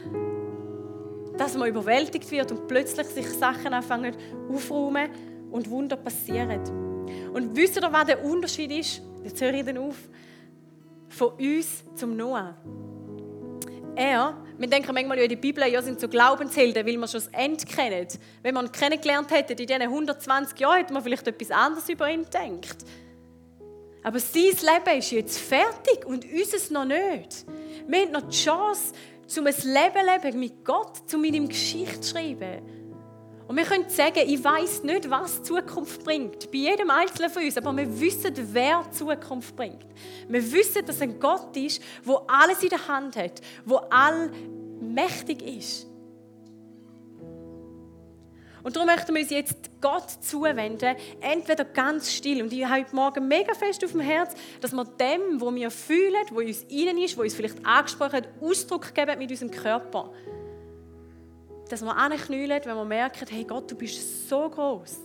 dass 1.38 1.56
man 1.56 1.70
überwältigt 1.70 2.32
wird 2.32 2.52
und 2.52 2.68
plötzlich 2.68 3.06
sich 3.06 3.30
Sachen 3.30 3.72
anfangen 3.72 4.16
aufräumen 4.50 5.12
und 5.52 5.70
Wunder 5.70 5.96
passieren. 5.96 6.85
Und 7.34 7.56
wisst 7.56 7.78
ihr, 7.78 7.92
was 7.92 8.06
der 8.06 8.24
Unterschied 8.24 8.72
ist? 8.72 9.02
Jetzt 9.24 9.42
höre 9.42 9.54
ich 9.54 9.66
dann 9.66 9.78
auf. 9.78 9.96
Von 11.10 11.30
uns 11.34 11.84
zum 11.96 12.16
Noah. 12.16 12.56
Er, 13.96 14.36
wir 14.58 14.68
denken 14.68 14.94
manchmal 14.94 15.18
in 15.20 15.30
der 15.30 15.38
Bibel, 15.38 15.66
ja, 15.68 15.82
sind 15.82 16.00
so 16.00 16.10
Glaubenshelden, 16.10 16.86
weil 16.86 16.98
wir 16.98 17.08
schon 17.08 17.22
das 17.22 17.28
Ende 17.28 17.66
kennen. 17.66 18.08
Wenn 18.42 18.54
man 18.54 18.66
ihn 18.66 18.72
kennengelernt 18.72 19.32
hätte 19.32 19.54
in 19.54 19.58
diesen 19.58 19.82
120 19.82 20.60
Jahren, 20.60 20.78
hätte 20.78 20.94
man 20.94 21.02
vielleicht 21.02 21.28
etwas 21.28 21.52
anderes 21.52 21.88
über 21.88 22.10
ihn 22.10 22.24
gedacht. 22.24 22.78
Aber 24.04 24.20
sein 24.20 24.44
Leben 24.44 25.00
ist 25.00 25.12
jetzt 25.12 25.40
fertig 25.40 26.06
und 26.06 26.26
unseres 26.26 26.70
noch 26.70 26.86
nicht. 26.86 27.46
Wir 27.88 28.02
haben 28.02 28.12
noch 28.12 28.30
die 28.30 28.36
Chance, 28.36 28.94
um 29.38 29.48
ein 29.48 29.54
Leben 29.54 30.24
leben 30.24 30.40
mit 30.40 30.66
Gott, 30.66 31.10
zu 31.10 31.18
meinem 31.18 31.48
Geschichte 31.48 32.06
schreiben. 32.06 32.75
Und 33.48 33.58
wir 33.58 33.64
können 33.64 33.88
sagen, 33.90 34.22
ich 34.26 34.44
weiß 34.44 34.84
nicht, 34.84 35.10
was 35.10 35.44
Zukunft 35.44 36.04
bringt. 36.04 36.52
Bei 36.52 36.58
jedem 36.58 36.90
Einzelnen 36.90 37.30
von 37.30 37.44
uns. 37.44 37.58
Aber 37.58 37.78
wir 37.78 38.00
wissen, 38.00 38.34
wer 38.54 38.90
Zukunft 38.92 39.56
bringt. 39.56 39.86
Wir 40.28 40.52
wissen, 40.52 40.84
dass 40.86 41.02
ein 41.02 41.20
Gott 41.20 41.56
ist, 41.56 41.82
wo 42.04 42.22
alles 42.28 42.64
in 42.64 42.70
der 42.70 42.88
Hand 42.88 43.16
hat, 43.16 43.42
wo 43.64 43.76
allmächtig 43.90 45.44
ist. 45.44 45.88
Und 48.64 48.76
darum 48.76 48.88
möchten 48.88 49.14
wir 49.14 49.22
uns 49.22 49.30
jetzt 49.30 49.56
Gott 49.80 50.10
zuwenden, 50.22 50.96
entweder 51.22 51.66
ganz 51.66 52.12
still. 52.12 52.42
Und 52.42 52.52
ich 52.52 52.66
habe 52.66 52.82
heute 52.82 52.96
Morgen 52.96 53.28
mega 53.28 53.54
fest 53.54 53.86
auf 53.86 53.92
dem 53.92 54.00
Herz, 54.00 54.34
dass 54.60 54.72
wir 54.72 54.86
dem, 54.86 55.40
wo 55.40 55.54
wir 55.54 55.70
fühlen, 55.70 56.26
wo 56.32 56.40
uns 56.40 56.64
innen 56.64 56.98
ist, 56.98 57.16
wo 57.16 57.22
uns 57.22 57.36
vielleicht 57.36 57.64
angesprochen 57.64 58.14
hat, 58.14 58.28
Ausdruck 58.42 58.96
geben 58.96 59.20
mit 59.20 59.30
unserem 59.30 59.52
Körper 59.52 60.12
dass 61.70 61.82
wir 61.82 61.96
anknüllen, 61.96 62.62
wenn 62.64 62.76
wir 62.76 62.86
merken, 62.86 63.28
hey 63.30 63.44
Gott, 63.44 63.72
du 63.72 63.76
bist 63.76 64.30
so 64.30 64.50
groß. 64.50 65.00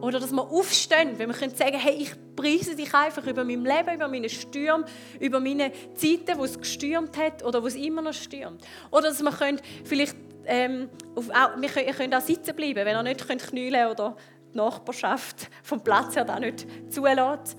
Oder 0.00 0.20
dass 0.20 0.30
wir 0.30 0.42
aufstehen, 0.42 1.18
wenn 1.18 1.28
wir 1.28 1.34
sagen, 1.34 1.78
hey, 1.78 1.94
ich 1.94 2.12
preise 2.36 2.76
dich 2.76 2.94
einfach 2.94 3.26
über 3.26 3.44
mein 3.44 3.64
Leben, 3.64 3.94
über 3.94 4.08
meine 4.08 4.28
Stürme, 4.28 4.84
über 5.18 5.40
meine 5.40 5.72
Zeiten, 5.94 6.38
wo 6.38 6.44
es 6.44 6.58
gestürmt 6.58 7.16
hat 7.16 7.42
oder 7.44 7.62
wo 7.62 7.66
es 7.66 7.74
immer 7.74 8.02
noch 8.02 8.12
stürmt. 8.12 8.62
Oder 8.90 9.08
dass 9.08 9.22
wir 9.22 9.58
vielleicht 9.84 10.16
ähm, 10.44 10.88
auf, 11.16 11.28
auch, 11.30 11.60
wir 11.60 11.68
können, 11.68 11.92
können 11.92 12.14
auch 12.14 12.20
sitzen 12.20 12.54
bleiben, 12.54 12.84
wenn 12.84 12.96
ihr 12.96 13.02
nicht 13.02 13.26
könnt 13.26 13.42
knüllen 13.42 13.90
oder 13.90 14.16
die 14.52 14.56
Nachbarschaft 14.56 15.48
vom 15.64 15.82
Platz 15.82 16.14
her 16.14 16.24
da 16.24 16.38
nicht 16.38 16.66
zulässt. 16.92 17.56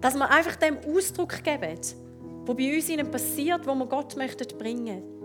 Dass 0.00 0.14
wir 0.14 0.28
einfach 0.28 0.56
dem 0.56 0.78
Ausdruck 0.78 1.44
geben, 1.44 1.78
was 1.78 2.56
bei 2.56 2.74
uns 2.74 2.88
ihnen 2.88 3.10
passiert, 3.10 3.66
wo 3.66 3.74
wir 3.74 3.86
Gott 3.86 4.16
möchten 4.16 4.58
bringen 4.58 4.84
möchten. 4.84 5.17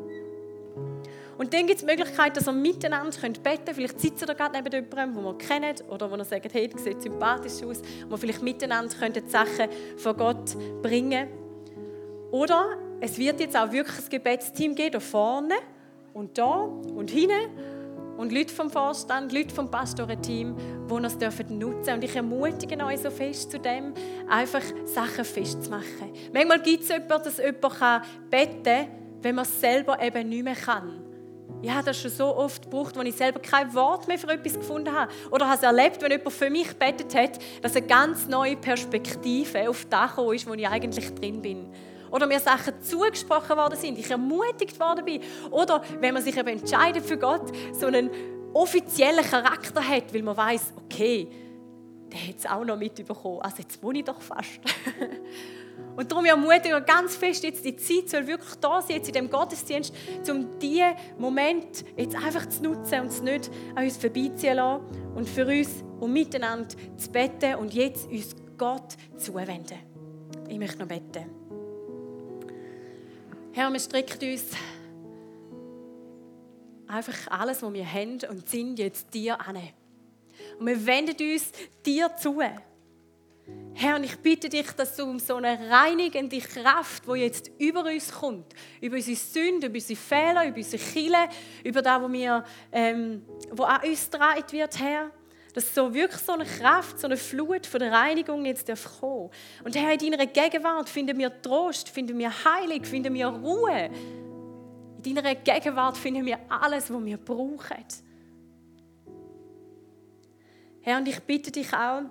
Und 1.43 1.53
dann 1.53 1.67
gibt 1.67 1.81
es 1.81 1.85
die 1.85 1.91
Möglichkeit, 1.91 2.37
dass 2.37 2.47
ihr 2.47 2.53
miteinander 2.53 3.11
könnt 3.19 3.43
beten 3.43 3.65
könnt. 3.65 3.75
Vielleicht 3.75 3.99
sitzt 3.99 4.21
ihr 4.21 4.33
gerade 4.33 4.57
neben 4.57 4.71
jemandem, 4.71 5.13
den 5.13 5.25
ihr 5.25 5.37
kennt 5.37 5.83
oder 5.89 6.09
wo 6.09 6.15
ihr 6.15 6.23
sagt, 6.23 6.53
hey, 6.53 6.69
du 6.69 6.77
siehst 6.77 7.01
sympathisch 7.01 7.61
aus. 7.67 7.81
Wo 8.07 8.15
vielleicht 8.15 8.41
miteinander 8.41 8.95
könnt 8.97 9.17
die 9.17 9.29
Sachen 9.29 9.67
von 9.97 10.15
Gott 10.15 10.55
bringen 10.81 11.27
Oder 12.31 12.77
es 13.01 13.17
wird 13.17 13.41
jetzt 13.41 13.57
auch 13.57 13.69
wirklich 13.73 14.05
ein 14.05 14.09
Gebetsteam 14.09 14.73
geben, 14.73 14.93
da 14.93 14.99
vorne 15.01 15.55
und 16.13 16.37
da 16.37 16.61
und 16.61 17.11
hinten. 17.11 17.35
Und 18.15 18.31
Leute 18.31 18.53
vom 18.53 18.69
Vorstand, 18.69 19.33
Leute 19.33 19.53
vom 19.53 19.69
Pastorenteam, 19.69 20.55
die 20.89 21.01
das 21.01 21.17
dürfen 21.17 21.57
nutzen. 21.57 21.95
Und 21.95 22.05
ich 22.05 22.15
ermutige 22.15 22.81
euch 22.85 23.01
so 23.01 23.11
fest 23.11 23.51
zu 23.51 23.59
dem, 23.59 23.93
einfach 24.29 24.63
Sachen 24.85 25.25
festzumachen. 25.25 26.13
Manchmal 26.33 26.61
gibt 26.61 26.83
es 26.83 26.87
jemanden, 26.87 27.25
dass 27.25 27.37
jemand 27.37 28.05
beten 28.29 28.63
kann, 28.63 28.87
wenn 29.21 29.35
man 29.35 29.43
es 29.43 29.59
selber 29.59 30.01
eben 30.01 30.29
nicht 30.29 30.45
mehr 30.45 30.55
kann. 30.55 31.02
Ich 31.63 31.71
habe 31.71 31.85
das 31.85 31.97
schon 31.97 32.11
so 32.11 32.35
oft 32.35 32.63
gebraucht, 32.63 32.97
als 32.97 33.07
ich 33.07 33.15
selber 33.15 33.39
kein 33.39 33.73
Wort 33.73 34.05
mehr 34.05 34.19
für 34.19 34.27
etwas 34.27 34.55
gefunden 34.55 34.93
habe. 34.93 35.09
Oder 35.31 35.47
habe 35.47 35.55
es 35.55 35.63
erlebt, 35.63 36.01
wenn 36.01 36.11
jemand 36.11 36.33
für 36.33 36.49
mich 36.49 36.75
betet 36.75 37.15
hat, 37.15 37.39
dass 37.61 37.73
eine 37.77 37.87
ganz 37.87 38.27
neue 38.27 38.57
Perspektive 38.57 39.69
auf 39.69 39.85
das 39.89 40.09
gekommen 40.09 40.35
ist, 40.35 40.45
wo 40.45 40.53
ich 40.55 40.67
eigentlich 40.67 41.15
drin 41.15 41.41
bin. 41.41 41.69
Oder 42.11 42.27
mir 42.27 42.41
Sachen 42.41 42.73
zugesprochen 42.81 43.55
worden 43.55 43.77
sind, 43.77 43.97
ich 43.97 44.11
ermutigt 44.11 44.77
worden 44.77 45.05
bin. 45.05 45.21
Oder 45.51 45.81
wenn 46.01 46.13
man 46.13 46.21
sich 46.21 46.35
eben 46.35 46.49
entscheidet 46.49 47.05
für 47.05 47.17
Gott, 47.17 47.49
so 47.71 47.87
einen 47.87 48.09
offiziellen 48.53 49.23
Charakter 49.23 49.87
hat, 49.87 50.13
weil 50.13 50.21
man 50.21 50.35
weiß, 50.35 50.73
okay, 50.83 51.29
der 52.13 52.27
hat 52.27 52.37
es 52.37 52.45
auch 52.45 52.63
noch 52.63 52.77
mitbekommen. 52.77 53.41
Also 53.41 53.57
jetzt 53.59 53.81
wohne 53.81 53.99
ich 53.99 54.05
doch 54.05 54.21
fast. 54.21 54.59
Und 55.95 56.11
darum 56.11 56.25
ermutige 56.25 56.77
ich 56.77 56.85
ganz 56.85 57.15
fest, 57.15 57.43
jetzt 57.43 57.65
die 57.65 57.75
Zeit 57.75 58.09
soll 58.09 58.27
wirklich 58.27 58.55
da 58.55 58.81
sein, 58.81 58.97
jetzt 58.97 59.07
in 59.07 59.13
dem 59.13 59.29
Gottesdienst, 59.29 59.93
um 60.29 60.59
diesen 60.59 60.93
Moment 61.17 61.85
jetzt 61.97 62.15
einfach 62.15 62.47
zu 62.47 62.63
nutzen 62.63 63.01
und 63.01 63.07
es 63.07 63.21
nicht 63.21 63.51
an 63.75 63.83
uns 63.83 63.97
vorbeiziehen 63.97 64.55
lassen 64.55 64.83
und 65.15 65.29
für 65.29 65.45
uns 65.45 65.83
und 65.99 66.13
miteinander 66.13 66.69
zu 66.97 67.11
beten 67.11 67.55
und 67.55 67.73
jetzt 67.73 68.07
uns 68.09 68.35
Gott 68.57 68.95
zuwenden. 69.17 69.77
Ich 70.49 70.57
möchte 70.57 70.79
noch 70.79 70.87
beten. 70.87 71.29
Herr, 73.51 73.71
wir 73.71 73.79
strecken 73.79 74.31
uns 74.31 74.45
einfach 76.87 77.27
alles, 77.29 77.61
was 77.61 77.73
wir 77.73 77.91
haben 77.91 78.19
und 78.29 78.49
sind, 78.49 78.79
jetzt 78.79 79.13
dir 79.13 79.39
an. 79.39 79.57
Und 80.59 80.67
wir 80.67 80.85
wenden 80.85 81.15
uns 81.33 81.51
dir 81.85 82.15
zu. 82.15 82.41
Herr, 83.75 83.95
und 83.95 84.03
ich 84.03 84.17
bitte 84.19 84.49
dich, 84.49 84.71
dass 84.71 84.95
du 84.95 85.03
um 85.03 85.19
so 85.19 85.35
eine 85.35 85.57
reinigende 85.69 86.39
Kraft, 86.39 87.03
die 87.07 87.19
jetzt 87.19 87.51
über 87.57 87.83
uns 87.83 88.11
kommt, 88.11 88.53
über 88.79 88.95
unsere 88.95 89.17
Sünden, 89.17 89.69
über 89.69 89.75
unsere 89.75 89.99
Fehler, 89.99 90.47
über 90.47 90.57
unsere 90.57 90.81
Kille, 90.81 91.29
über 91.63 91.81
das, 91.81 92.01
was 92.01 92.11
wir, 92.11 92.43
ähm, 92.71 93.25
wo 93.51 93.63
an 93.63 93.81
uns 93.83 94.09
getragen 94.09 94.43
wird, 94.51 94.79
Herr, 94.79 95.11
dass 95.53 95.73
so 95.73 95.93
wirklich 95.93 96.21
so 96.21 96.33
eine 96.33 96.45
Kraft, 96.45 96.99
so 96.99 97.07
eine 97.07 97.17
Flut 97.17 97.65
von 97.65 97.79
der 97.79 97.91
Reinigung 97.91 98.45
jetzt 98.45 98.69
darf 98.69 98.99
kommen. 98.99 99.29
Und 99.63 99.75
Herr, 99.75 99.91
in 99.93 100.11
deiner 100.11 100.27
Gegenwart 100.27 100.87
finden 100.87 101.17
wir 101.17 101.41
Trost, 101.41 101.89
finden 101.89 102.17
wir 102.17 102.31
Heilig, 102.45 102.85
finden 102.85 103.13
wir 103.13 103.27
Ruhe. 103.27 103.89
In 105.03 105.15
deiner 105.15 105.35
Gegenwart 105.35 105.97
finden 105.97 106.25
wir 106.25 106.39
alles, 106.47 106.91
was 106.91 107.05
wir 107.05 107.17
brauchen. 107.17 107.57
Herr, 110.83 110.97
und 110.97 111.07
ich 111.07 111.19
bitte 111.21 111.51
dich 111.51 111.73
auch 111.73 112.03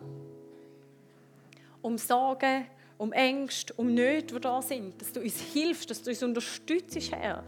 um 1.83 1.99
Sorgen, 1.99 2.66
um 2.99 3.12
Ängste, 3.12 3.75
um 3.75 3.95
Nöte, 3.95 4.35
die 4.35 4.41
da 4.41 4.62
sind, 4.62 5.01
dass 5.01 5.12
du 5.12 5.20
uns 5.20 5.41
hilfst, 5.41 5.91
dass 5.91 6.03
du 6.03 6.11
uns 6.11 6.23
unterstützt, 6.23 7.12
Herr 7.12 7.45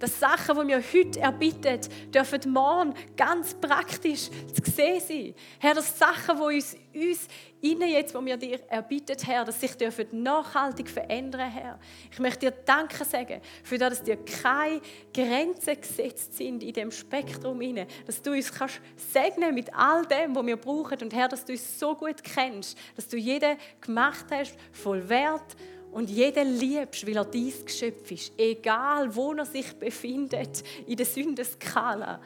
dass 0.00 0.18
Sachen, 0.18 0.58
die 0.58 0.68
wir 0.68 0.82
heute 0.82 1.20
erbitten, 1.20 1.80
dürfen 2.12 2.50
morgen 2.50 2.94
ganz 3.16 3.54
praktisch 3.54 4.28
zu 4.28 4.70
sehen 4.70 5.00
sein. 5.00 5.34
Herr, 5.60 5.74
dass 5.74 5.96
Sachen, 5.96 6.36
die 6.36 6.56
uns, 6.56 6.76
uns 6.94 7.28
innen 7.60 7.88
jetzt, 7.90 8.14
wo 8.14 8.24
wir 8.24 8.38
dir 8.38 8.58
erbitten, 8.70 9.16
Herr, 9.24 9.44
dass 9.44 9.60
sich 9.60 9.74
dürfen 9.74 10.22
nachhaltig 10.22 10.88
verändern, 10.88 11.50
Herr. 11.50 11.78
Ich 12.10 12.18
möchte 12.18 12.50
dir 12.50 12.56
Danke 12.64 13.04
sagen 13.04 13.42
für 13.62 13.76
das, 13.76 13.90
dass 13.98 14.02
dir 14.02 14.16
keine 14.16 14.80
Grenzen 15.12 15.78
gesetzt 15.78 16.36
sind 16.36 16.62
in 16.62 16.72
dem 16.72 16.90
Spektrum 16.90 17.60
inne, 17.60 17.86
dass 18.06 18.22
du 18.22 18.32
uns 18.32 18.50
kannst 18.52 18.80
segnen 18.96 19.54
mit 19.54 19.72
all 19.74 20.06
dem, 20.06 20.34
was 20.34 20.46
wir 20.46 20.56
brauchen 20.56 20.98
und 21.02 21.14
Herr, 21.14 21.28
dass 21.28 21.44
du 21.44 21.52
uns 21.52 21.78
so 21.78 21.94
gut 21.94 22.24
kennst, 22.24 22.76
dass 22.96 23.06
du 23.06 23.18
jeden 23.18 23.58
gemacht 23.82 24.26
hast 24.30 24.56
voll 24.72 25.06
Wert 25.08 25.56
und 25.92 26.08
jeden 26.08 26.58
liebst, 26.58 27.06
weil 27.06 27.16
er 27.16 27.24
dein 27.24 27.52
Geschöpf 27.64 28.10
ist, 28.10 28.32
egal 28.38 29.14
wo 29.14 29.32
er 29.32 29.44
sich 29.44 29.72
befindet 29.74 30.62
in 30.86 30.96
der 30.96 31.06
Sündenskala. 31.06 32.20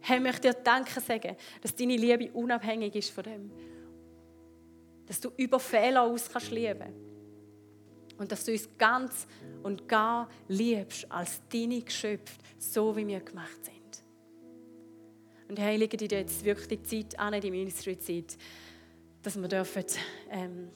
Herr, 0.00 0.20
möchte 0.20 0.50
dir 0.50 0.54
Danke 0.54 1.00
sagen, 1.00 1.36
dass 1.60 1.74
deine 1.74 1.96
Liebe 1.96 2.30
unabhängig 2.32 2.94
ist 2.96 3.10
von 3.10 3.24
dem. 3.24 3.50
Dass 5.06 5.20
du 5.20 5.30
über 5.36 5.60
Fehler 5.60 6.02
aus 6.02 6.28
kannst 6.28 6.50
lieben. 6.50 6.92
Und 8.18 8.30
dass 8.32 8.44
du 8.44 8.52
uns 8.52 8.68
ganz 8.76 9.26
und 9.62 9.88
gar 9.88 10.28
liebst 10.48 11.10
als 11.10 11.40
deine 11.52 11.80
Geschöpfe, 11.82 12.34
so 12.58 12.96
wie 12.96 13.06
wir 13.06 13.20
gemacht 13.20 13.64
sind. 13.64 14.02
Und 15.48 15.58
Herr, 15.58 15.72
ich 15.72 15.78
lege 15.78 15.96
dir 15.96 16.18
jetzt 16.18 16.44
wirklich 16.44 16.68
die 16.68 16.82
Zeit 16.82 17.18
an, 17.18 17.40
die 17.40 17.50
Ministry-Zeit, 17.50 18.36
dass 19.22 19.40
wir 19.40 19.48
dürfen, 19.48 19.84
ähm, 20.30 20.70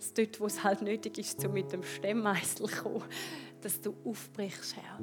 dass 0.00 0.14
dort, 0.14 0.40
wo 0.40 0.46
es 0.46 0.64
halt 0.64 0.80
nötig 0.80 1.18
ist, 1.18 1.44
um 1.44 1.52
mit 1.52 1.70
dem 1.72 1.82
Stemmmeißel 1.82 2.66
zu 2.66 2.82
kommen, 2.82 3.04
dass 3.60 3.80
du 3.80 3.94
aufbrichst, 4.04 4.74
Herr. 4.76 4.98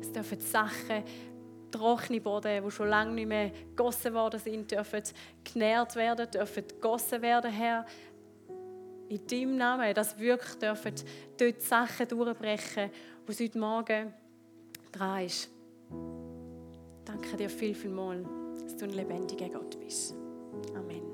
Es 0.00 0.10
dürfen 0.10 0.40
Sachen, 0.40 1.04
trockene 1.70 2.22
Boden, 2.22 2.64
die 2.64 2.70
schon 2.70 2.88
lange 2.88 3.12
nicht 3.12 3.28
mehr 3.28 3.50
gegossen 3.50 4.14
worden 4.14 4.40
sind, 4.40 4.70
dürfen 4.70 5.02
genährt 5.44 5.94
werden, 5.94 6.30
dürfen 6.30 6.66
gegossen 6.66 7.20
werden, 7.20 7.50
Herr. 7.50 7.84
In 9.10 9.26
deinem 9.26 9.56
Namen, 9.56 9.92
dass 9.92 10.18
wirklich 10.18 10.54
dürfen 10.54 10.94
dort 11.36 11.60
Sachen 11.60 12.08
durchbrechen, 12.08 12.90
es 13.26 13.40
heute 13.40 13.58
Morgen 13.58 14.12
dran 14.90 15.24
ist. 15.24 15.50
Danke 17.04 17.36
dir 17.36 17.50
viel, 17.50 17.74
viel 17.74 17.90
mal, 17.90 18.24
dass 18.62 18.76
du 18.76 18.86
ein 18.86 18.90
lebendiger 18.90 19.48
Gott 19.48 19.78
bist. 19.78 20.14
Amen. 20.74 21.09